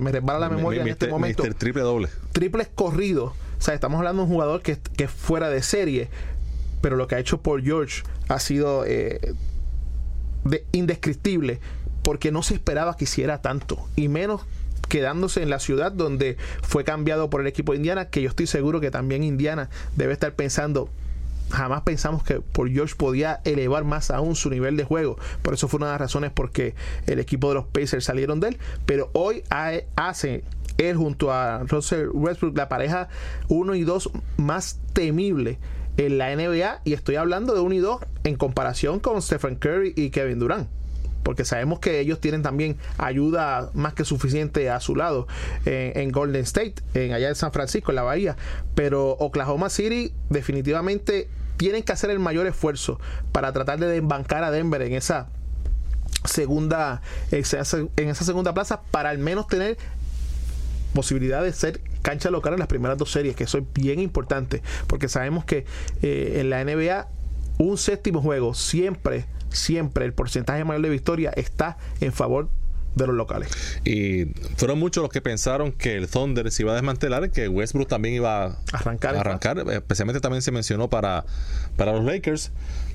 me 0.00 0.10
resbala 0.10 0.38
la 0.38 0.48
memoria 0.48 0.80
en 0.80 0.88
este 0.88 1.08
momento. 1.08 1.42
triple 1.54 1.82
doble. 1.82 2.08
Triples 2.32 2.68
corridos 2.74 3.32
o 3.58 3.62
sea, 3.62 3.74
estamos 3.74 3.98
hablando 3.98 4.22
de 4.22 4.28
un 4.28 4.34
jugador 4.34 4.62
que, 4.62 4.78
que 4.96 5.04
es 5.04 5.10
fuera 5.10 5.50
de 5.50 5.62
serie, 5.62 6.08
pero 6.80 6.96
lo 6.96 7.08
que 7.08 7.16
ha 7.16 7.18
hecho 7.18 7.42
Paul 7.42 7.62
George 7.62 8.02
ha 8.28 8.38
sido 8.38 8.84
eh, 8.86 9.34
indescriptible 10.72 11.60
porque 12.02 12.30
no 12.30 12.42
se 12.42 12.54
esperaba 12.54 12.96
que 12.96 13.04
hiciera 13.04 13.42
tanto 13.42 13.86
y 13.96 14.08
menos 14.08 14.42
quedándose 14.88 15.42
en 15.42 15.50
la 15.50 15.58
ciudad 15.58 15.92
donde 15.92 16.36
fue 16.62 16.84
cambiado 16.84 17.28
por 17.30 17.40
el 17.40 17.46
equipo 17.46 17.72
de 17.72 17.78
Indiana, 17.78 18.08
que 18.08 18.22
yo 18.22 18.30
estoy 18.30 18.46
seguro 18.46 18.80
que 18.80 18.90
también 18.90 19.22
Indiana 19.22 19.68
debe 19.96 20.14
estar 20.14 20.34
pensando, 20.34 20.88
jamás 21.50 21.82
pensamos 21.82 22.22
que 22.22 22.40
Paul 22.40 22.72
George 22.72 22.94
podía 22.96 23.40
elevar 23.44 23.84
más 23.84 24.10
aún 24.10 24.34
su 24.34 24.48
nivel 24.48 24.76
de 24.76 24.84
juego. 24.84 25.18
Por 25.42 25.54
eso 25.54 25.68
fue 25.68 25.78
una 25.78 25.86
de 25.86 25.92
las 25.92 26.00
razones 26.00 26.30
por 26.30 26.50
que 26.50 26.74
el 27.06 27.18
equipo 27.18 27.48
de 27.48 27.56
los 27.56 27.66
Pacers 27.66 28.04
salieron 28.04 28.40
de 28.40 28.48
él. 28.48 28.58
Pero 28.86 29.10
hoy 29.12 29.42
hace 29.96 30.44
él 30.78 30.96
junto 30.96 31.32
a 31.32 31.64
Russell 31.64 32.08
Westbrook, 32.12 32.56
la 32.56 32.68
pareja 32.68 33.08
1 33.48 33.74
y 33.74 33.84
2 33.84 34.10
más 34.36 34.80
temible 34.92 35.58
en 35.96 36.18
la 36.18 36.34
NBA. 36.34 36.80
Y 36.84 36.94
estoy 36.94 37.16
hablando 37.16 37.54
de 37.54 37.60
1 37.60 37.74
y 37.74 37.78
2 37.78 38.00
en 38.24 38.36
comparación 38.36 39.00
con 39.00 39.20
Stephen 39.20 39.56
Curry 39.56 39.92
y 39.96 40.10
Kevin 40.10 40.38
Durant 40.38 40.68
porque 41.28 41.44
sabemos 41.44 41.78
que 41.78 42.00
ellos 42.00 42.22
tienen 42.22 42.42
también 42.42 42.78
ayuda 42.96 43.70
más 43.74 43.92
que 43.92 44.06
suficiente 44.06 44.70
a 44.70 44.80
su 44.80 44.96
lado 44.96 45.26
en, 45.66 46.10
Golden 46.10 46.42
State, 46.44 46.76
en 46.94 47.12
allá 47.12 47.28
en 47.28 47.34
San 47.34 47.52
Francisco, 47.52 47.92
en 47.92 47.96
la 47.96 48.02
Bahía. 48.02 48.34
Pero 48.74 49.10
Oklahoma 49.10 49.68
City 49.68 50.14
definitivamente 50.30 51.28
tienen 51.58 51.82
que 51.82 51.92
hacer 51.92 52.08
el 52.08 52.18
mayor 52.18 52.46
esfuerzo 52.46 52.98
para 53.30 53.52
tratar 53.52 53.78
de 53.78 53.94
embancar 53.96 54.42
a 54.42 54.50
Denver 54.50 54.80
en 54.80 54.94
esa 54.94 55.28
segunda 56.24 57.02
en 57.30 58.08
esa 58.08 58.24
segunda 58.24 58.54
plaza 58.54 58.80
para 58.90 59.10
al 59.10 59.18
menos 59.18 59.48
tener 59.48 59.76
posibilidad 60.94 61.42
de 61.42 61.52
ser 61.52 61.80
cancha 62.02 62.30
local 62.30 62.54
en 62.54 62.58
las 62.60 62.68
primeras 62.68 62.98
dos 62.98 63.10
series, 63.10 63.36
que 63.36 63.44
eso 63.44 63.58
es 63.58 63.64
bien 63.74 64.00
importante, 64.00 64.62
porque 64.86 65.08
sabemos 65.08 65.44
que 65.44 65.64
eh, 66.02 66.38
en 66.40 66.50
la 66.50 66.64
NBA 66.64 67.08
un 67.58 67.76
séptimo 67.76 68.20
juego 68.22 68.54
siempre, 68.54 69.26
siempre 69.50 70.04
el 70.04 70.12
porcentaje 70.12 70.64
mayor 70.64 70.82
de 70.82 70.90
victoria 70.90 71.30
está 71.30 71.76
en 72.00 72.12
favor 72.12 72.48
de 72.94 73.06
los 73.06 73.16
locales. 73.16 73.50
Y 73.84 74.26
fueron 74.56 74.78
muchos 74.78 75.02
los 75.02 75.10
que 75.10 75.20
pensaron 75.20 75.72
que 75.72 75.96
el 75.96 76.08
Thunder 76.08 76.50
se 76.50 76.62
iba 76.62 76.72
a 76.72 76.74
desmantelar, 76.74 77.30
que 77.30 77.48
Westbrook 77.48 77.88
también 77.88 78.14
iba 78.14 78.44
a 78.44 78.58
Arrancar, 78.72 79.16
arrancar. 79.16 79.64
Especialmente 79.70 80.20
también 80.20 80.42
se 80.42 80.50
mencionó 80.50 80.90
para, 80.90 81.24
para 81.76 81.92
los 81.92 82.04
Lakers, 82.04 82.52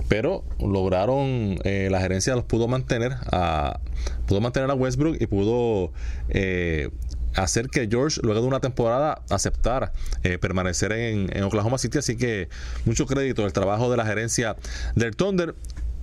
pero 0.10 0.44
lograron, 0.60 1.58
eh, 1.64 1.88
la 1.90 2.02
gerencia 2.02 2.36
los 2.36 2.44
pudo 2.44 2.68
mantener 2.68 3.14
a, 3.32 3.80
pudo 4.28 4.42
mantener 4.42 4.70
a 4.70 4.74
Westbrook 4.74 5.18
y 5.20 5.28
pudo 5.28 5.92
eh, 6.30 6.90
hacer 7.36 7.70
que 7.70 7.88
George, 7.90 8.22
luego 8.24 8.42
de 8.42 8.48
una 8.48 8.60
temporada, 8.60 9.22
aceptara 9.30 9.92
eh, 10.24 10.38
permanecer 10.38 10.92
en, 10.92 11.44
Oklahoma 11.44 11.78
City. 11.78 11.98
Así 11.98 12.16
que 12.16 12.50
mucho 12.86 13.06
crédito 13.06 13.44
del 13.44 13.54
trabajo 13.54 13.90
de 13.92 13.98
la 13.98 14.06
gerencia 14.06 14.56
del 14.96 15.16
Thunder. 15.16 15.56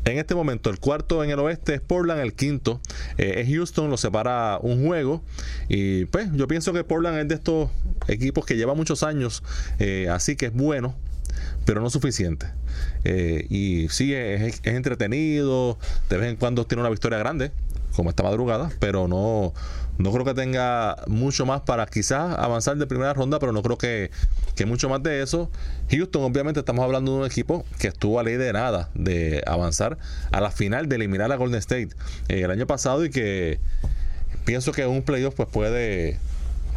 En 0.07 0.16
este 0.16 0.35
momento, 0.35 0.70
el 0.70 0.78
cuarto 0.78 1.22
en 1.22 1.28
el 1.28 1.39
oeste 1.41 1.74
es 1.74 1.81
Portland, 1.83 2.22
el 2.22 2.33
quinto 2.33 2.81
eh, 3.18 3.43
es 3.43 3.49
Houston, 3.55 3.91
lo 3.91 3.99
separa 3.99 4.59
un 4.62 4.87
juego. 4.87 5.22
Y 5.68 6.07
pues 6.07 6.31
yo 6.33 6.49
pienso 6.49 6.72
que 6.72 6.85
Portland 6.85 7.18
es 7.18 7.28
de 7.28 7.35
estos 7.35 7.70
equipos 8.09 8.47
que 8.47 8.57
lleva 8.57 8.74
muchos 8.74 9.03
años, 9.03 9.43
eh, 9.78 10.09
así 10.11 10.37
que 10.37 10.47
es 10.47 10.55
bueno, 10.55 10.97
pero 11.66 11.83
no 11.83 11.91
suficiente. 11.91 12.47
Y 13.05 13.89
sí, 13.91 14.14
es 14.14 14.61
entretenido, 14.64 15.78
de 16.09 16.16
vez 16.16 16.31
en 16.31 16.37
cuando 16.37 16.66
tiene 16.66 16.81
una 16.81 16.91
victoria 16.91 17.18
grande, 17.18 17.53
como 17.95 18.11
esta 18.11 18.22
madrugada, 18.22 18.70
pero 18.78 19.09
no, 19.09 19.53
no 19.99 20.12
creo 20.12 20.24
que 20.24 20.34
tenga 20.34 20.97
mucho 21.07 21.47
más 21.47 21.62
para 21.62 21.86
quizás 21.86 22.38
avanzar 22.38 22.76
de 22.76 22.86
primera 22.86 23.12
ronda, 23.12 23.38
pero 23.38 23.53
no 23.53 23.62
creo 23.62 23.76
que, 23.76 24.11
que 24.57 24.66
mucho 24.66 24.88
más 24.88 25.03
de 25.03 25.22
eso. 25.22 25.51
Houston, 25.91 26.22
obviamente, 26.22 26.61
estamos 26.61 26.84
hablando 26.84 27.12
de 27.12 27.18
un 27.18 27.26
equipo 27.26 27.64
que 27.78 27.88
estuvo 27.88 28.18
a 28.18 28.22
ley 28.22 28.36
de 28.36 28.53
nada 28.53 28.91
de 28.95 29.43
avanzar 29.47 29.99
a 30.32 30.41
la 30.41 30.51
final, 30.51 30.88
de 30.88 30.97
eliminar 30.97 31.30
a 31.32 31.36
Golden 31.36 31.59
State 31.59 31.91
eh, 32.28 32.43
el 32.43 32.51
año 32.51 32.66
pasado 32.66 33.05
y 33.05 33.11
que 33.11 33.61
pienso 34.45 34.72
que 34.72 34.86
un 34.86 35.03
playoff 35.03 35.34
pues 35.34 35.49
puede 35.49 36.18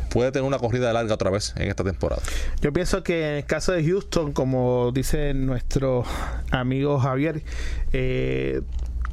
puede 0.10 0.32
tener 0.32 0.46
una 0.46 0.60
corrida 0.60 0.94
larga 0.94 1.16
otra 1.16 1.32
vez 1.32 1.54
en 1.58 1.70
esta 1.70 1.84
temporada. 1.84 2.22
Yo 2.62 2.72
pienso 2.72 3.02
que 3.04 3.30
en 3.30 3.36
el 3.38 3.46
caso 3.46 3.72
de 3.72 3.84
Houston, 3.84 4.32
como 4.32 4.92
dice 4.94 5.34
nuestro 5.34 6.04
amigo 6.52 7.00
Javier, 7.00 7.42
eh, 7.94 8.62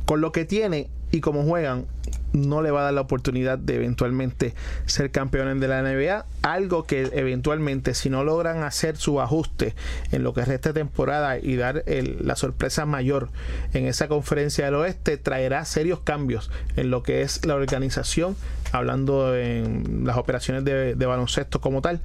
con 0.04 0.20
lo 0.20 0.30
que 0.30 0.44
tiene 0.44 0.90
y 1.10 1.20
como 1.20 1.44
juegan, 1.44 1.86
no 2.32 2.62
le 2.62 2.70
va 2.70 2.80
a 2.80 2.84
dar 2.84 2.94
la 2.94 3.00
oportunidad 3.00 3.58
de 3.58 3.76
eventualmente 3.76 4.54
ser 4.86 5.10
campeones 5.10 5.60
de 5.60 5.68
la 5.68 5.82
NBA. 5.82 6.24
Algo 6.42 6.84
que 6.84 7.10
eventualmente, 7.12 7.94
si 7.94 8.10
no 8.10 8.24
logran 8.24 8.62
hacer 8.62 8.96
su 8.96 9.20
ajuste 9.20 9.74
en 10.12 10.22
lo 10.22 10.32
que 10.32 10.44
resta 10.44 10.72
temporada 10.72 11.38
y 11.38 11.56
dar 11.56 11.82
el, 11.86 12.18
la 12.26 12.36
sorpresa 12.36 12.86
mayor 12.86 13.28
en 13.72 13.86
esa 13.86 14.08
conferencia 14.08 14.64
del 14.64 14.76
oeste, 14.76 15.16
traerá 15.16 15.64
serios 15.64 16.00
cambios 16.00 16.50
en 16.76 16.90
lo 16.90 17.02
que 17.02 17.22
es 17.22 17.44
la 17.44 17.54
organización, 17.54 18.36
hablando 18.72 19.36
en 19.36 20.04
las 20.04 20.16
operaciones 20.16 20.64
de, 20.64 20.94
baloncesto 20.94 21.60
como 21.60 21.82
tal. 21.82 22.00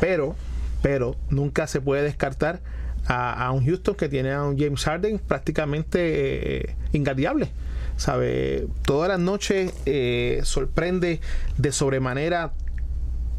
Pero, 0.00 0.34
pero 0.82 1.14
nunca 1.30 1.66
se 1.66 1.80
puede 1.80 2.02
descartar 2.02 2.60
a, 3.06 3.50
un 3.52 3.64
Houston 3.64 3.94
que 3.94 4.08
tiene 4.08 4.32
a 4.32 4.42
un 4.42 4.58
James 4.58 4.84
Harden 4.84 5.18
prácticamente 5.18 6.72
eh. 6.72 6.74
¿Sabe? 7.98 8.68
Todas 8.84 9.08
las 9.08 9.18
noches 9.18 9.74
eh, 9.84 10.40
sorprende 10.44 11.20
de 11.56 11.72
sobremanera 11.72 12.52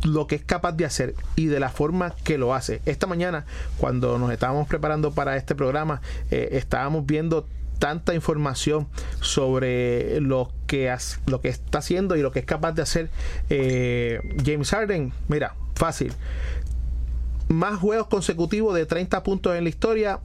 lo 0.04 0.28
que 0.28 0.36
es 0.36 0.44
capaz 0.44 0.74
de 0.74 0.86
hacer 0.86 1.16
y 1.38 1.46
de 1.46 1.62
la 1.62 1.70
forma 1.70 2.14
que 2.24 2.38
lo 2.38 2.54
hace. 2.54 2.82
Esta 2.86 3.08
mañana, 3.08 3.46
cuando 3.78 4.20
nos 4.20 4.32
estábamos 4.32 4.68
preparando 4.68 5.12
para 5.12 5.38
este 5.38 5.56
programa, 5.56 6.02
eh, 6.30 6.50
estábamos 6.52 7.06
viendo 7.06 7.48
tanta 7.80 8.14
información 8.14 8.90
sobre 9.22 10.20
lo 10.20 10.52
que, 10.68 10.94
lo 11.26 11.40
que 11.40 11.48
está 11.48 11.78
haciendo 11.80 12.18
y 12.18 12.22
lo 12.22 12.34
que 12.34 12.40
es 12.40 12.46
capaz 12.46 12.74
de 12.74 12.82
hacer 12.82 13.10
eh, 13.50 14.20
James 14.46 14.70
Harden. 14.72 15.14
Mira, 15.30 15.56
fácil. 15.76 16.12
Más 17.48 17.80
juegos 17.80 18.08
consecutivos 18.08 18.76
de 18.76 18.86
30 18.86 19.24
puntos 19.24 19.56
en 19.56 19.64
la 19.64 19.70
historia. 19.70 20.20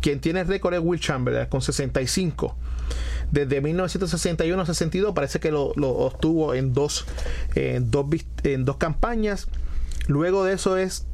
Quien 0.00 0.20
tiene 0.20 0.42
récord 0.42 0.74
es 0.74 0.80
Will 0.82 1.00
Chamberlain 1.00 1.46
con 1.46 1.62
65 1.62 2.56
desde 3.30 3.60
1961 3.60 4.66
62 4.66 5.12
parece 5.14 5.40
que 5.40 5.50
lo, 5.50 5.72
lo 5.76 5.90
obtuvo 5.90 6.54
en 6.54 6.72
dos, 6.72 7.06
en 7.54 7.90
dos, 7.90 8.06
en 8.42 8.64
dos 8.64 8.76
campañas. 8.76 9.48
Luego 10.06 10.44
de 10.44 10.54
eso 10.54 10.76
es 10.76 11.06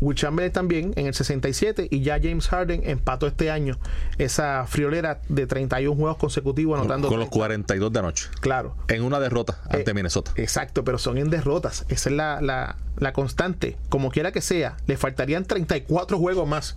Will 0.00 0.16
Chamberlain 0.16 0.52
también 0.52 0.92
en 0.96 1.06
el 1.06 1.14
67 1.14 1.88
y 1.90 2.00
ya 2.02 2.18
James 2.22 2.48
Harden 2.48 2.82
empató 2.84 3.26
este 3.26 3.50
año 3.50 3.78
esa 4.18 4.66
friolera 4.66 5.20
de 5.28 5.46
31 5.46 5.96
juegos 5.96 6.18
consecutivos 6.18 6.78
anotando 6.78 7.08
con 7.08 7.18
los 7.18 7.28
42 7.28 7.92
de 7.92 7.98
anoche. 7.98 8.28
Claro. 8.40 8.76
En 8.88 9.02
una 9.02 9.20
derrota 9.20 9.58
ante 9.68 9.90
eh, 9.90 9.94
Minnesota. 9.94 10.32
Exacto, 10.36 10.84
pero 10.84 10.98
son 10.98 11.18
en 11.18 11.30
derrotas. 11.30 11.86
Esa 11.88 12.10
es 12.10 12.16
la, 12.16 12.40
la, 12.40 12.76
la, 12.98 13.12
constante. 13.12 13.76
Como 13.88 14.10
quiera 14.10 14.32
que 14.32 14.40
sea, 14.40 14.76
le 14.86 14.96
faltarían 14.96 15.44
34 15.44 16.18
juegos 16.18 16.46
más 16.48 16.76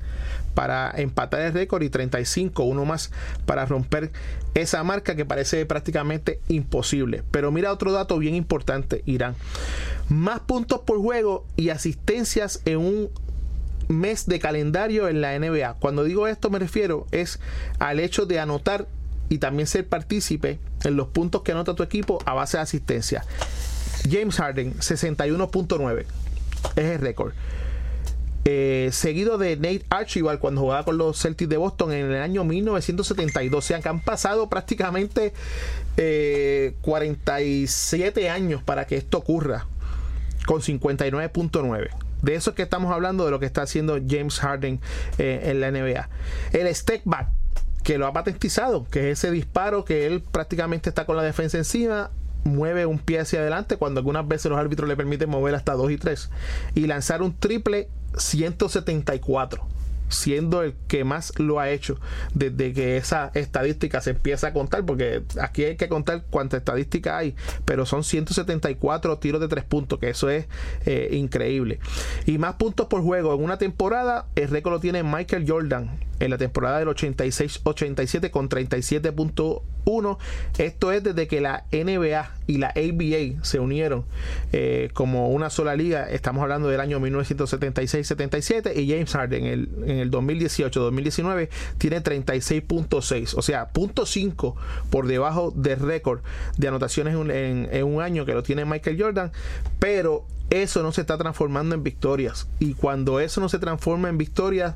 para 0.59 0.91
empatar 0.97 1.39
el 1.39 1.53
récord 1.53 1.83
y 1.83 1.89
35, 1.89 2.63
uno 2.63 2.83
más 2.83 3.11
para 3.45 3.65
romper 3.65 4.11
esa 4.55 4.83
marca 4.83 5.15
que 5.15 5.23
parece 5.23 5.65
prácticamente 5.65 6.41
imposible. 6.49 7.23
Pero 7.31 7.49
mira 7.49 7.71
otro 7.71 7.93
dato 7.93 8.17
bien 8.17 8.35
importante, 8.35 9.01
Irán. 9.05 9.35
Más 10.09 10.41
puntos 10.41 10.81
por 10.81 10.99
juego 10.99 11.45
y 11.55 11.69
asistencias 11.69 12.61
en 12.65 12.79
un 12.79 13.09
mes 13.87 14.25
de 14.25 14.39
calendario 14.39 15.07
en 15.07 15.21
la 15.21 15.39
NBA. 15.39 15.75
Cuando 15.75 16.03
digo 16.03 16.27
esto 16.27 16.49
me 16.49 16.59
refiero 16.59 17.07
es 17.11 17.39
al 17.79 18.01
hecho 18.01 18.25
de 18.25 18.41
anotar 18.41 18.85
y 19.29 19.37
también 19.37 19.65
ser 19.65 19.87
partícipe 19.87 20.59
en 20.83 20.97
los 20.97 21.07
puntos 21.07 21.41
que 21.43 21.53
anota 21.53 21.73
tu 21.73 21.83
equipo 21.83 22.19
a 22.25 22.33
base 22.33 22.57
de 22.57 22.63
asistencia. 22.63 23.23
James 24.11 24.35
Harden 24.35 24.73
61.9 24.73 26.05
es 26.75 26.83
el 26.83 26.99
récord. 26.99 27.31
Eh, 28.45 28.89
seguido 28.93 29.37
de 29.37 29.57
Nate 29.57 29.85
Archibald 29.89 30.39
cuando 30.39 30.61
jugaba 30.61 30.83
con 30.83 30.97
los 30.97 31.21
Celtics 31.21 31.49
de 31.49 31.57
Boston 31.57 31.91
en 31.91 32.11
el 32.11 32.21
año 32.21 32.43
1972. 32.43 33.63
O 33.63 33.67
sea, 33.67 33.81
que 33.81 33.89
han 33.89 34.01
pasado 34.01 34.49
prácticamente 34.49 35.33
eh, 35.97 36.75
47 36.81 38.29
años 38.29 38.63
para 38.63 38.87
que 38.87 38.95
esto 38.97 39.17
ocurra 39.17 39.67
con 40.45 40.61
59.9. 40.61 41.89
De 42.21 42.35
eso 42.35 42.49
es 42.49 42.55
que 42.55 42.63
estamos 42.63 42.91
hablando, 42.93 43.25
de 43.25 43.31
lo 43.31 43.39
que 43.39 43.45
está 43.45 43.61
haciendo 43.61 43.97
James 44.05 44.39
Harden 44.39 44.81
eh, 45.17 45.41
en 45.45 45.61
la 45.61 45.71
NBA. 45.71 46.09
El 46.51 46.73
step 46.75 47.01
back, 47.05 47.29
que 47.83 47.97
lo 47.97 48.07
ha 48.07 48.13
patentizado, 48.13 48.85
que 48.89 49.11
es 49.11 49.19
ese 49.19 49.31
disparo 49.31 49.85
que 49.85 50.05
él 50.05 50.21
prácticamente 50.21 50.89
está 50.89 51.05
con 51.05 51.15
la 51.15 51.23
defensa 51.23 51.57
encima, 51.57 52.11
mueve 52.43 52.85
un 52.85 52.99
pie 52.99 53.19
hacia 53.19 53.39
adelante 53.39 53.77
cuando 53.77 53.99
algunas 53.99 54.27
veces 54.27 54.49
los 54.49 54.59
árbitros 54.59 54.87
le 54.87 54.95
permiten 54.95 55.29
mover 55.29 55.55
hasta 55.55 55.73
2 55.73 55.91
y 55.91 55.97
3 55.97 56.29
y 56.75 56.87
lanzar 56.87 57.21
un 57.21 57.37
triple 57.37 57.89
174 58.19 59.67
siendo 60.09 60.63
el 60.63 60.73
que 60.87 61.03
más 61.03 61.37
lo 61.37 61.59
ha 61.59 61.69
hecho 61.69 61.99
desde 62.33 62.73
que 62.73 62.97
esa 62.97 63.31
estadística 63.35 64.01
se 64.01 64.11
empieza 64.11 64.47
a 64.47 64.53
contar, 64.53 64.85
porque 64.85 65.23
aquí 65.39 65.63
hay 65.63 65.77
que 65.77 65.87
contar 65.87 66.23
cuánta 66.29 66.57
estadística 66.57 67.17
hay, 67.17 67.35
pero 67.65 67.85
son 67.85 68.03
174 68.03 69.17
tiros 69.19 69.39
de 69.39 69.47
tres 69.47 69.63
puntos, 69.63 69.99
que 69.99 70.09
eso 70.09 70.29
es 70.29 70.47
eh, 70.85 71.09
increíble. 71.11 71.79
Y 72.25 72.37
más 72.37 72.55
puntos 72.55 72.87
por 72.87 73.01
juego 73.01 73.33
en 73.33 73.43
una 73.43 73.57
temporada, 73.57 74.25
el 74.35 74.49
récord 74.49 74.73
lo 74.73 74.79
tiene 74.79 75.03
Michael 75.03 75.45
Jordan 75.47 76.08
en 76.19 76.29
la 76.29 76.37
temporada 76.37 76.79
del 76.79 76.87
86-87 76.89 78.29
con 78.31 78.49
37.1. 78.49 80.17
Esto 80.57 80.91
es 80.91 81.03
desde 81.03 81.27
que 81.27 81.41
la 81.41 81.65
NBA 81.71 82.31
y 82.47 82.57
la 82.57 82.67
ABA 82.69 83.43
se 83.43 83.59
unieron 83.59 84.05
eh, 84.51 84.89
como 84.93 85.29
una 85.29 85.49
sola 85.49 85.75
liga. 85.75 86.09
Estamos 86.09 86.43
hablando 86.43 86.67
del 86.67 86.79
año 86.79 86.99
1976-77 86.99 88.75
y 88.75 88.89
James 88.89 89.11
Harden 89.11 89.45
en 89.45 89.51
el, 89.51 89.69
en 89.89 89.99
el 89.99 90.11
2018-2019 90.11 91.49
tiene 91.77 92.03
36.6, 92.03 93.33
o 93.35 93.41
sea, 93.41 93.71
.5 93.73 94.55
por 94.89 95.07
debajo 95.07 95.51
del 95.55 95.79
récord 95.79 96.21
de 96.57 96.67
anotaciones 96.67 97.15
en 97.15 97.83
un 97.83 98.01
año 98.01 98.25
que 98.25 98.33
lo 98.33 98.43
tiene 98.43 98.65
Michael 98.65 99.01
Jordan, 99.01 99.31
pero 99.79 100.25
eso 100.49 100.81
no 100.81 100.91
se 100.91 101.01
está 101.01 101.17
transformando 101.17 101.75
en 101.75 101.83
victorias. 101.83 102.47
Y 102.59 102.73
cuando 102.73 103.19
eso 103.19 103.39
no 103.39 103.49
se 103.49 103.59
transforma 103.59 104.09
en 104.09 104.17
victorias, 104.17 104.75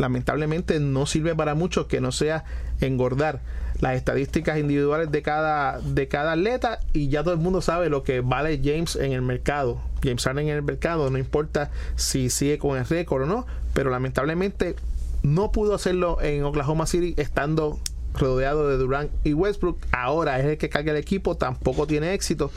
lamentablemente 0.00 0.80
no 0.80 1.06
sirve 1.06 1.34
para 1.34 1.54
mucho 1.54 1.86
que 1.86 2.00
no 2.00 2.12
sea 2.12 2.44
engordar 2.80 3.40
las 3.80 3.96
estadísticas 3.96 4.58
individuales 4.58 5.10
de 5.10 5.22
cada, 5.22 5.80
de 5.80 6.08
cada 6.08 6.32
atleta 6.32 6.80
y 6.92 7.08
ya 7.08 7.22
todo 7.22 7.34
el 7.34 7.40
mundo 7.40 7.62
sabe 7.62 7.88
lo 7.88 8.02
que 8.02 8.20
vale 8.20 8.60
James 8.62 8.96
en 8.96 9.12
el 9.12 9.22
mercado. 9.22 9.80
James 10.02 10.24
Harden 10.24 10.48
en 10.48 10.56
el 10.56 10.62
mercado, 10.62 11.10
no 11.10 11.18
importa 11.18 11.70
si 11.96 12.30
sigue 12.30 12.58
con 12.58 12.78
el 12.78 12.86
récord 12.86 13.22
o 13.22 13.26
no, 13.26 13.46
pero 13.74 13.90
lamentablemente 13.90 14.76
no 15.22 15.52
pudo 15.52 15.74
hacerlo 15.74 16.20
en 16.20 16.44
Oklahoma 16.44 16.86
City 16.86 17.14
estando 17.16 17.78
rodeado 18.14 18.68
de 18.68 18.76
Durant 18.76 19.10
y 19.24 19.32
Westbrook. 19.32 19.78
Ahora 19.92 20.38
es 20.38 20.46
el 20.46 20.58
que 20.58 20.68
carga 20.68 20.92
el 20.92 20.98
equipo, 20.98 21.36
tampoco 21.36 21.86
tiene 21.86 22.14
éxito. 22.14 22.50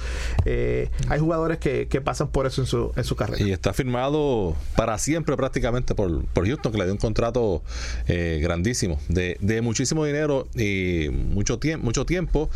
Eh, 0.46 0.90
hay 1.10 1.20
jugadores 1.20 1.58
que, 1.58 1.88
que, 1.88 2.02
pasan 2.02 2.28
por 2.28 2.46
eso 2.46 2.62
en 2.62 2.68
su, 2.68 2.92
en 2.96 3.04
su 3.04 3.16
carrera. 3.16 3.44
Y 3.44 3.52
está 3.52 3.74
firmado 3.74 4.56
para 4.76 4.98
siempre 4.98 5.38
prácticamente 5.38 5.96
por, 5.96 6.26
por 6.26 6.46
Houston, 6.46 6.72
que 6.72 6.78
le 6.78 6.86
dio 6.86 6.94
un 6.94 7.00
contrato 7.00 7.64
eh, 8.08 8.40
grandísimo, 8.42 9.00
de, 9.08 9.38
de, 9.40 9.62
muchísimo 9.62 10.06
dinero 10.06 10.48
y 10.56 11.10
mucho, 11.10 11.60
tie 11.60 11.78
mucho 11.78 12.06
tiempo. 12.06 12.50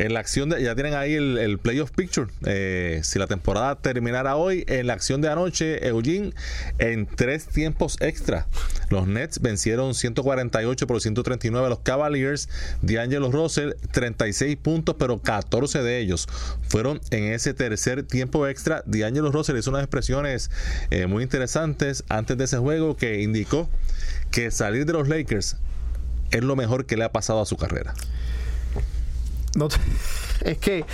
En 0.00 0.14
la 0.14 0.20
acción 0.20 0.48
de, 0.48 0.62
ya 0.62 0.74
tienen 0.74 0.94
ahí 0.94 1.12
el, 1.12 1.36
el 1.36 1.58
playoff 1.58 1.90
picture. 1.90 2.30
Eh, 2.46 3.02
si 3.04 3.18
la 3.18 3.26
temporada 3.26 3.76
terminara 3.82 4.36
hoy, 4.36 4.64
en 4.66 4.86
la 4.86 4.94
acción 4.94 5.20
de 5.20 5.28
anoche, 5.28 5.86
Eugene, 5.86 6.32
en 6.78 7.04
tres 7.04 7.46
tiempos 7.48 7.98
extra, 8.00 8.46
los 8.88 9.06
Nets 9.06 9.42
vencieron 9.42 9.94
148 9.94 10.86
por 10.86 11.02
139 11.02 11.66
a 11.66 11.68
los 11.68 11.80
Cavaliers. 11.80 12.48
D'Angelo 12.80 13.30
Russell, 13.30 13.74
36 13.92 14.56
puntos, 14.56 14.96
pero 14.98 15.20
14 15.20 15.82
de 15.82 15.98
ellos 15.98 16.28
fueron 16.66 17.02
en 17.10 17.24
ese 17.34 17.52
tercer 17.52 18.02
tiempo 18.02 18.46
extra. 18.46 18.82
D'Angelo 18.86 19.30
Russell 19.30 19.58
hizo 19.58 19.68
unas 19.68 19.82
expresiones 19.82 20.50
eh, 20.90 21.08
muy 21.08 21.22
interesantes 21.22 22.04
antes 22.08 22.38
de 22.38 22.44
ese 22.44 22.56
juego 22.56 22.96
que 22.96 23.20
indicó 23.20 23.68
que 24.30 24.50
salir 24.50 24.86
de 24.86 24.94
los 24.94 25.08
Lakers 25.08 25.58
es 26.30 26.42
lo 26.42 26.56
mejor 26.56 26.86
que 26.86 26.96
le 26.96 27.04
ha 27.04 27.12
pasado 27.12 27.42
a 27.42 27.44
su 27.44 27.58
carrera. 27.58 27.92
No, 29.54 29.68
es 30.44 30.58
que, 30.58 30.84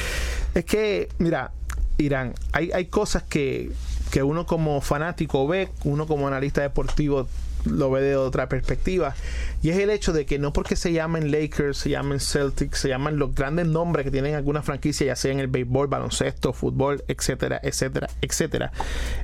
es 0.55 0.65
que, 0.65 1.09
mira, 1.19 1.53
Irán, 1.99 2.35
hay, 2.53 2.71
hay 2.73 2.87
cosas 2.87 3.23
que, 3.23 3.73
que 4.11 4.23
uno 4.23 4.47
como 4.47 4.81
fanático 4.81 5.47
ve, 5.47 5.69
uno 5.85 6.07
como 6.07 6.27
analista 6.27 6.63
deportivo 6.63 7.29
lo 7.67 7.91
ve 7.91 8.01
de 8.01 8.17
otra 8.17 8.49
perspectiva. 8.49 9.15
Y 9.63 9.71
es 9.71 9.79
el 9.79 9.91
hecho 9.91 10.13
de 10.13 10.27
que 10.27 10.39
no 10.39 10.53
porque 10.53 10.77
se 10.77 10.93
llamen 10.93 11.31
Lakers, 11.31 11.79
se 11.79 11.91
llamen 11.91 12.21
Celtics, 12.21 12.79
se 12.79 12.89
llaman 12.89 13.19
los 13.19 13.35
grandes 13.35 13.67
nombres 13.67 14.05
que 14.05 14.11
tienen 14.11 14.35
alguna 14.35 14.63
franquicia, 14.63 15.07
ya 15.07 15.17
sea 15.17 15.33
en 15.33 15.41
el 15.41 15.49
béisbol, 15.49 15.89
baloncesto, 15.89 16.53
fútbol, 16.53 17.05
etcétera, 17.09 17.61
etcétera, 17.63 18.09
etcétera, 18.21 18.73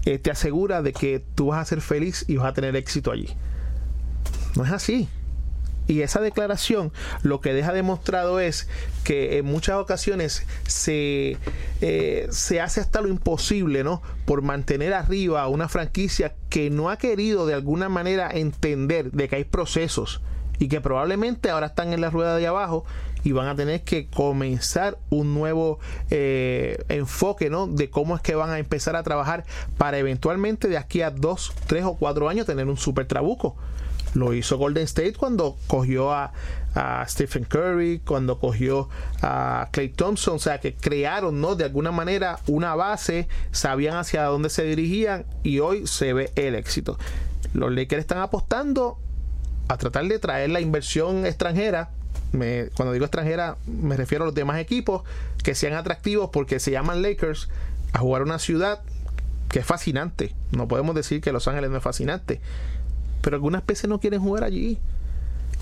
eh, 0.04 0.18
te 0.18 0.30
asegura 0.30 0.82
de 0.82 0.92
que 0.92 1.22
tú 1.34 1.48
vas 1.48 1.60
a 1.60 1.64
ser 1.64 1.80
feliz 1.80 2.24
y 2.28 2.36
vas 2.36 2.48
a 2.48 2.52
tener 2.52 2.76
éxito 2.76 3.12
allí. 3.12 3.28
No 4.56 4.64
es 4.64 4.72
así. 4.72 5.08
Y 5.86 6.02
esa 6.02 6.20
declaración 6.20 6.92
lo 7.22 7.40
que 7.40 7.52
deja 7.52 7.72
demostrado 7.72 8.40
es 8.40 8.68
que 9.04 9.38
en 9.38 9.46
muchas 9.46 9.76
ocasiones 9.76 10.46
se, 10.66 11.36
eh, 11.80 12.28
se 12.30 12.60
hace 12.60 12.80
hasta 12.80 13.00
lo 13.00 13.08
imposible, 13.08 13.82
¿no? 13.84 14.00
Por 14.24 14.42
mantener 14.42 14.94
arriba 14.94 15.42
a 15.42 15.48
una 15.48 15.68
franquicia 15.68 16.34
que 16.48 16.70
no 16.70 16.88
ha 16.90 16.98
querido 16.98 17.46
de 17.46 17.54
alguna 17.54 17.88
manera 17.88 18.30
entender 18.32 19.10
de 19.10 19.28
que 19.28 19.36
hay 19.36 19.44
procesos 19.44 20.22
y 20.58 20.68
que 20.68 20.80
probablemente 20.80 21.50
ahora 21.50 21.66
están 21.66 21.92
en 21.92 22.00
la 22.00 22.10
rueda 22.10 22.36
de 22.36 22.46
abajo 22.46 22.84
y 23.24 23.32
van 23.32 23.48
a 23.48 23.54
tener 23.54 23.82
que 23.82 24.08
comenzar 24.08 24.98
un 25.10 25.34
nuevo 25.34 25.78
eh, 26.10 26.84
enfoque 26.88 27.50
¿no? 27.50 27.66
de 27.66 27.90
cómo 27.90 28.16
es 28.16 28.22
que 28.22 28.34
van 28.34 28.50
a 28.50 28.58
empezar 28.58 28.96
a 28.96 29.02
trabajar 29.02 29.44
para 29.78 29.98
eventualmente 29.98 30.68
de 30.68 30.76
aquí 30.76 31.02
a 31.02 31.10
dos, 31.10 31.52
tres 31.66 31.84
o 31.84 31.94
cuatro 31.94 32.28
años 32.28 32.46
tener 32.46 32.66
un 32.66 32.76
super 32.76 33.06
trabuco. 33.06 33.56
Lo 34.14 34.34
hizo 34.34 34.58
Golden 34.58 34.84
State 34.84 35.14
cuando 35.14 35.56
cogió 35.66 36.12
a, 36.12 36.32
Stephen 37.06 37.44
Curry, 37.44 38.00
cuando 38.02 38.38
cogió 38.38 38.88
a 39.20 39.68
Clay 39.72 39.90
Thompson, 39.90 40.36
o 40.36 40.38
sea 40.38 40.58
que 40.58 40.74
crearon, 40.74 41.38
¿no? 41.38 41.54
De 41.54 41.64
alguna 41.64 41.92
manera 41.92 42.38
una 42.46 42.74
base, 42.74 43.28
sabían 43.50 43.96
hacia 43.96 44.24
dónde 44.24 44.48
se 44.48 44.64
dirigían 44.64 45.26
y 45.42 45.58
hoy 45.58 45.86
se 45.86 46.14
ve 46.14 46.32
el 46.34 46.54
éxito. 46.54 46.98
Los 47.52 47.72
Lakers 47.72 48.00
están 48.00 48.18
apostando 48.18 48.98
a 49.68 49.76
tratar 49.76 50.06
de 50.06 50.18
traer 50.18 50.48
la 50.48 50.62
inversión 50.62 51.26
extranjera. 51.26 51.90
Me, 52.32 52.70
cuando 52.74 52.94
digo 52.94 53.04
extranjera, 53.04 53.58
me 53.66 53.94
refiero 53.98 54.24
a 54.24 54.28
los 54.28 54.34
demás 54.34 54.58
equipos 54.58 55.02
que 55.44 55.54
sean 55.54 55.74
atractivos 55.74 56.30
porque 56.32 56.58
se 56.58 56.70
llaman 56.70 57.02
Lakers 57.02 57.50
a 57.92 57.98
jugar 57.98 58.22
una 58.22 58.38
ciudad 58.38 58.80
que 59.50 59.58
es 59.58 59.66
fascinante. 59.66 60.34
No 60.52 60.68
podemos 60.68 60.94
decir 60.94 61.20
que 61.20 61.32
Los 61.32 61.48
Ángeles 61.48 61.70
no 61.70 61.76
es 61.76 61.82
fascinante 61.82 62.40
pero 63.22 63.36
algunas 63.36 63.64
veces 63.64 63.88
no 63.88 63.98
quieren 63.98 64.20
jugar 64.20 64.44
allí. 64.44 64.78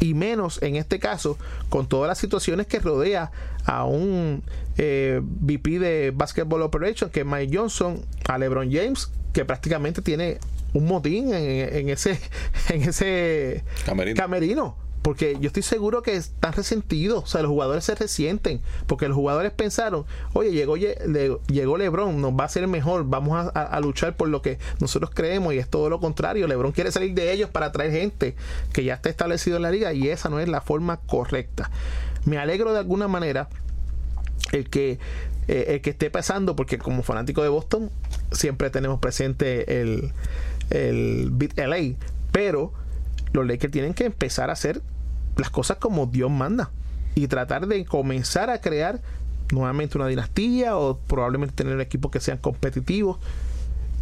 Y 0.01 0.15
menos 0.15 0.63
en 0.63 0.77
este 0.77 0.99
caso, 0.99 1.37
con 1.69 1.87
todas 1.87 2.09
las 2.09 2.19
situaciones 2.19 2.67
que 2.67 2.79
rodea 2.79 3.31
a 3.67 3.85
un 3.85 4.43
eh, 4.79 5.21
VP 5.23 5.79
de 5.79 6.11
Basketball 6.11 6.63
Operations, 6.63 7.13
que 7.13 7.21
es 7.21 7.27
Mike 7.27 7.57
Johnson, 7.57 8.01
a 8.27 8.39
LeBron 8.39 8.73
James, 8.73 9.11
que 9.35 9.45
prácticamente 9.45 10.01
tiene 10.01 10.39
un 10.73 10.87
motín 10.87 11.35
en, 11.35 11.77
en 11.77 11.89
ese, 11.91 12.19
en 12.71 12.83
ese 12.83 13.63
camerino 14.17 14.75
porque 15.03 15.39
yo 15.41 15.47
estoy 15.47 15.63
seguro 15.63 16.03
que 16.03 16.15
están 16.15 16.53
resentidos, 16.53 17.25
o 17.25 17.27
sea, 17.27 17.43
los 17.43 17.51
jugadores 17.51 17.85
se 17.85 17.95
resienten, 17.95 18.61
porque 18.87 19.09
los 19.09 19.17
jugadores 19.17 19.53
pensaron, 19.53 20.05
oye, 20.35 20.53
llegó, 20.53 20.77
llegó 20.77 21.77
Lebron, 21.79 22.21
nos 22.21 22.33
va 22.33 22.45
a 22.45 22.49
ser 22.49 22.67
mejor, 22.67 23.05
vamos 23.07 23.51
a, 23.55 23.81
luchar 23.81 24.17
por 24.17 24.29
lo 24.29 24.43
que 24.43 24.59
nosotros 24.79 25.11
creemos, 25.15 25.55
y 25.55 25.59
es 25.59 25.69
todo 25.69 25.89
lo 25.89 26.01
contrario, 26.01 26.47
Lebron 26.47 26.73
quiere 26.73 26.93
salir 26.93 27.15
de 27.15 27.33
ellos 27.33 27.49
para 27.49 27.73
traer 27.73 27.93
gente 27.93 28.35
que 28.73 28.85
ya 28.85 28.95
está 28.95 29.09
establecido 29.09 29.57
en 29.57 29.63
la 29.63 29.71
liga, 29.71 29.93
y 29.93 30.09
esa 30.09 30.29
no 30.29 30.39
es 30.39 30.49
la 30.49 30.61
forma 30.61 30.99
correcta. 30.99 31.71
Me 32.27 32.37
alegro 32.37 32.73
de 32.73 32.81
alguna 32.81 33.09
manera 33.09 33.49
el 34.53 34.69
que 34.69 34.99
eh, 35.49 35.75
el 35.75 35.81
que 35.81 35.91
esté 35.91 36.11
pasando, 36.11 36.55
porque 36.55 36.79
como 36.79 37.03
fanático 37.03 37.43
de 37.43 37.49
Boston, 37.49 37.91
siempre 38.31 38.71
tenemos 38.71 39.01
presente 39.01 39.81
el, 39.81 40.13
el 40.69 41.31
Beat 41.33 41.59
LA, 41.59 41.97
pero 42.31 42.73
los 43.33 43.47
Lakers 43.47 43.73
tienen 43.73 43.95
que 43.95 44.05
empezar 44.05 44.51
a 44.51 44.55
hacer 44.55 44.83
las 45.37 45.51
cosas 45.51 45.79
como 45.79 46.07
Dios 46.07 46.31
manda 46.31 46.71
y 47.15 47.27
tratar 47.29 47.67
de 47.67 47.85
comenzar 47.85 48.51
a 48.51 48.61
crear 48.61 49.01
nuevamente 49.53 49.99
una 49.99 50.07
dinastía 50.07 50.77
o 50.77 50.99
probablemente 50.99 51.55
tener 51.55 51.81
equipos 51.81 52.11
que 52.11 52.21
sean 52.21 52.39
competitivos 52.39 53.19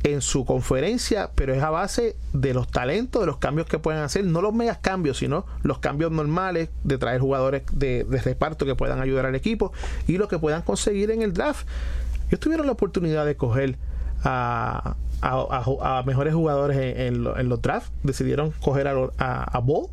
en 0.05 0.21
su 0.21 0.45
conferencia, 0.45 1.31
pero 1.35 1.55
es 1.55 1.63
a 1.63 1.71
base 1.71 2.17
de 2.33 2.55
los 2.55 2.69
talentos, 2.69 3.21
de 3.21 3.27
los 3.27 3.39
cambios 3.39 3.67
que 3.67 3.79
pueden 3.79 4.03
hacer, 4.03 4.25
no 4.25 4.41
los 4.41 4.55
megas 4.55 4.79
cambios, 4.79 5.19
sino 5.19 5.45
los 5.63 5.81
cambios 5.81 6.13
normales 6.13 6.71
de 6.85 6.99
traer 6.99 7.21
jugadores 7.21 7.63
de, 7.73 8.07
reparto 8.25 8.65
que 8.65 8.77
puedan 8.77 9.01
ayudar 9.01 9.27
al 9.27 9.35
equipo 9.35 9.73
y 10.07 10.19
lo 10.19 10.29
que 10.29 10.39
puedan 10.39 10.63
conseguir 10.63 11.11
en 11.11 11.23
el 11.23 11.33
draft. 11.33 11.67
Ellos 12.29 12.41
tuvieron 12.41 12.67
la 12.67 12.73
oportunidad 12.73 13.27
de 13.27 13.37
coger 13.37 13.77
a, 14.23 14.97
a, 15.21 16.03
mejores 16.07 16.35
jugadores 16.35 16.77
en, 16.79 17.23
los 17.23 17.63
drafts. 17.63 17.91
Decidieron 18.03 18.53
coger 18.61 18.89
a, 18.89 18.95
a, 19.19 19.45
a 19.45 19.59
Ball. 19.61 19.89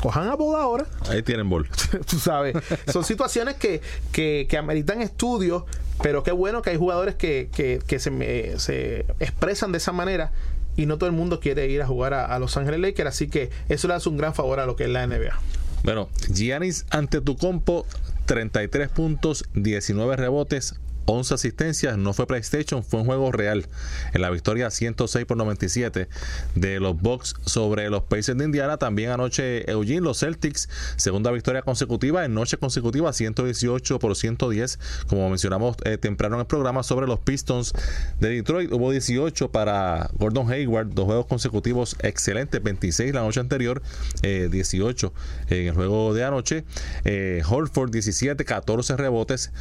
Cojan 0.00 0.28
a 0.28 0.34
Ball 0.34 0.60
ahora. 0.60 0.86
Ahí 1.08 1.22
tienen 1.22 1.48
Ball. 1.48 1.68
Tú 2.06 2.18
sabes. 2.18 2.56
Son 2.92 3.04
situaciones 3.04 3.56
que, 3.56 3.80
que, 4.12 4.46
que 4.48 4.58
ameritan 4.58 5.00
estudios, 5.00 5.64
pero 6.02 6.22
qué 6.22 6.32
bueno 6.32 6.62
que 6.62 6.70
hay 6.70 6.76
jugadores 6.76 7.14
que, 7.14 7.48
que, 7.52 7.98
se, 7.98 8.58
se 8.58 9.06
expresan 9.20 9.72
de 9.72 9.78
esa 9.78 9.92
manera 9.92 10.32
y 10.76 10.86
no 10.86 10.98
todo 10.98 11.08
el 11.08 11.16
mundo 11.16 11.40
quiere 11.40 11.66
ir 11.68 11.80
a 11.80 11.86
jugar 11.86 12.14
a, 12.14 12.38
Los 12.38 12.56
Ángeles 12.56 12.80
Lakers, 12.80 13.08
así 13.08 13.28
que 13.28 13.50
eso 13.68 13.88
le 13.88 13.94
hace 13.94 14.08
un 14.08 14.18
gran 14.18 14.34
favor 14.34 14.60
a 14.60 14.66
lo 14.66 14.76
que 14.76 14.84
es 14.84 14.90
la 14.90 15.06
NBA. 15.06 15.38
Bueno, 15.82 16.08
Giannis 16.32 16.84
ante 16.90 17.20
tu 17.20 17.36
compo, 17.36 17.86
33 18.26 18.90
puntos, 18.90 19.44
19 19.54 20.16
rebotes, 20.16 20.74
11 21.06 21.34
asistencias, 21.34 21.96
no 21.96 22.12
fue 22.12 22.26
PlayStation, 22.26 22.84
fue 22.84 23.00
un 23.00 23.06
juego 23.06 23.32
real. 23.32 23.66
En 24.12 24.22
la 24.22 24.30
victoria 24.30 24.70
106 24.70 25.24
por 25.24 25.36
97 25.36 26.08
de 26.54 26.80
los 26.80 27.00
Bucks 27.00 27.34
sobre 27.44 27.88
los 27.90 28.02
Pacers 28.02 28.38
de 28.38 28.44
Indiana. 28.44 28.76
También 28.76 29.10
anoche 29.10 29.70
Eugene, 29.70 30.00
los 30.00 30.20
Celtics, 30.20 30.68
segunda 30.96 31.30
victoria 31.30 31.62
consecutiva, 31.62 32.24
en 32.24 32.34
noche 32.34 32.56
consecutiva 32.56 33.12
118 33.12 33.98
por 33.98 34.16
110, 34.16 34.78
como 35.06 35.28
mencionamos 35.30 35.76
eh, 35.84 35.96
temprano 35.98 36.36
en 36.36 36.40
el 36.40 36.46
programa, 36.46 36.82
sobre 36.82 37.06
los 37.06 37.20
Pistons 37.20 37.72
de 38.20 38.30
Detroit. 38.30 38.72
Hubo 38.72 38.90
18 38.90 39.50
para 39.50 40.10
Gordon 40.18 40.50
Hayward, 40.50 40.88
dos 40.88 41.06
juegos 41.06 41.26
consecutivos 41.26 41.96
excelentes, 42.00 42.62
26 42.62 43.14
la 43.14 43.22
noche 43.22 43.40
anterior, 43.40 43.82
18 44.22 45.12
eh, 45.48 45.60
en 45.60 45.68
el 45.68 45.74
juego 45.74 46.14
de 46.14 46.24
anoche. 46.24 46.64
Eh, 47.04 47.42
Holford 47.48 47.90
17, 47.90 48.44
14 48.44 48.96
rebotes 48.96 49.52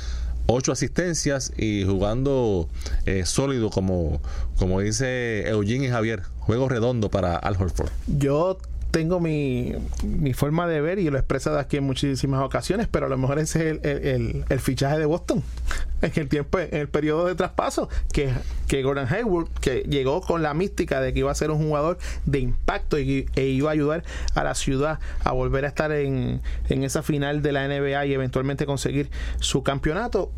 ocho 0.47 0.71
asistencias 0.71 1.51
y 1.57 1.83
jugando 1.85 2.67
eh, 3.05 3.25
sólido 3.25 3.69
como, 3.69 4.21
como 4.57 4.79
dice 4.79 5.47
Eugene 5.47 5.85
y 5.85 5.89
Javier. 5.89 6.23
Juego 6.39 6.69
redondo 6.69 7.09
para 7.09 7.35
Al 7.37 7.55
Horford. 7.55 7.89
Yo 8.07 8.57
tengo 8.95 9.19
mi, 9.19 9.73
mi, 10.03 10.31
forma 10.31 10.67
de 10.67 10.79
ver 10.79 10.99
y 10.99 11.09
lo 11.09 11.17
he 11.17 11.19
expresado 11.19 11.59
aquí 11.59 11.75
en 11.75 11.83
muchísimas 11.83 12.41
ocasiones, 12.41 12.87
pero 12.89 13.07
a 13.07 13.09
lo 13.09 13.17
mejor 13.17 13.39
ese 13.39 13.71
es 13.71 13.79
el, 13.83 14.45
el, 14.47 14.59
fichaje 14.61 14.97
de 14.97 15.05
Boston. 15.05 15.43
En 16.01 16.11
el 16.15 16.29
tiempo, 16.29 16.59
en 16.59 16.73
el 16.73 16.87
periodo 16.87 17.25
de 17.25 17.35
traspaso, 17.35 17.89
que, 18.13 18.31
que 18.67 18.83
Gordon 18.83 19.07
Hayward, 19.11 19.49
que 19.59 19.79
llegó 19.89 20.21
con 20.21 20.43
la 20.43 20.53
mística 20.53 21.01
de 21.01 21.13
que 21.13 21.19
iba 21.19 21.31
a 21.31 21.35
ser 21.35 21.51
un 21.51 21.57
jugador 21.57 21.97
de 22.25 22.39
impacto 22.39 22.99
y, 22.99 23.27
e 23.35 23.45
iba 23.45 23.69
a 23.69 23.73
ayudar 23.73 24.03
a 24.35 24.43
la 24.43 24.55
ciudad 24.55 24.99
a 25.23 25.31
volver 25.31 25.65
a 25.65 25.69
estar 25.69 25.91
en, 25.91 26.41
en 26.69 26.83
esa 26.83 27.01
final 27.01 27.41
de 27.41 27.51
la 27.53 27.67
NBA 27.67 28.05
y 28.05 28.13
eventualmente 28.13 28.65
conseguir 28.65 29.09
su 29.39 29.63
campeonato 29.63 30.31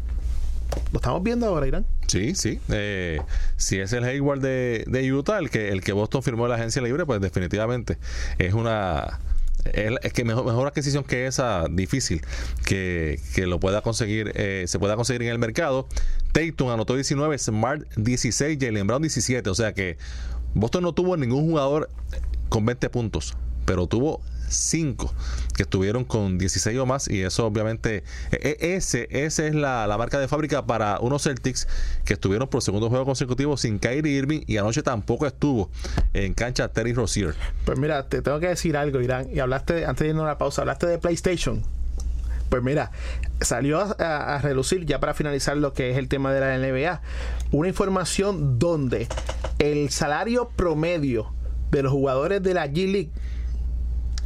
lo 0.91 0.99
estamos 0.99 1.23
viendo 1.23 1.47
ahora, 1.47 1.67
Irán. 1.67 1.85
Sí, 2.07 2.35
sí. 2.35 2.59
Eh, 2.69 3.21
si 3.57 3.79
es 3.79 3.93
el 3.93 4.03
Hayward 4.03 4.41
de, 4.41 4.85
de, 4.87 5.13
Utah, 5.13 5.39
el 5.39 5.49
que, 5.49 5.69
el 5.69 5.81
que 5.81 5.93
Boston 5.93 6.23
firmó 6.23 6.45
en 6.45 6.49
la 6.49 6.55
agencia 6.55 6.81
libre, 6.81 7.05
pues 7.05 7.21
definitivamente 7.21 7.97
es 8.37 8.53
una. 8.53 9.19
Es, 9.65 10.13
que 10.13 10.23
mejor, 10.23 10.45
mejor, 10.45 10.67
adquisición 10.67 11.03
que 11.03 11.27
esa, 11.27 11.65
difícil, 11.69 12.21
que, 12.65 13.19
que 13.35 13.47
lo 13.47 13.59
pueda 13.59 13.81
conseguir, 13.81 14.31
eh, 14.35 14.63
se 14.67 14.79
pueda 14.79 14.95
conseguir 14.95 15.23
en 15.23 15.29
el 15.29 15.39
mercado. 15.39 15.87
Tatum 16.31 16.69
anotó 16.69 16.95
19, 16.95 17.37
Smart 17.37 17.83
16, 17.97 18.57
Jalen 18.61 18.87
Brown 18.87 19.01
17. 19.01 19.49
O 19.49 19.55
sea 19.55 19.73
que 19.73 19.97
Boston 20.53 20.83
no 20.83 20.93
tuvo 20.93 21.17
ningún 21.17 21.49
jugador 21.49 21.89
con 22.47 22.65
20 22.65 22.89
puntos, 22.89 23.35
pero 23.65 23.87
tuvo 23.87 24.21
cinco 24.47 25.13
que 25.55 25.63
estuvieron 25.63 26.03
con 26.03 26.37
16 26.37 26.77
o 26.77 26.85
más 26.85 27.07
y 27.07 27.21
eso 27.21 27.45
obviamente 27.45 28.03
e, 28.31 28.57
e, 28.59 28.75
ese 28.75 29.07
es 29.47 29.55
la, 29.55 29.93
marca 29.97 30.19
de 30.19 30.27
fábrica 30.27 30.65
para 30.65 30.99
unos 30.99 31.23
Celtics 31.23 31.67
que 32.05 32.13
estuvieron 32.13 32.47
por 32.47 32.61
segundo 32.61 32.89
juego 32.89 33.05
consecutivo 33.05 33.57
sin 33.57 33.79
Kyrie 33.79 34.13
Irving 34.13 34.41
y 34.47 34.57
anoche 34.57 34.83
tampoco 34.83 35.25
estuvo 35.25 35.69
en 36.13 36.33
cancha 36.33 36.67
Terry 36.67 36.93
Rozier. 36.93 37.35
Pues 37.65 37.77
mira, 37.77 38.07
te 38.07 38.21
tengo 38.21 38.39
que 38.39 38.47
decir 38.47 38.77
algo, 38.77 39.01
Irán, 39.01 39.27
y 39.33 39.39
hablaste 39.39 39.85
antes 39.85 40.05
de 40.05 40.09
irnos 40.09 40.23
a 40.25 40.27
la 40.27 40.37
pausa, 40.37 40.61
hablaste 40.61 40.87
de 40.87 40.97
PlayStation. 40.97 41.63
Pues 42.49 42.63
mira, 42.63 42.91
salió 43.41 43.81
a, 43.99 44.39
relucir, 44.41 44.85
ya 44.85 44.99
para 44.99 45.13
finalizar 45.13 45.57
lo 45.57 45.73
que 45.73 45.91
es 45.91 45.97
el 45.97 46.07
tema 46.07 46.31
de 46.31 46.39
la 46.39 46.57
NBA, 46.57 47.01
una 47.51 47.67
información 47.67 48.57
donde 48.57 49.07
el 49.59 49.89
salario 49.89 50.49
promedio 50.55 51.31
de 51.71 51.83
los 51.83 51.91
jugadores 51.91 52.41
de 52.41 52.53
la 52.53 52.67
G 52.67 52.89
League 52.89 53.11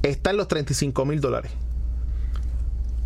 está 0.04 0.32
en 0.32 0.38
los 0.38 0.47
35 0.47 1.06
mil 1.06 1.22
dólares. 1.22 1.52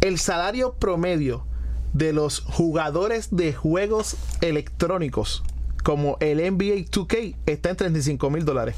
El 0.01 0.19
salario 0.19 0.73
promedio 0.73 1.45
de 1.93 2.13
los 2.13 2.41
jugadores 2.41 3.29
de 3.35 3.53
juegos 3.53 4.17
electrónicos 4.41 5.43
como 5.83 6.17
el 6.19 6.37
NBA 6.37 6.85
2K 6.91 7.35
está 7.45 7.69
en 7.69 7.75
35 7.75 8.29
mil 8.29 8.45
dólares. 8.45 8.75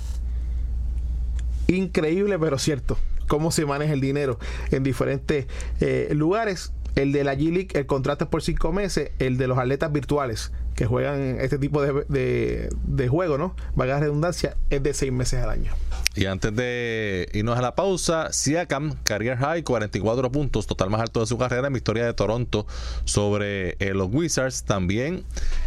Increíble, 1.68 2.38
pero 2.40 2.58
cierto 2.58 2.98
cómo 3.28 3.52
se 3.52 3.66
maneja 3.66 3.94
el 3.94 4.02
dinero 4.02 4.40
en 4.72 4.84
diferentes 4.84 5.46
eh, 5.80 6.10
lugares. 6.14 6.72
El 6.96 7.12
de 7.12 7.24
la 7.24 7.36
G-League, 7.36 7.70
el 7.74 7.86
contrato 7.86 8.24
es 8.24 8.30
por 8.30 8.42
cinco 8.42 8.72
meses. 8.72 9.12
El 9.20 9.38
de 9.38 9.48
los 9.48 9.60
atletas 9.60 9.92
virtuales 9.92 10.52
que 10.76 10.86
juegan 10.86 11.38
este 11.40 11.60
tipo 11.60 11.82
de, 11.82 12.06
de, 12.08 12.70
de 12.86 13.08
juego, 13.08 13.38
¿no? 13.38 13.56
Vaga 13.76 14.00
redundancia, 14.00 14.58
es 14.70 14.82
de 14.82 14.94
seis 14.94 15.12
meses 15.12 15.44
al 15.44 15.50
año. 15.52 15.74
Y 16.18 16.26
antes 16.26 16.56
de 16.56 17.30
irnos 17.34 17.60
a 17.60 17.62
la 17.62 17.76
pausa, 17.76 18.34
Siakam, 18.34 18.96
Career 19.04 19.38
High, 19.38 19.62
44 19.62 20.32
puntos, 20.32 20.66
total 20.66 20.90
más 20.90 21.00
alto 21.02 21.20
de 21.20 21.28
su 21.28 21.38
carrera 21.38 21.68
en 21.68 21.74
victoria 21.74 22.08
de 22.08 22.14
Toronto 22.16 22.66
sobre 23.06 23.76
eh, 23.78 23.94
los 23.94 24.10
Wizards. 24.12 24.64
También 24.64 25.24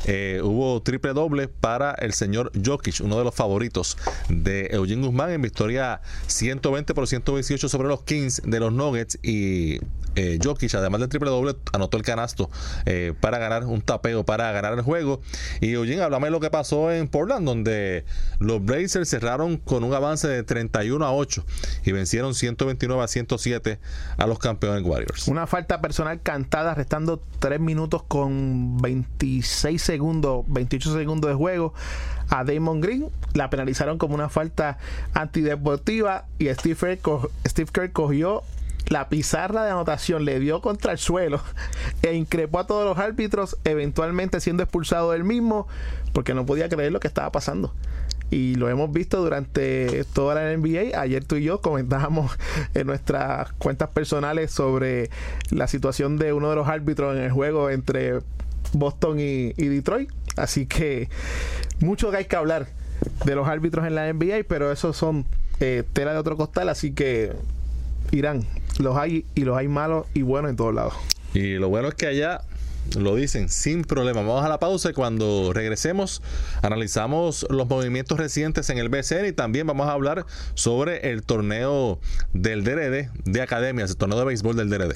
eh, 0.06 0.40
hubo 0.42 0.82
triple 0.82 1.12
doble 1.12 1.46
para 1.46 1.92
el 1.92 2.14
señor 2.14 2.50
Jokic, 2.66 3.00
uno 3.00 3.16
de 3.16 3.22
los 3.22 3.32
favoritos 3.32 3.96
de 4.28 4.66
Eugene 4.72 5.06
Guzmán 5.06 5.30
en 5.30 5.42
victoria 5.42 6.00
120 6.26 6.94
por 6.94 7.06
118 7.06 7.68
sobre 7.68 7.86
los 7.86 8.02
Kings 8.02 8.42
de 8.44 8.58
los 8.58 8.72
Nuggets. 8.72 9.20
Y 9.22 9.78
eh, 10.16 10.38
Jokic, 10.42 10.74
además 10.74 11.00
del 11.00 11.08
triple 11.08 11.30
doble, 11.30 11.54
anotó 11.72 11.96
el 11.96 12.02
canasto 12.02 12.50
eh, 12.86 13.14
para 13.20 13.38
ganar 13.38 13.64
un 13.64 13.80
tapeo, 13.80 14.24
para 14.24 14.50
ganar 14.52 14.72
el 14.72 14.82
juego. 14.82 15.20
Y 15.60 15.72
Eugene, 15.72 16.02
háblame 16.02 16.26
de 16.26 16.30
lo 16.32 16.40
que 16.40 16.50
pasó 16.50 16.90
en 16.90 17.08
Portland, 17.08 17.46
donde 17.46 18.04
los 18.38 18.64
Blazers 18.64 19.08
cerraron 19.08 19.56
con 19.56 19.84
un 19.84 19.94
avance 19.94 20.26
de 20.26 20.39
31 20.42 21.04
a 21.04 21.12
8 21.12 21.44
y 21.84 21.92
vencieron 21.92 22.34
129 22.34 23.02
a 23.02 23.08
107 23.08 23.78
a 24.16 24.26
los 24.26 24.38
campeones 24.38 24.82
Warriors. 24.84 25.28
Una 25.28 25.46
falta 25.46 25.80
personal 25.80 26.20
cantada, 26.22 26.74
restando 26.74 27.22
3 27.38 27.60
minutos 27.60 28.02
con 28.02 28.78
26 28.78 29.80
segundos, 29.80 30.44
28 30.48 30.94
segundos 30.94 31.30
de 31.30 31.34
juego 31.34 31.74
a 32.28 32.44
Damon 32.44 32.80
Green. 32.80 33.08
La 33.34 33.50
penalizaron 33.50 33.98
como 33.98 34.14
una 34.14 34.28
falta 34.28 34.78
antideportiva 35.14 36.26
y 36.38 36.48
Steve 36.48 36.98
Kerr, 36.98 37.30
Steve 37.46 37.70
Kerr 37.72 37.92
cogió 37.92 38.42
la 38.90 39.08
pizarra 39.08 39.64
de 39.64 39.70
anotación 39.70 40.24
le 40.24 40.40
dio 40.40 40.60
contra 40.60 40.92
el 40.92 40.98
suelo 40.98 41.40
e 42.02 42.14
increpó 42.14 42.58
a 42.58 42.66
todos 42.66 42.84
los 42.84 42.98
árbitros, 42.98 43.56
eventualmente 43.64 44.40
siendo 44.40 44.64
expulsado 44.64 45.12
del 45.12 45.24
mismo 45.24 45.68
porque 46.12 46.34
no 46.34 46.44
podía 46.44 46.68
creer 46.68 46.90
lo 46.90 47.00
que 47.00 47.08
estaba 47.08 47.30
pasando 47.30 47.72
y 48.30 48.54
lo 48.54 48.68
hemos 48.68 48.92
visto 48.92 49.22
durante 49.22 50.04
toda 50.12 50.34
la 50.36 50.56
NBA. 50.56 51.00
Ayer 51.00 51.24
tú 51.24 51.36
y 51.36 51.44
yo 51.44 51.60
comentábamos 51.60 52.32
en 52.74 52.86
nuestras 52.86 53.52
cuentas 53.54 53.88
personales 53.90 54.50
sobre 54.50 55.10
la 55.50 55.66
situación 55.66 56.16
de 56.16 56.32
uno 56.32 56.50
de 56.50 56.56
los 56.56 56.68
árbitros 56.68 57.16
en 57.16 57.24
el 57.24 57.32
juego 57.32 57.70
entre 57.70 58.20
Boston 58.72 59.18
y, 59.18 59.52
Detroit. 59.52 60.10
Así 60.36 60.66
que 60.66 61.08
mucho 61.80 62.10
que 62.10 62.18
hay 62.18 62.24
que 62.26 62.36
hablar 62.36 62.68
de 63.24 63.34
los 63.34 63.48
árbitros 63.48 63.86
en 63.86 63.94
la 63.94 64.12
NBA, 64.12 64.44
pero 64.48 64.70
esos 64.70 64.96
son 64.96 65.24
eh, 65.58 65.82
tela 65.92 66.12
de 66.12 66.18
otro 66.18 66.36
costal, 66.36 66.68
así 66.68 66.92
que 66.92 67.32
Irán, 68.12 68.46
los 68.78 68.96
hay 68.96 69.26
y 69.34 69.42
los 69.42 69.56
hay 69.56 69.68
malos 69.68 70.06
y 70.14 70.22
buenos 70.22 70.50
en 70.50 70.56
todos 70.56 70.74
lados. 70.74 70.94
Y 71.34 71.54
lo 71.54 71.68
bueno 71.68 71.88
es 71.88 71.94
que 71.94 72.06
allá 72.06 72.42
lo 72.96 73.14
dicen 73.14 73.48
sin 73.48 73.82
problema. 73.82 74.20
Vamos 74.20 74.44
a 74.44 74.48
la 74.48 74.58
pausa 74.58 74.90
y 74.90 74.92
cuando 74.92 75.52
regresemos 75.52 76.22
analizamos 76.62 77.46
los 77.50 77.68
movimientos 77.68 78.18
recientes 78.18 78.70
en 78.70 78.78
el 78.78 78.88
BCN 78.88 79.26
y 79.26 79.32
también 79.32 79.66
vamos 79.66 79.88
a 79.88 79.92
hablar 79.92 80.26
sobre 80.54 81.10
el 81.10 81.22
torneo 81.22 82.00
del 82.32 82.64
DRD 82.64 83.10
de 83.24 83.42
academias, 83.42 83.90
el 83.90 83.96
torneo 83.96 84.18
de 84.18 84.24
béisbol 84.24 84.56
del 84.56 84.70
DRD. 84.70 84.94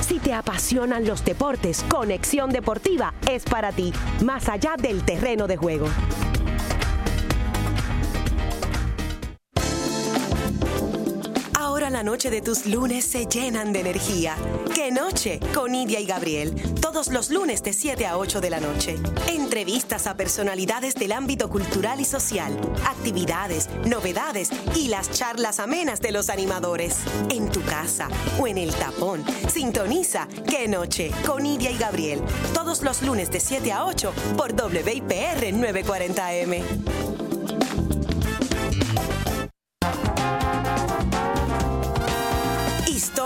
Si 0.00 0.18
te 0.18 0.32
apasionan 0.32 1.06
los 1.06 1.24
deportes, 1.24 1.84
Conexión 1.88 2.50
Deportiva 2.50 3.14
es 3.30 3.44
para 3.44 3.70
ti, 3.72 3.92
más 4.24 4.48
allá 4.48 4.74
del 4.76 5.02
terreno 5.04 5.46
de 5.46 5.56
juego. 5.56 5.86
La 11.78 12.02
noche 12.02 12.30
de 12.30 12.42
tus 12.42 12.66
lunes 12.66 13.04
se 13.04 13.26
llenan 13.26 13.72
de 13.72 13.80
energía. 13.80 14.36
¡Qué 14.74 14.90
noche! 14.90 15.40
Con 15.54 15.72
Nidia 15.72 16.00
y 16.00 16.04
Gabriel. 16.04 16.54
Todos 16.80 17.08
los 17.08 17.30
lunes 17.30 17.62
de 17.62 17.72
7 17.72 18.06
a 18.06 18.18
8 18.18 18.40
de 18.40 18.50
la 18.50 18.60
noche. 18.60 18.96
Entrevistas 19.28 20.06
a 20.06 20.16
personalidades 20.16 20.94
del 20.94 21.12
ámbito 21.12 21.48
cultural 21.48 22.00
y 22.00 22.04
social. 22.04 22.58
Actividades, 22.86 23.70
novedades 23.86 24.50
y 24.74 24.88
las 24.88 25.10
charlas 25.10 25.60
amenas 25.60 26.00
de 26.00 26.12
los 26.12 26.28
animadores. 26.28 26.98
En 27.30 27.50
tu 27.50 27.62
casa 27.62 28.08
o 28.38 28.46
en 28.46 28.58
el 28.58 28.74
tapón. 28.74 29.24
Sintoniza 29.48 30.28
¡Qué 30.48 30.68
noche! 30.68 31.12
Con 31.26 31.44
Nidia 31.44 31.70
y 31.70 31.78
Gabriel. 31.78 32.20
Todos 32.52 32.82
los 32.82 33.00
lunes 33.02 33.30
de 33.30 33.40
7 33.40 33.72
a 33.72 33.86
8 33.86 34.12
por 34.36 34.52
WIPR 34.52 35.54
940M. 35.54 37.00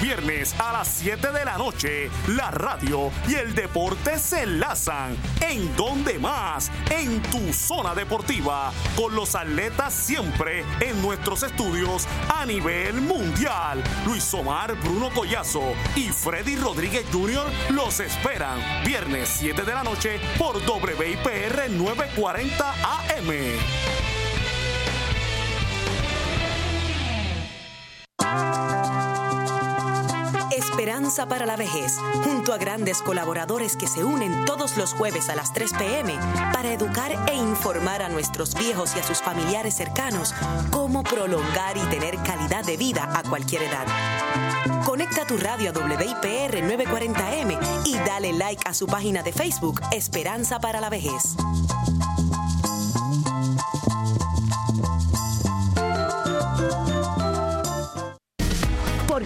viernes 0.00 0.54
a 0.58 0.72
las 0.72 0.88
7 0.88 1.32
de 1.32 1.44
la 1.44 1.58
noche, 1.58 2.10
la 2.28 2.50
radio 2.50 3.10
y 3.28 3.34
el 3.34 3.54
deporte 3.54 4.18
se 4.18 4.42
enlazan. 4.42 5.16
¿En 5.40 5.74
donde 5.76 6.18
más? 6.18 6.70
En 6.90 7.20
tu 7.22 7.52
zona 7.52 7.94
deportiva, 7.94 8.72
con 8.96 9.14
los 9.14 9.34
atletas 9.34 9.92
siempre 9.92 10.64
en 10.80 11.00
nuestros 11.02 11.42
estudios 11.42 12.06
a 12.28 12.46
nivel 12.46 13.00
mundial. 13.00 13.82
Luis 14.06 14.32
Omar, 14.34 14.74
Bruno 14.80 15.10
Collazo 15.10 15.74
y 15.96 16.08
Freddy 16.08 16.56
Rodríguez 16.56 17.04
Jr. 17.12 17.50
los 17.70 18.00
esperan. 18.00 18.60
Viernes 18.84 19.28
7 19.40 19.62
de 19.62 19.74
la 19.74 19.82
noche 19.82 20.20
por 20.38 20.56
WIPR 20.56 21.70
940 21.70 22.70
AM. 22.70 23.94
Esperanza 31.04 31.28
para 31.28 31.44
la 31.44 31.56
Vejez, 31.56 31.98
junto 32.24 32.54
a 32.54 32.56
grandes 32.56 33.02
colaboradores 33.02 33.76
que 33.76 33.86
se 33.86 34.02
unen 34.02 34.46
todos 34.46 34.78
los 34.78 34.94
jueves 34.94 35.28
a 35.28 35.34
las 35.34 35.52
3 35.52 35.74
pm 35.74 36.14
para 36.50 36.72
educar 36.72 37.12
e 37.30 37.34
informar 37.34 38.00
a 38.00 38.08
nuestros 38.08 38.54
viejos 38.54 38.96
y 38.96 39.00
a 39.00 39.02
sus 39.02 39.20
familiares 39.20 39.74
cercanos 39.74 40.34
cómo 40.70 41.02
prolongar 41.02 41.76
y 41.76 41.82
tener 41.90 42.16
calidad 42.22 42.64
de 42.64 42.78
vida 42.78 43.06
a 43.14 43.22
cualquier 43.22 43.64
edad. 43.64 43.86
Conecta 44.86 45.26
tu 45.26 45.36
radio 45.36 45.72
a 45.72 45.78
WIPR 45.78 46.62
940M 46.62 47.58
y 47.84 47.98
dale 47.98 48.32
like 48.32 48.62
a 48.66 48.72
su 48.72 48.86
página 48.86 49.22
de 49.22 49.34
Facebook 49.34 49.82
Esperanza 49.92 50.58
para 50.58 50.80
la 50.80 50.88
Vejez. 50.88 51.36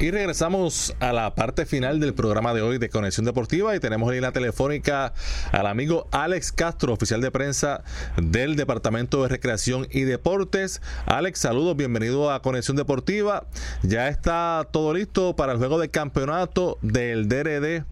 Y 0.00 0.12
regresamos 0.12 0.94
a 1.00 1.12
la 1.12 1.34
parte 1.34 1.66
final 1.66 1.98
del 1.98 2.14
programa 2.14 2.54
de 2.54 2.62
hoy 2.62 2.78
de 2.78 2.88
Conexión 2.88 3.26
Deportiva 3.26 3.74
y 3.74 3.80
tenemos 3.80 4.12
en 4.14 4.22
la 4.22 4.30
telefónica 4.30 5.12
al 5.50 5.66
amigo 5.66 6.06
Alex 6.12 6.52
Castro, 6.52 6.92
oficial 6.92 7.20
de 7.20 7.32
prensa 7.32 7.82
del 8.16 8.54
Departamento 8.54 9.24
de 9.24 9.28
Recreación 9.28 9.88
y 9.90 10.02
Deportes. 10.02 10.80
Alex, 11.06 11.40
saludos, 11.40 11.76
bienvenido 11.76 12.30
a 12.30 12.42
Conexión 12.42 12.76
Deportiva. 12.76 13.46
Ya 13.82 14.06
está 14.06 14.68
todo 14.70 14.94
listo 14.94 15.34
para 15.34 15.50
el 15.50 15.58
juego 15.58 15.80
de 15.80 15.90
campeonato 15.90 16.78
del 16.80 17.28
DRD 17.28 17.84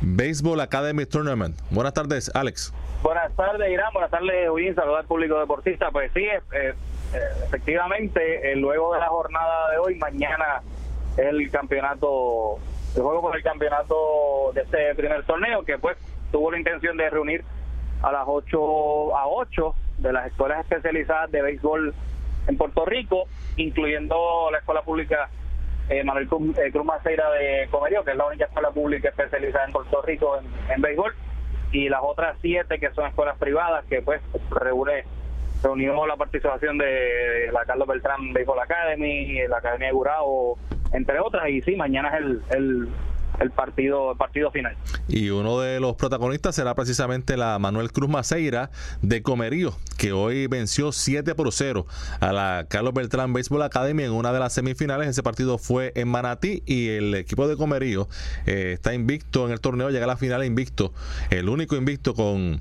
Baseball 0.00 0.60
Academy 0.60 1.04
Tournament. 1.04 1.60
Buenas 1.68 1.92
tardes, 1.92 2.30
Alex. 2.34 2.72
Buenas 3.02 3.30
tardes, 3.36 3.70
Irán. 3.70 3.92
Buenas 3.92 4.10
tardes, 4.10 4.48
Win. 4.50 4.74
Saludos 4.74 5.00
al 5.00 5.06
público 5.06 5.38
deportista. 5.38 5.90
Pues 5.90 6.10
sí, 6.14 6.24
eh, 6.24 6.72
efectivamente, 7.44 8.50
eh, 8.50 8.56
luego 8.56 8.94
de 8.94 9.00
la 9.00 9.08
jornada 9.08 9.72
de 9.72 9.76
hoy, 9.76 9.96
mañana 9.96 10.62
el 11.16 11.50
campeonato, 11.50 12.58
el 12.96 13.02
juego 13.02 13.20
por 13.20 13.36
el 13.36 13.42
campeonato 13.42 14.52
de 14.54 14.62
este 14.62 14.94
primer 14.94 15.24
torneo, 15.24 15.64
que 15.64 15.78
pues 15.78 15.96
tuvo 16.32 16.50
la 16.50 16.58
intención 16.58 16.96
de 16.96 17.10
reunir 17.10 17.44
a 18.02 18.12
las 18.12 18.24
8 18.26 19.16
a 19.16 19.28
8 19.28 19.74
de 19.98 20.12
las 20.12 20.26
escuelas 20.26 20.60
especializadas 20.60 21.30
de 21.30 21.42
béisbol 21.42 21.94
en 22.46 22.56
Puerto 22.56 22.84
Rico, 22.84 23.24
incluyendo 23.56 24.50
la 24.50 24.58
escuela 24.58 24.82
pública 24.82 25.30
eh, 25.88 26.02
Manuel 26.02 26.28
Cruz, 26.28 26.56
eh, 26.58 26.72
Maceira 26.84 27.30
de 27.30 27.68
Comerío, 27.70 28.04
que 28.04 28.12
es 28.12 28.16
la 28.16 28.26
única 28.26 28.46
escuela 28.46 28.70
pública 28.70 29.08
especializada 29.10 29.66
en 29.66 29.72
Puerto 29.72 30.02
Rico 30.02 30.38
en, 30.68 30.82
béisbol, 30.82 31.14
y 31.72 31.88
las 31.88 32.00
otras 32.02 32.36
siete 32.40 32.78
que 32.78 32.90
son 32.92 33.06
escuelas 33.06 33.38
privadas, 33.38 33.84
que 33.86 34.02
pues 34.02 34.20
reúne 34.50 35.04
reunió 35.62 36.06
la 36.06 36.16
participación 36.16 36.76
de 36.76 37.48
la 37.50 37.64
Carlos 37.64 37.88
Beltrán 37.88 38.34
Baseball 38.34 38.60
Academy, 38.60 39.46
la 39.48 39.58
Academia 39.58 39.88
de 39.88 39.94
Gurao, 39.94 40.58
entre 40.94 41.18
otras, 41.18 41.48
y 41.50 41.60
sí, 41.60 41.76
mañana 41.76 42.08
es 42.08 42.24
el, 42.24 42.42
el, 42.50 42.88
el 43.40 43.50
partido 43.50 44.14
partido 44.16 44.50
final. 44.50 44.76
Y 45.08 45.30
uno 45.30 45.60
de 45.60 45.80
los 45.80 45.96
protagonistas 45.96 46.54
será 46.54 46.74
precisamente 46.74 47.36
la 47.36 47.58
Manuel 47.58 47.92
Cruz 47.92 48.08
Maceira 48.08 48.70
de 49.02 49.22
Comerío, 49.22 49.74
que 49.98 50.12
hoy 50.12 50.46
venció 50.46 50.92
7 50.92 51.34
por 51.34 51.52
0 51.52 51.86
a 52.20 52.32
la 52.32 52.66
Carlos 52.68 52.94
Beltrán 52.94 53.32
Baseball 53.32 53.62
Academy 53.62 54.04
en 54.04 54.12
una 54.12 54.32
de 54.32 54.40
las 54.40 54.52
semifinales. 54.52 55.08
Ese 55.08 55.22
partido 55.22 55.58
fue 55.58 55.92
en 55.94 56.08
Manatí 56.08 56.62
y 56.66 56.88
el 56.88 57.14
equipo 57.14 57.48
de 57.48 57.56
Comerío 57.56 58.08
eh, 58.46 58.72
está 58.74 58.94
invicto 58.94 59.46
en 59.46 59.52
el 59.52 59.60
torneo, 59.60 59.90
llega 59.90 60.04
a 60.04 60.08
la 60.08 60.16
final 60.16 60.44
invicto, 60.44 60.92
el 61.30 61.48
único 61.48 61.76
invicto 61.76 62.14
con 62.14 62.60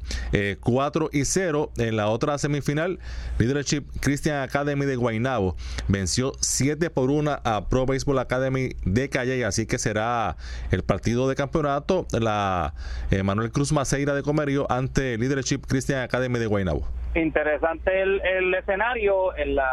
4 0.60 1.10
eh, 1.12 1.18
y 1.18 1.26
0. 1.26 1.72
En 1.78 1.98
la 1.98 2.08
otra 2.08 2.38
semifinal, 2.38 3.00
Leadership 3.38 3.84
Christian 4.00 4.42
Academy 4.42 4.86
de 4.86 4.96
Guaynabo 4.96 5.56
venció 5.88 6.34
7 6.40 6.90
por 6.90 7.10
1 7.10 7.40
a 7.44 7.70
Pro 7.70 7.86
Baseball 7.86 8.20
Academy 8.20 8.76
de 8.86 9.10
Calle, 9.10 9.46
así 9.46 9.66
que 9.66 9.78
será 9.78 10.36
el 10.74 10.84
partido 10.84 11.30
de 11.30 11.36
campeonato, 11.36 12.06
la 12.20 12.74
eh, 13.12 13.24
Manuel 13.24 13.52
Cruz 13.52 13.72
Maceira 13.72 14.14
de 14.14 14.24
Comerío 14.24 14.66
ante 14.72 15.18
Leadership 15.18 15.62
Christian 15.68 16.02
Academy 16.02 16.40
de 16.40 16.48
Guaynabo. 16.48 16.88
Interesante 17.16 18.02
el, 18.02 18.54
escenario, 18.56 19.38
en 19.38 19.56
la, 19.56 19.68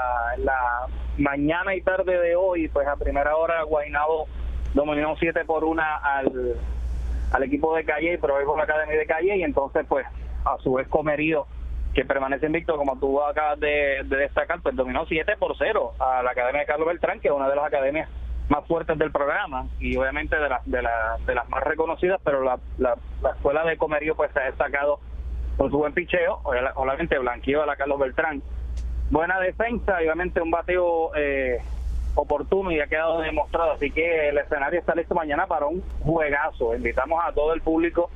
mañana 1.16 1.74
y 1.74 1.80
tarde 1.80 2.18
de 2.18 2.36
hoy, 2.36 2.68
pues 2.68 2.86
a 2.86 2.96
primera 2.96 3.36
hora 3.36 3.62
Guaynabo 3.62 4.28
dominó 4.74 5.16
7 5.18 5.44
por 5.46 5.64
1 5.64 5.82
al, 6.02 6.56
al 7.32 7.42
equipo 7.42 7.74
de 7.74 7.84
Calle, 7.84 8.18
pero 8.20 8.34
hoy 8.34 8.44
la 8.56 8.64
Academy 8.64 8.94
de 8.94 9.06
Calle, 9.06 9.36
y 9.36 9.42
entonces 9.42 9.84
pues 9.88 10.06
a 10.44 10.56
su 10.62 10.74
vez 10.74 10.88
Comerío 10.88 11.46
que 11.94 12.04
permanece 12.04 12.46
invicto, 12.46 12.76
como 12.76 12.98
tú 12.98 13.20
acabas 13.20 13.58
de, 13.58 14.02
de, 14.04 14.16
destacar, 14.16 14.60
pues 14.62 14.76
dominó 14.76 15.06
7 15.06 15.36
por 15.38 15.56
0 15.58 15.94
a 15.98 16.22
la 16.22 16.30
Academia 16.30 16.60
de 16.60 16.66
Carlos 16.66 16.86
Beltrán, 16.86 17.20
que 17.20 17.28
es 17.28 17.34
una 17.34 17.48
de 17.48 17.56
las 17.56 17.64
academias 17.64 18.08
más 18.50 18.66
fuertes 18.66 18.98
del 18.98 19.12
programa 19.12 19.66
y 19.78 19.96
obviamente 19.96 20.36
de, 20.36 20.48
las 20.48 20.66
de, 20.66 20.82
de 21.26 21.34
las 21.34 21.48
más 21.48 21.62
reconocidas, 21.62 22.20
pero 22.24 22.42
la, 22.42 22.58
la, 22.78 22.96
escuela 23.34 23.64
de 23.64 23.76
comerío 23.76 24.16
pues 24.16 24.32
se 24.32 24.40
ha 24.40 24.44
destacado 24.44 24.98
por 25.56 25.70
su 25.70 25.78
buen 25.78 25.94
picheo, 25.94 26.40
obviamente 26.42 27.18
blanqueo 27.18 27.62
a 27.62 27.66
la 27.66 27.76
Carlos 27.76 27.98
Beltrán. 27.98 28.42
Buena 29.10 29.38
defensa 29.40 30.02
y 30.02 30.06
obviamente 30.06 30.40
un 30.40 30.50
bateo 30.50 31.14
eh, 31.14 31.58
oportuno 32.16 32.72
y 32.72 32.80
ha 32.80 32.88
quedado 32.88 33.20
demostrado, 33.20 33.72
así 33.72 33.90
que 33.90 34.28
el 34.30 34.38
escenario 34.38 34.80
está 34.80 34.94
listo 34.94 35.14
mañana 35.14 35.46
para 35.46 35.66
un 35.66 35.82
juegazo. 36.00 36.74
Invitamos 36.74 37.22
a 37.24 37.32
todo 37.32 37.54
el 37.54 37.60
público 37.60 38.10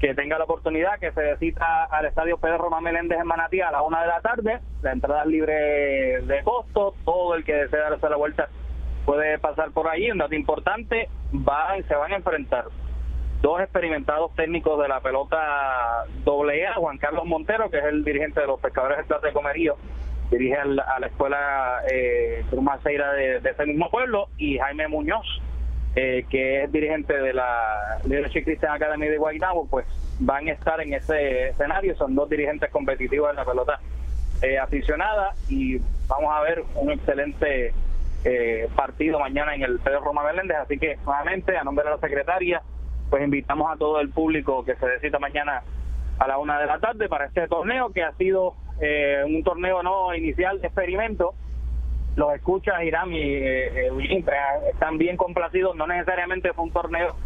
que 0.00 0.14
tenga 0.14 0.38
la 0.38 0.44
oportunidad, 0.44 0.98
que 0.98 1.12
se 1.12 1.34
visita 1.34 1.84
al 1.84 2.06
estadio 2.06 2.38
Pedro 2.38 2.58
Román 2.58 2.82
Meléndez 2.82 3.20
en 3.20 3.26
Manatí 3.26 3.60
a 3.60 3.70
las 3.70 3.82
una 3.82 4.00
de 4.00 4.06
la 4.08 4.20
tarde. 4.20 4.58
La 4.82 4.92
entrada 4.92 5.22
es 5.22 5.28
libre 5.28 6.22
de 6.22 6.42
costo. 6.42 6.94
Todo 7.04 7.34
el 7.34 7.44
que 7.44 7.54
desee 7.54 7.78
darse 7.78 8.08
la 8.08 8.16
vuelta 8.16 8.48
puede 9.10 9.40
pasar 9.40 9.72
por 9.72 9.88
ahí. 9.88 10.08
Un 10.12 10.18
dato 10.18 10.36
importante, 10.36 11.08
van, 11.32 11.82
se 11.88 11.96
van 11.96 12.12
a 12.12 12.16
enfrentar 12.16 12.66
dos 13.42 13.60
experimentados 13.60 14.32
técnicos 14.36 14.80
de 14.80 14.86
la 14.86 15.00
pelota 15.00 16.04
AA, 16.04 16.74
Juan 16.76 16.96
Carlos 16.98 17.24
Montero, 17.24 17.68
que 17.70 17.78
es 17.78 17.84
el 17.86 18.04
dirigente 18.04 18.40
de 18.40 18.46
los 18.46 18.60
pescadores 18.60 18.98
de 18.98 19.04
Plata 19.04 19.26
de 19.26 19.32
Comerío, 19.32 19.76
dirige 20.30 20.54
a 20.54 20.64
la, 20.64 21.06
escuela 21.08 21.82
eh, 21.90 22.44
de, 22.52 23.50
ese 23.50 23.66
mismo 23.66 23.90
pueblo, 23.90 24.28
y 24.36 24.58
Jaime 24.58 24.86
Muñoz, 24.86 25.26
eh, 25.96 26.24
que 26.30 26.62
es 26.62 26.70
dirigente 26.70 27.20
de 27.20 27.32
la 27.32 27.98
Leadership 28.04 28.44
Christian 28.44 28.74
Academy 28.74 29.08
de 29.08 29.18
Guaynabo, 29.18 29.66
pues 29.68 29.86
van 30.20 30.46
a 30.46 30.52
estar 30.52 30.80
en 30.80 30.94
ese 30.94 31.48
escenario, 31.48 31.96
son 31.96 32.14
dos 32.14 32.30
dirigentes 32.30 32.70
competitivos 32.70 33.30
de 33.30 33.34
la 33.34 33.44
pelota 33.44 33.80
eh, 34.40 34.56
aficionada 34.56 35.34
y 35.48 35.78
vamos 36.06 36.32
a 36.32 36.42
ver 36.42 36.62
un 36.76 36.92
excelente 36.92 37.74
eh, 38.24 38.68
partido 38.76 39.18
mañana 39.18 39.54
en 39.54 39.62
el 39.62 39.78
Pedro 39.80 40.00
Roma 40.00 40.24
Meléndez. 40.24 40.58
Así 40.58 40.78
que, 40.78 40.96
nuevamente, 41.04 41.56
a 41.56 41.64
nombre 41.64 41.84
de 41.84 41.90
la 41.90 41.98
secretaria, 41.98 42.62
pues 43.08 43.22
invitamos 43.22 43.70
a 43.72 43.76
todo 43.76 44.00
el 44.00 44.10
público 44.10 44.64
que 44.64 44.76
se 44.76 44.86
decida 44.86 45.18
mañana 45.18 45.62
a 46.18 46.28
la 46.28 46.38
una 46.38 46.60
de 46.60 46.66
la 46.66 46.78
tarde 46.78 47.08
para 47.08 47.26
este 47.26 47.48
torneo 47.48 47.90
que 47.92 48.02
ha 48.02 48.12
sido 48.12 48.54
eh, 48.80 49.22
un 49.24 49.42
torneo 49.42 49.82
no 49.82 50.14
inicial 50.14 50.60
experimento. 50.62 51.34
Los 52.16 52.34
escuchas, 52.34 52.82
Irán 52.82 53.12
y 53.12 53.20
eh, 53.20 53.88
eh 53.88 54.24
están 54.70 54.98
bien 54.98 55.16
complacidos. 55.16 55.76
No 55.76 55.86
necesariamente 55.86 56.52
fue 56.52 56.64
un 56.64 56.72
torneo 56.72 57.16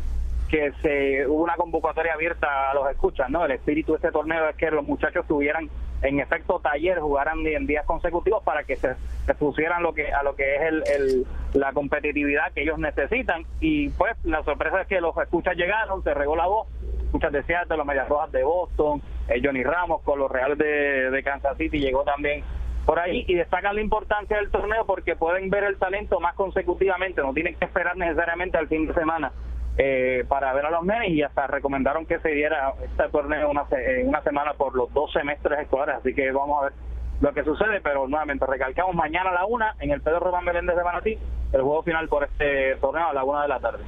que 0.49 0.73
se 0.83 1.27
hubo 1.27 1.43
una 1.43 1.57
convocatoria 1.57 2.15
abierta 2.15 2.71
a 2.71 2.75
los 2.75 2.89
escuchas, 2.91 3.29
¿no? 3.31 3.45
El 3.45 3.53
espíritu 3.53 3.93
de 3.93 3.97
este 3.97 4.13
torneo 4.13 4.49
es 4.49 4.57
que 4.57 4.71
los 4.71 4.87
muchachos 4.87 5.27
tuvieran 5.27 5.69
en 6.05 6.21
efecto 6.21 6.61
taller, 6.61 7.01
jugaran 7.01 7.47
en 7.47 7.67
días 7.67 7.85
consecutivos 7.87 8.43
para 8.45 8.65
que 8.65 8.77
se, 8.77 8.95
pusieran 9.39 9.83
lo 9.83 9.95
que 9.95 10.13
a 10.13 10.23
lo 10.23 10.37
que 10.37 10.57
es 10.57 10.63
el, 10.63 11.27
la 11.55 11.73
competitividad 11.73 12.53
que 12.53 12.63
ellos 12.63 12.79
necesitan. 12.79 13.45
Y 13.61 13.89
pues 13.91 14.13
la 14.25 14.43
sorpresa 14.45 14.83
es 14.83 14.87
que 14.87 15.01
los 15.01 15.17
escuchas 15.17 15.57
llegaron, 15.57 16.05
se 16.05 16.13
regó 16.13 16.37
la 16.37 16.47
voz, 16.47 16.69
escuchas 17.05 17.33
de 17.33 17.43
Seattle, 17.45 17.79
los 17.79 17.87
Medias 17.87 18.09
Rojas 18.09 18.31
de 18.33 18.45
Boston, 18.45 19.01
eh, 19.29 19.41
Johnny 19.43 19.65
Ramos 19.65 20.03
con 20.03 20.19
los 20.19 20.31
Reales 20.31 20.59
de, 20.59 21.11
de 21.11 21.23
Kansas 21.23 21.57
City 21.57 21.81
llegó 21.81 22.05
también 22.05 22.45
por 22.85 22.99
ahí. 22.99 23.25
Y 23.27 23.35
destacan 23.35 23.75
la 23.75 23.81
importancia 23.81 24.37
del 24.37 24.51
torneo 24.51 24.85
porque 24.85 25.17
pueden 25.17 25.49
ver 25.49 25.65
el 25.65 25.79
talento 25.79 26.21
más 26.21 26.35
consecutivamente, 26.35 27.23
no 27.23 27.33
tienen 27.33 27.57
que 27.57 27.65
esperar 27.65 27.97
necesariamente 27.97 28.59
al 28.59 28.69
fin 28.69 28.87
de 28.87 28.93
semana 28.93 29.33
eh, 29.77 30.25
para 30.29 30.53
ver 30.53 30.67
a 30.67 30.71
los 30.71 30.85
nenes 30.85 31.11
y 31.11 31.23
hasta 31.23 31.47
recomendaron 31.47 32.07
que 32.07 32.21
se 32.21 32.29
diera 32.31 32.75
este 32.85 33.09
torneo 33.11 33.51
una, 33.51 33.67
una 34.05 34.23
semana 34.23 34.55
por 34.55 34.75
los 34.77 34.93
dos 34.93 35.13
semestres 35.13 35.61
escolares, 35.61 35.97
así 35.97 36.15
que 36.15 36.31
vamos 36.31 36.63
a 36.63 36.65
ver 36.67 36.73
lo 37.21 37.33
que 37.33 37.45
sucede, 37.45 37.81
pero 37.81 38.07
nuevamente 38.07 38.45
recalcamos 38.47 38.95
mañana 38.95 39.31
a 39.31 39.35
la 39.35 39.47
una 39.47 39.75
en 39.81 39.91
el 39.91 40.01
Pedro 40.01 40.21
Román 40.21 40.45
Meléndez 40.45 40.77
de 40.77 40.85
Manatí, 40.85 41.19
el 41.53 41.63
juego 41.63 41.83
final 41.83 42.09
por 42.09 42.25
este 42.25 42.77
torneo 42.81 43.09
a 43.09 43.13
la 43.13 43.25
una 43.25 43.43
de 43.43 43.49
la 43.49 43.61
tarde. 43.61 43.85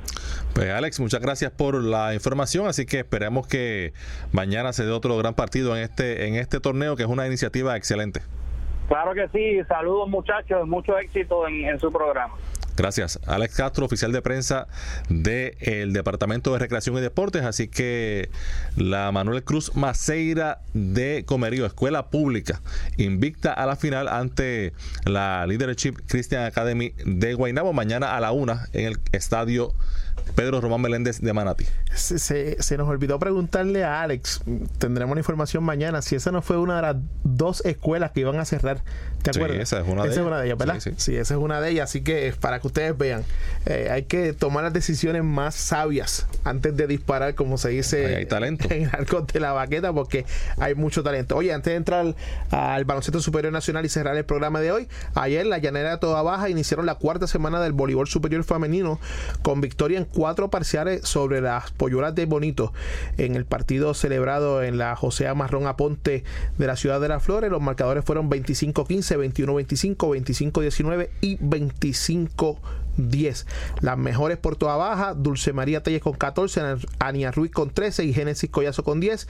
Pues 0.54 0.70
Alex, 0.70 1.00
muchas 1.00 1.20
gracias 1.20 1.52
por 1.52 1.74
la 1.74 2.14
información, 2.14 2.66
así 2.66 2.86
que 2.86 3.00
esperemos 3.00 3.46
que 3.46 3.92
mañana 4.32 4.72
se 4.72 4.86
dé 4.86 4.90
otro 4.90 5.16
gran 5.18 5.34
partido 5.34 5.76
en 5.76 5.82
este 5.82 6.28
en 6.28 6.34
este 6.34 6.60
torneo 6.60 6.96
que 6.96 7.02
es 7.02 7.08
una 7.08 7.26
iniciativa 7.26 7.76
excelente. 7.76 8.22
Claro 8.88 9.14
que 9.14 9.28
sí, 9.28 9.64
saludos 9.68 10.08
muchachos, 10.08 10.66
mucho 10.66 10.98
éxito 10.98 11.48
en 11.48 11.78
su 11.80 11.92
programa. 11.92 12.34
Gracias. 12.76 13.18
Alex 13.26 13.56
Castro, 13.56 13.86
oficial 13.86 14.12
de 14.12 14.20
prensa 14.20 14.68
del 15.08 15.94
Departamento 15.94 16.52
de 16.52 16.58
Recreación 16.58 16.98
y 16.98 17.00
Deportes. 17.00 17.42
Así 17.42 17.68
que 17.68 18.28
la 18.76 19.10
Manuel 19.12 19.42
Cruz 19.44 19.74
Maceira 19.74 20.60
de 20.74 21.24
Comerío, 21.24 21.64
escuela 21.64 22.10
pública, 22.10 22.60
invicta 22.98 23.52
a 23.54 23.64
la 23.64 23.76
final 23.76 24.08
ante 24.08 24.74
la 25.06 25.46
Leadership 25.46 25.94
Christian 26.06 26.44
Academy 26.44 26.92
de 27.06 27.32
Guaynabo 27.32 27.72
mañana 27.72 28.14
a 28.14 28.20
la 28.20 28.32
una 28.32 28.68
en 28.74 28.88
el 28.88 28.98
estadio 29.12 29.72
Pedro 30.34 30.60
Román 30.60 30.82
Meléndez 30.82 31.20
de 31.20 31.32
Manati. 31.32 31.66
Se, 31.94 32.18
se, 32.62 32.76
nos 32.76 32.88
olvidó 32.88 33.18
preguntarle 33.18 33.84
a 33.84 34.02
Alex, 34.02 34.42
tendremos 34.78 35.16
la 35.16 35.20
información 35.20 35.64
mañana, 35.64 36.02
si 36.02 36.14
esa 36.14 36.30
no 36.30 36.42
fue 36.42 36.58
una 36.58 36.76
de 36.76 36.82
las 36.82 36.96
dos 37.24 37.64
escuelas 37.64 38.10
que 38.12 38.20
iban 38.20 38.38
a 38.38 38.44
cerrar. 38.44 38.82
¿Te 39.32 39.38
acuerdas? 39.38 39.60
esa 39.60 39.80
es 39.80 39.88
una 39.88 40.04
de 40.40 40.46
ellas. 40.46 40.58
¿verdad? 40.58 40.80
Sí, 40.96 41.16
esa 41.16 41.34
es 41.34 41.40
una 41.40 41.60
de 41.60 41.70
ellas. 41.70 41.90
Así 41.90 42.02
que 42.02 42.34
para 42.40 42.60
que 42.60 42.66
ustedes 42.66 42.96
vean. 42.96 43.24
Eh, 43.66 43.88
hay 43.90 44.04
que 44.04 44.32
tomar 44.32 44.64
las 44.64 44.72
decisiones 44.72 45.24
más 45.24 45.54
sabias 45.54 46.26
antes 46.44 46.76
de 46.76 46.86
disparar, 46.86 47.34
como 47.34 47.58
se 47.58 47.70
dice 47.70 48.16
hay 48.16 48.26
talento. 48.26 48.68
en 48.70 48.84
el 48.84 48.90
arco 48.92 49.22
de 49.22 49.40
la 49.40 49.52
baqueta, 49.52 49.92
porque 49.92 50.24
hay 50.58 50.74
mucho 50.74 51.02
talento. 51.02 51.36
Oye, 51.36 51.52
antes 51.52 51.72
de 51.72 51.76
entrar 51.76 52.14
al 52.50 52.84
baloncesto 52.84 53.20
superior 53.20 53.52
nacional 53.52 53.84
y 53.84 53.88
cerrar 53.88 54.16
el 54.16 54.24
programa 54.24 54.60
de 54.60 54.72
hoy, 54.72 54.88
ayer 55.14 55.46
la 55.46 55.58
llanera 55.58 55.90
de 55.90 55.98
toda 55.98 56.22
baja 56.22 56.48
iniciaron 56.48 56.86
la 56.86 56.94
cuarta 56.94 57.26
semana 57.26 57.60
del 57.60 57.72
voleibol 57.72 58.08
superior 58.08 58.44
femenino 58.44 59.00
con 59.42 59.60
victoria 59.60 59.98
en 59.98 60.04
cuatro 60.04 60.50
parciales 60.50 61.02
sobre 61.02 61.40
las 61.40 61.70
polluelas 61.72 62.14
de 62.14 62.26
Bonito 62.26 62.72
en 63.18 63.36
el 63.36 63.44
partido 63.44 63.94
celebrado 63.94 64.62
en 64.62 64.78
la 64.78 64.96
José 64.96 65.32
Marrón 65.34 65.66
Aponte 65.66 66.24
de 66.58 66.66
la 66.66 66.76
ciudad 66.76 67.00
de 67.00 67.08
La 67.08 67.20
Flores. 67.20 67.50
Los 67.50 67.62
marcadores 67.62 68.04
fueron 68.04 68.30
25-15, 68.30 69.15
21-25, 69.18 69.96
25-19 69.96 71.08
y 71.20 71.38
25 71.40 72.58
10. 72.96 73.46
Las 73.80 73.98
mejores 73.98 74.38
por 74.38 74.56
toda 74.56 74.76
baja, 74.76 75.14
Dulce 75.14 75.52
María 75.52 75.82
Telles 75.82 76.02
con 76.02 76.14
14, 76.14 76.60
Ania 76.98 77.30
Ruiz 77.30 77.52
con 77.52 77.70
13 77.70 78.04
y 78.04 78.12
Génesis 78.12 78.50
Collazo 78.50 78.84
con 78.84 79.00
10. 79.00 79.28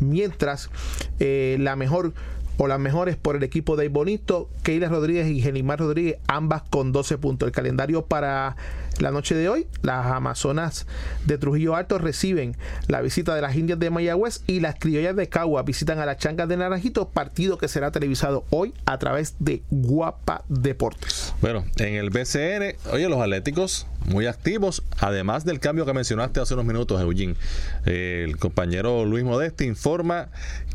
Mientras 0.00 0.70
eh, 1.18 1.56
la 1.60 1.76
mejor 1.76 2.12
o 2.58 2.66
las 2.66 2.78
mejores 2.78 3.16
por 3.16 3.36
el 3.36 3.42
equipo 3.44 3.76
de 3.76 3.88
Bonito, 3.88 4.50
Keila 4.62 4.88
Rodríguez 4.88 5.28
y 5.28 5.40
Genimar 5.40 5.78
Rodríguez, 5.78 6.18
ambas 6.26 6.62
con 6.62 6.92
12 6.92 7.16
puntos. 7.16 7.46
El 7.46 7.52
calendario 7.52 8.04
para 8.04 8.56
la 8.98 9.12
noche 9.12 9.36
de 9.36 9.48
hoy, 9.48 9.68
las 9.82 10.06
Amazonas 10.06 10.86
de 11.24 11.38
Trujillo 11.38 11.76
Alto 11.76 11.98
reciben 11.98 12.56
la 12.88 13.00
visita 13.00 13.34
de 13.34 13.42
las 13.42 13.54
Indias 13.54 13.78
de 13.78 13.90
Mayagüez 13.90 14.42
y 14.48 14.58
las 14.58 14.74
criollas 14.74 15.14
de 15.14 15.28
Cagua 15.28 15.62
visitan 15.62 16.00
a 16.00 16.06
las 16.06 16.18
Changas 16.18 16.48
de 16.48 16.56
Naranjito, 16.56 17.08
partido 17.08 17.58
que 17.58 17.68
será 17.68 17.92
televisado 17.92 18.44
hoy 18.50 18.74
a 18.86 18.98
través 18.98 19.36
de 19.38 19.62
Guapa 19.70 20.42
Deportes. 20.48 21.32
Bueno, 21.40 21.64
en 21.76 21.94
el 21.94 22.10
BCN, 22.10 22.74
oye, 22.92 23.08
los 23.08 23.20
Atléticos 23.20 23.86
muy 24.06 24.26
activos, 24.26 24.82
además 24.98 25.44
del 25.44 25.60
cambio 25.60 25.86
que 25.86 25.92
mencionaste 25.92 26.40
hace 26.40 26.54
unos 26.54 26.66
minutos, 26.66 27.00
Eugene. 27.00 27.36
el 27.84 28.36
compañero 28.38 29.04
Luis 29.04 29.24
Modeste 29.24 29.64
informa 29.64 30.28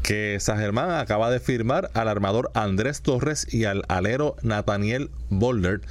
que 0.03 0.37
San 0.39 0.59
Germán 0.59 0.91
acaba 0.91 1.31
de 1.31 1.39
firmar 1.39 1.89
al 1.93 2.09
armador 2.09 2.51
Andrés 2.53 3.01
Torres 3.01 3.47
y 3.51 3.63
al 3.65 3.83
alero 3.87 4.35
Nathaniel 4.43 5.09
Boulder 5.29 5.81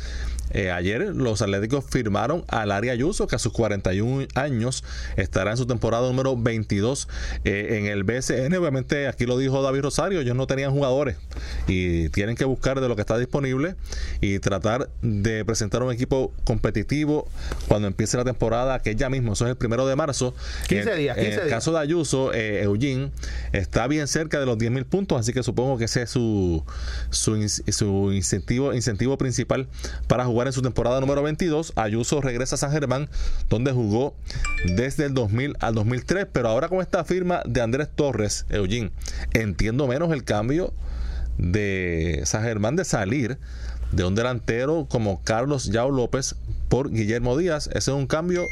eh, 0.53 0.71
ayer 0.71 1.01
los 1.15 1.43
Atléticos 1.43 1.85
firmaron 1.89 2.45
al 2.49 2.73
Área 2.73 2.93
Ayuso, 2.93 3.27
que 3.27 3.37
a 3.37 3.39
sus 3.39 3.53
41 3.53 4.27
años 4.35 4.85
estará 5.17 5.53
en 5.53 5.57
su 5.57 5.67
temporada 5.67 6.07
número 6.07 6.37
22 6.37 7.09
eh, 7.45 7.79
en 7.79 7.87
el 7.87 8.05
BSN. 8.05 8.55
Obviamente, 8.55 9.09
aquí 9.09 9.27
lo 9.27 9.39
dijo 9.39 9.63
David 9.63 9.81
Rosario, 9.81 10.21
ellos 10.21 10.37
no 10.37 10.47
tenían 10.47 10.71
jugadores 10.73 11.17
y 11.67 12.09
tienen 12.11 12.37
que 12.37 12.45
buscar 12.45 12.81
de 12.81 12.89
lo 12.89 12.97
que 12.97 13.01
está 13.01 13.19
disponible 13.19 13.77
y 14.21 14.39
tratar 14.39 14.91
de 15.01 15.45
presentar 15.45 15.83
un 15.83 15.93
equipo 15.93 16.33
competitivo 16.45 17.29
cuando 17.69 17.89
empiece 17.89 18.17
la 18.17 18.25
temporada, 18.25 18.81
que 18.81 18.95
ya 18.95 19.09
mismo, 19.09 19.33
eso 19.33 19.47
es 19.47 19.51
el 19.51 19.57
primero 19.57 19.87
de 19.87 19.97
marzo. 19.97 20.35
15 20.69 20.95
días, 20.97 21.17
15 21.17 21.35
En 21.35 21.41
el 21.41 21.49
caso 21.49 21.73
de 21.73 21.79
Ayuso, 21.79 22.33
eh, 22.33 22.63
Eugene 22.63 23.11
está 23.53 23.87
bien 23.87 24.07
cerca 24.07 24.39
de 24.39 24.47
los 24.47 24.59
10 24.59 24.71
mil 24.71 24.85
puntos, 24.85 25.19
así 25.19 25.33
que 25.33 25.43
supongo 25.43 25.79
que 25.79 25.85
ese 25.85 26.03
es 26.03 26.11
su, 26.11 26.65
su, 27.11 27.49
su 27.49 28.13
incentivo, 28.13 28.75
incentivo 28.75 29.17
principal 29.17 29.67
para 30.07 30.25
jugar 30.25 30.42
en 30.47 30.53
su 30.53 30.63
temporada 30.63 31.01
número 31.01 31.23
22. 31.23 31.73
Ayuso 31.77 32.21
regresa 32.21 32.55
a 32.55 32.59
San 32.59 32.73
Germán, 32.73 33.09
donde 33.49 33.73
jugó 33.73 34.15
desde 34.65 35.07
el 35.07 35.15
2000 35.15 35.57
al 35.61 35.75
2003, 35.75 36.27
pero 36.33 36.49
ahora 36.49 36.69
con 36.69 36.81
esta 36.81 37.05
firma 37.05 37.43
de 37.47 37.61
Andrés 37.61 37.89
Torres, 37.95 38.47
Eugene, 38.49 38.93
entiendo 39.33 39.87
menos 39.87 40.13
el 40.13 40.25
cambio 40.25 40.73
de 41.39 42.23
San 42.25 42.43
Germán 42.43 42.77
de 42.77 42.85
salir 42.85 43.39
de 43.93 44.05
un 44.05 44.15
delantero 44.15 44.87
como 44.89 45.23
Carlos 45.23 45.67
Yao 45.67 45.91
López 45.91 46.35
por 46.69 46.91
Guillermo 46.91 47.37
Díaz. 47.37 47.69
Ese 47.69 47.91
es 47.91 47.97
un 47.97 48.07
cambio 48.07 48.43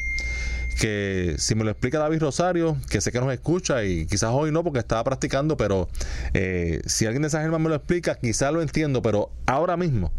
que 0.81 1.35
si 1.39 1.55
me 1.55 1.65
lo 1.65 1.71
explica 1.71 1.99
David 1.99 2.21
Rosario, 2.21 2.77
que 2.89 3.03
sé 3.03 3.13
que 3.13 3.21
nos 3.21 3.33
escucha 3.33 3.85
y 3.85 4.07
quizás 4.07 4.31
hoy 4.33 4.51
no 4.51 4.65
porque 4.65 4.79
estaba 4.79 5.05
practicando, 5.05 5.57
pero 5.57 5.89
eh, 6.33 6.81
si 6.87 7.05
alguien 7.05 7.23
de 7.23 7.31
San 7.31 7.43
Germán 7.43 7.63
me 7.63 7.69
lo 7.69 7.75
explica, 7.75 8.15
quizás 8.15 8.53
lo 8.53 8.63
entiendo, 8.63 9.03
pero 9.03 9.31
ahora 9.47 9.77
mismo 9.77 10.11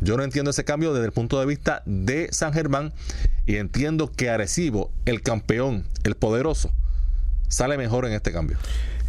yo 0.00 0.16
no 0.16 0.22
entiendo 0.22 0.50
ese 0.50 0.64
cambio 0.64 0.92
desde 0.92 1.06
el 1.06 1.12
punto 1.12 1.40
de 1.40 1.46
vista 1.46 1.82
de 1.86 2.28
San 2.32 2.52
Germán 2.52 2.92
y 3.46 3.56
entiendo 3.56 4.10
que 4.12 4.30
Arecibo, 4.30 4.90
el 5.04 5.22
campeón, 5.22 5.84
el 6.04 6.14
poderoso, 6.14 6.70
sale 7.48 7.76
mejor 7.78 8.06
en 8.06 8.12
este 8.12 8.32
cambio. 8.32 8.58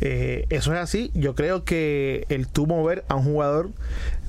Eh, 0.01 0.45
eso 0.49 0.73
es 0.73 0.79
así. 0.79 1.11
Yo 1.13 1.35
creo 1.35 1.65
que 1.65 2.25
el 2.29 2.47
tú 2.47 2.67
mover 2.67 3.03
a 3.09 3.15
un 3.15 3.23
jugador 3.23 3.71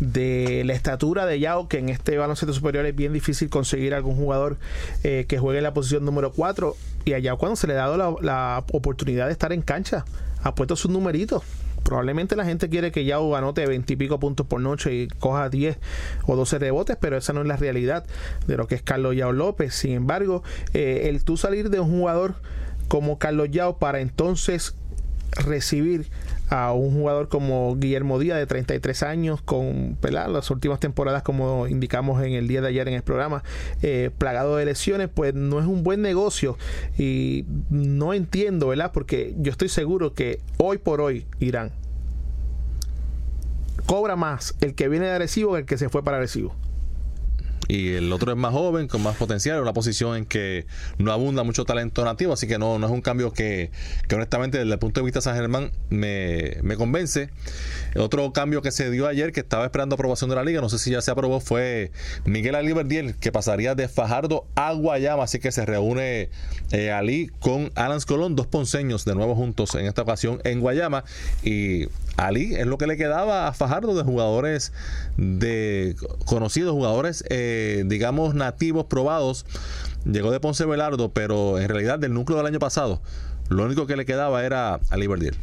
de 0.00 0.62
la 0.64 0.72
estatura 0.72 1.26
de 1.26 1.38
Yao, 1.38 1.68
que 1.68 1.78
en 1.78 1.88
este 1.88 2.18
baloncesto 2.18 2.52
superior 2.52 2.86
es 2.86 2.96
bien 2.96 3.12
difícil 3.12 3.48
conseguir 3.48 3.94
algún 3.94 4.16
jugador 4.16 4.58
eh, 5.04 5.26
que 5.28 5.38
juegue 5.38 5.58
en 5.58 5.64
la 5.64 5.74
posición 5.74 6.04
número 6.04 6.32
4. 6.32 6.76
Y 7.04 7.12
a 7.12 7.18
Yao, 7.18 7.38
cuando 7.38 7.56
se 7.56 7.66
le 7.66 7.74
ha 7.74 7.76
dado 7.76 8.18
la, 8.20 8.64
oportunidad 8.72 9.26
de 9.26 9.32
estar 9.32 9.52
en 9.52 9.62
cancha, 9.62 10.04
ha 10.42 10.54
puesto 10.54 10.74
sus 10.74 10.90
numeritos 10.90 11.42
probablemente 11.82 12.36
la 12.36 12.44
gente 12.44 12.68
quiere 12.68 12.92
que 12.92 13.04
Yao 13.04 13.34
anote 13.36 13.66
20 13.66 13.92
y 13.92 13.96
pico 13.96 14.20
puntos 14.20 14.46
por 14.46 14.60
noche 14.60 14.94
y 14.94 15.08
coja 15.08 15.48
10 15.48 15.78
o 16.26 16.36
12 16.36 16.58
rebotes, 16.58 16.96
pero 17.00 17.16
esa 17.16 17.32
no 17.32 17.40
es 17.40 17.46
la 17.46 17.56
realidad 17.56 18.04
de 18.46 18.56
lo 18.56 18.66
que 18.66 18.74
es 18.74 18.82
Carlos 18.82 19.16
Yao 19.16 19.32
López. 19.32 19.74
Sin 19.74 19.92
embargo, 19.92 20.42
eh, 20.74 21.08
el 21.08 21.24
tú 21.24 21.36
salir 21.36 21.70
de 21.70 21.80
un 21.80 21.90
jugador 21.90 22.34
como 22.88 23.18
Carlos 23.18 23.50
Yao 23.50 23.78
para 23.78 24.00
entonces 24.00 24.74
recibir 25.32 26.08
a 26.50 26.72
un 26.72 26.92
jugador 26.92 27.28
como 27.28 27.76
Guillermo 27.76 28.18
Díaz 28.18 28.36
de 28.36 28.46
33 28.46 29.04
años 29.04 29.40
con 29.40 29.96
las 30.02 30.50
últimas 30.50 30.80
temporadas 30.80 31.22
como 31.22 31.68
indicamos 31.68 32.22
en 32.24 32.32
el 32.32 32.48
día 32.48 32.60
de 32.60 32.68
ayer 32.68 32.88
en 32.88 32.94
el 32.94 33.02
programa 33.02 33.44
eh, 33.82 34.10
plagado 34.18 34.56
de 34.56 34.64
lesiones 34.64 35.08
pues 35.08 35.32
no 35.32 35.60
es 35.60 35.66
un 35.66 35.84
buen 35.84 36.02
negocio. 36.02 36.58
Y 36.98 37.46
no 37.70 38.12
entiendo 38.12 38.68
¿verdad? 38.68 38.90
porque 38.92 39.34
yo 39.38 39.52
estoy 39.52 39.68
seguro 39.68 40.12
que 40.12 40.40
hoy 40.58 40.78
por 40.78 41.00
hoy 41.00 41.26
Irán 41.38 41.70
cobra 43.86 44.16
más 44.16 44.56
el 44.60 44.74
que 44.74 44.88
viene 44.88 45.06
de 45.06 45.12
Arecibo 45.12 45.52
que 45.52 45.60
el 45.60 45.66
que 45.66 45.78
se 45.78 45.88
fue 45.88 46.02
para 46.02 46.16
Arecibo 46.16 46.54
y 47.70 47.94
el 47.94 48.12
otro 48.12 48.32
es 48.32 48.36
más 48.36 48.52
joven, 48.52 48.88
con 48.88 49.00
más 49.00 49.14
potencial, 49.14 49.60
una 49.62 49.72
posición 49.72 50.16
en 50.16 50.26
que 50.26 50.66
no 50.98 51.12
abunda 51.12 51.44
mucho 51.44 51.64
talento 51.64 52.04
nativo, 52.04 52.32
así 52.32 52.48
que 52.48 52.58
no, 52.58 52.80
no 52.80 52.86
es 52.88 52.92
un 52.92 53.00
cambio 53.00 53.32
que, 53.32 53.70
que 54.08 54.16
honestamente 54.16 54.58
desde 54.58 54.72
el 54.72 54.78
punto 54.80 54.98
de 54.98 55.04
vista 55.04 55.20
de 55.20 55.22
San 55.22 55.36
Germán 55.36 55.70
me, 55.88 56.56
me 56.62 56.74
convence. 56.74 57.30
Otro 57.94 58.32
cambio 58.32 58.60
que 58.60 58.72
se 58.72 58.90
dio 58.90 59.06
ayer, 59.06 59.30
que 59.30 59.38
estaba 59.38 59.64
esperando 59.64 59.94
aprobación 59.94 60.30
de 60.30 60.36
la 60.36 60.42
liga, 60.42 60.60
no 60.60 60.68
sé 60.68 60.80
si 60.80 60.90
ya 60.90 61.00
se 61.00 61.12
aprobó, 61.12 61.38
fue 61.38 61.92
Miguel 62.24 62.56
Aliberdiel, 62.56 63.14
que 63.14 63.30
pasaría 63.30 63.76
de 63.76 63.86
Fajardo 63.86 64.46
a 64.56 64.72
Guayama, 64.72 65.22
así 65.22 65.38
que 65.38 65.52
se 65.52 65.64
reúne 65.64 66.28
eh, 66.72 66.90
Ali 66.90 67.30
con 67.38 67.70
Alan 67.76 68.00
Colón, 68.00 68.34
dos 68.34 68.48
ponceños 68.48 69.04
de 69.04 69.14
nuevo 69.14 69.36
juntos 69.36 69.76
en 69.76 69.86
esta 69.86 70.02
ocasión 70.02 70.40
en 70.42 70.58
Guayama, 70.58 71.04
y 71.44 71.86
Ali 72.16 72.56
es 72.56 72.66
lo 72.66 72.78
que 72.78 72.88
le 72.88 72.96
quedaba 72.96 73.46
a 73.46 73.52
Fajardo 73.52 73.96
de 73.96 74.02
jugadores 74.02 74.72
de 75.16 75.94
conocidos, 76.26 76.72
jugadores 76.72 77.24
eh, 77.30 77.59
digamos 77.86 78.34
nativos 78.34 78.86
probados. 78.86 79.46
Llegó 80.04 80.30
de 80.30 80.40
Ponce 80.40 80.64
Velardo, 80.64 81.12
pero 81.12 81.58
en 81.58 81.68
realidad 81.68 81.98
del 81.98 82.14
núcleo 82.14 82.38
del 82.38 82.46
año 82.46 82.58
pasado, 82.58 83.02
lo 83.48 83.64
único 83.64 83.86
que 83.86 83.96
le 83.96 84.06
quedaba 84.06 84.44
era 84.44 84.80
Ali 84.90 85.06
Verdiel. 85.06 85.36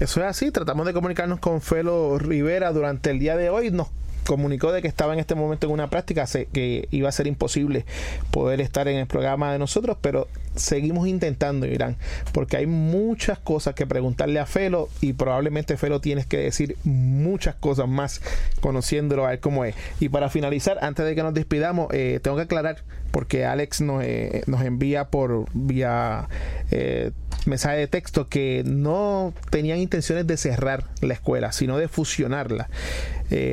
Eso 0.00 0.20
es 0.20 0.26
así, 0.26 0.50
tratamos 0.50 0.86
de 0.86 0.92
comunicarnos 0.92 1.40
con 1.40 1.60
Felo 1.60 2.18
Rivera 2.18 2.72
durante 2.72 3.10
el 3.10 3.18
día 3.18 3.36
de 3.36 3.50
hoy. 3.50 3.70
Nos 3.70 3.88
comunicó 4.28 4.72
de 4.72 4.82
que 4.82 4.88
estaba 4.88 5.14
en 5.14 5.20
este 5.20 5.34
momento 5.34 5.66
en 5.66 5.72
una 5.72 5.88
práctica, 5.88 6.26
que 6.52 6.86
iba 6.90 7.08
a 7.08 7.12
ser 7.12 7.26
imposible 7.26 7.86
poder 8.30 8.60
estar 8.60 8.86
en 8.86 8.98
el 8.98 9.06
programa 9.06 9.50
de 9.50 9.58
nosotros, 9.58 9.96
pero 10.02 10.28
seguimos 10.54 11.08
intentando, 11.08 11.66
Irán, 11.66 11.96
porque 12.32 12.58
hay 12.58 12.66
muchas 12.66 13.38
cosas 13.38 13.74
que 13.74 13.86
preguntarle 13.86 14.38
a 14.38 14.44
Felo 14.44 14.90
y 15.00 15.14
probablemente 15.14 15.78
Felo 15.78 16.02
tienes 16.02 16.26
que 16.26 16.36
decir 16.36 16.76
muchas 16.84 17.54
cosas 17.54 17.88
más 17.88 18.20
conociéndolo 18.60 19.24
a 19.24 19.30
ver 19.30 19.40
cómo 19.40 19.64
es. 19.64 19.74
Y 19.98 20.10
para 20.10 20.28
finalizar, 20.28 20.76
antes 20.82 21.06
de 21.06 21.14
que 21.14 21.22
nos 21.22 21.32
despidamos, 21.32 21.88
eh, 21.94 22.20
tengo 22.22 22.36
que 22.36 22.42
aclarar, 22.42 22.82
porque 23.10 23.46
Alex 23.46 23.80
nos, 23.80 24.04
eh, 24.04 24.42
nos 24.46 24.60
envía 24.60 25.06
por 25.06 25.46
vía 25.54 26.28
eh, 26.70 27.12
mensaje 27.46 27.76
de 27.78 27.86
texto 27.86 28.28
que 28.28 28.62
no 28.66 29.32
tenían 29.50 29.78
intenciones 29.78 30.26
de 30.26 30.36
cerrar 30.36 30.84
la 31.00 31.14
escuela, 31.14 31.52
sino 31.52 31.78
de 31.78 31.88
fusionarla. 31.88 32.68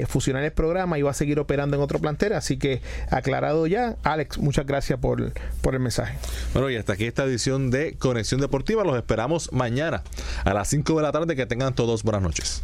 fusionar 0.07 0.43
el 0.43 0.51
programa 0.51 0.97
y 0.97 1.01
va 1.01 1.11
a 1.11 1.13
seguir 1.13 1.39
operando 1.39 1.75
en 1.75 1.83
otro 1.83 1.99
plantel. 1.99 2.33
Así 2.33 2.57
que 2.57 2.81
aclarado 3.09 3.67
ya, 3.67 3.95
Alex, 4.03 4.37
muchas 4.37 4.65
gracias 4.65 4.99
por, 4.99 5.33
por 5.61 5.73
el 5.73 5.79
mensaje. 5.81 6.17
Bueno, 6.53 6.69
y 6.69 6.75
hasta 6.75 6.93
aquí 6.93 7.05
esta 7.05 7.23
edición 7.23 7.71
de 7.71 7.95
Conexión 7.95 8.41
Deportiva. 8.41 8.83
Los 8.83 8.97
esperamos 8.97 9.51
mañana 9.51 10.03
a 10.43 10.53
las 10.53 10.69
5 10.69 10.95
de 10.95 11.01
la 11.01 11.11
tarde. 11.11 11.35
Que 11.35 11.45
tengan 11.45 11.73
todos 11.73 12.03
buenas 12.03 12.21
noches. 12.21 12.63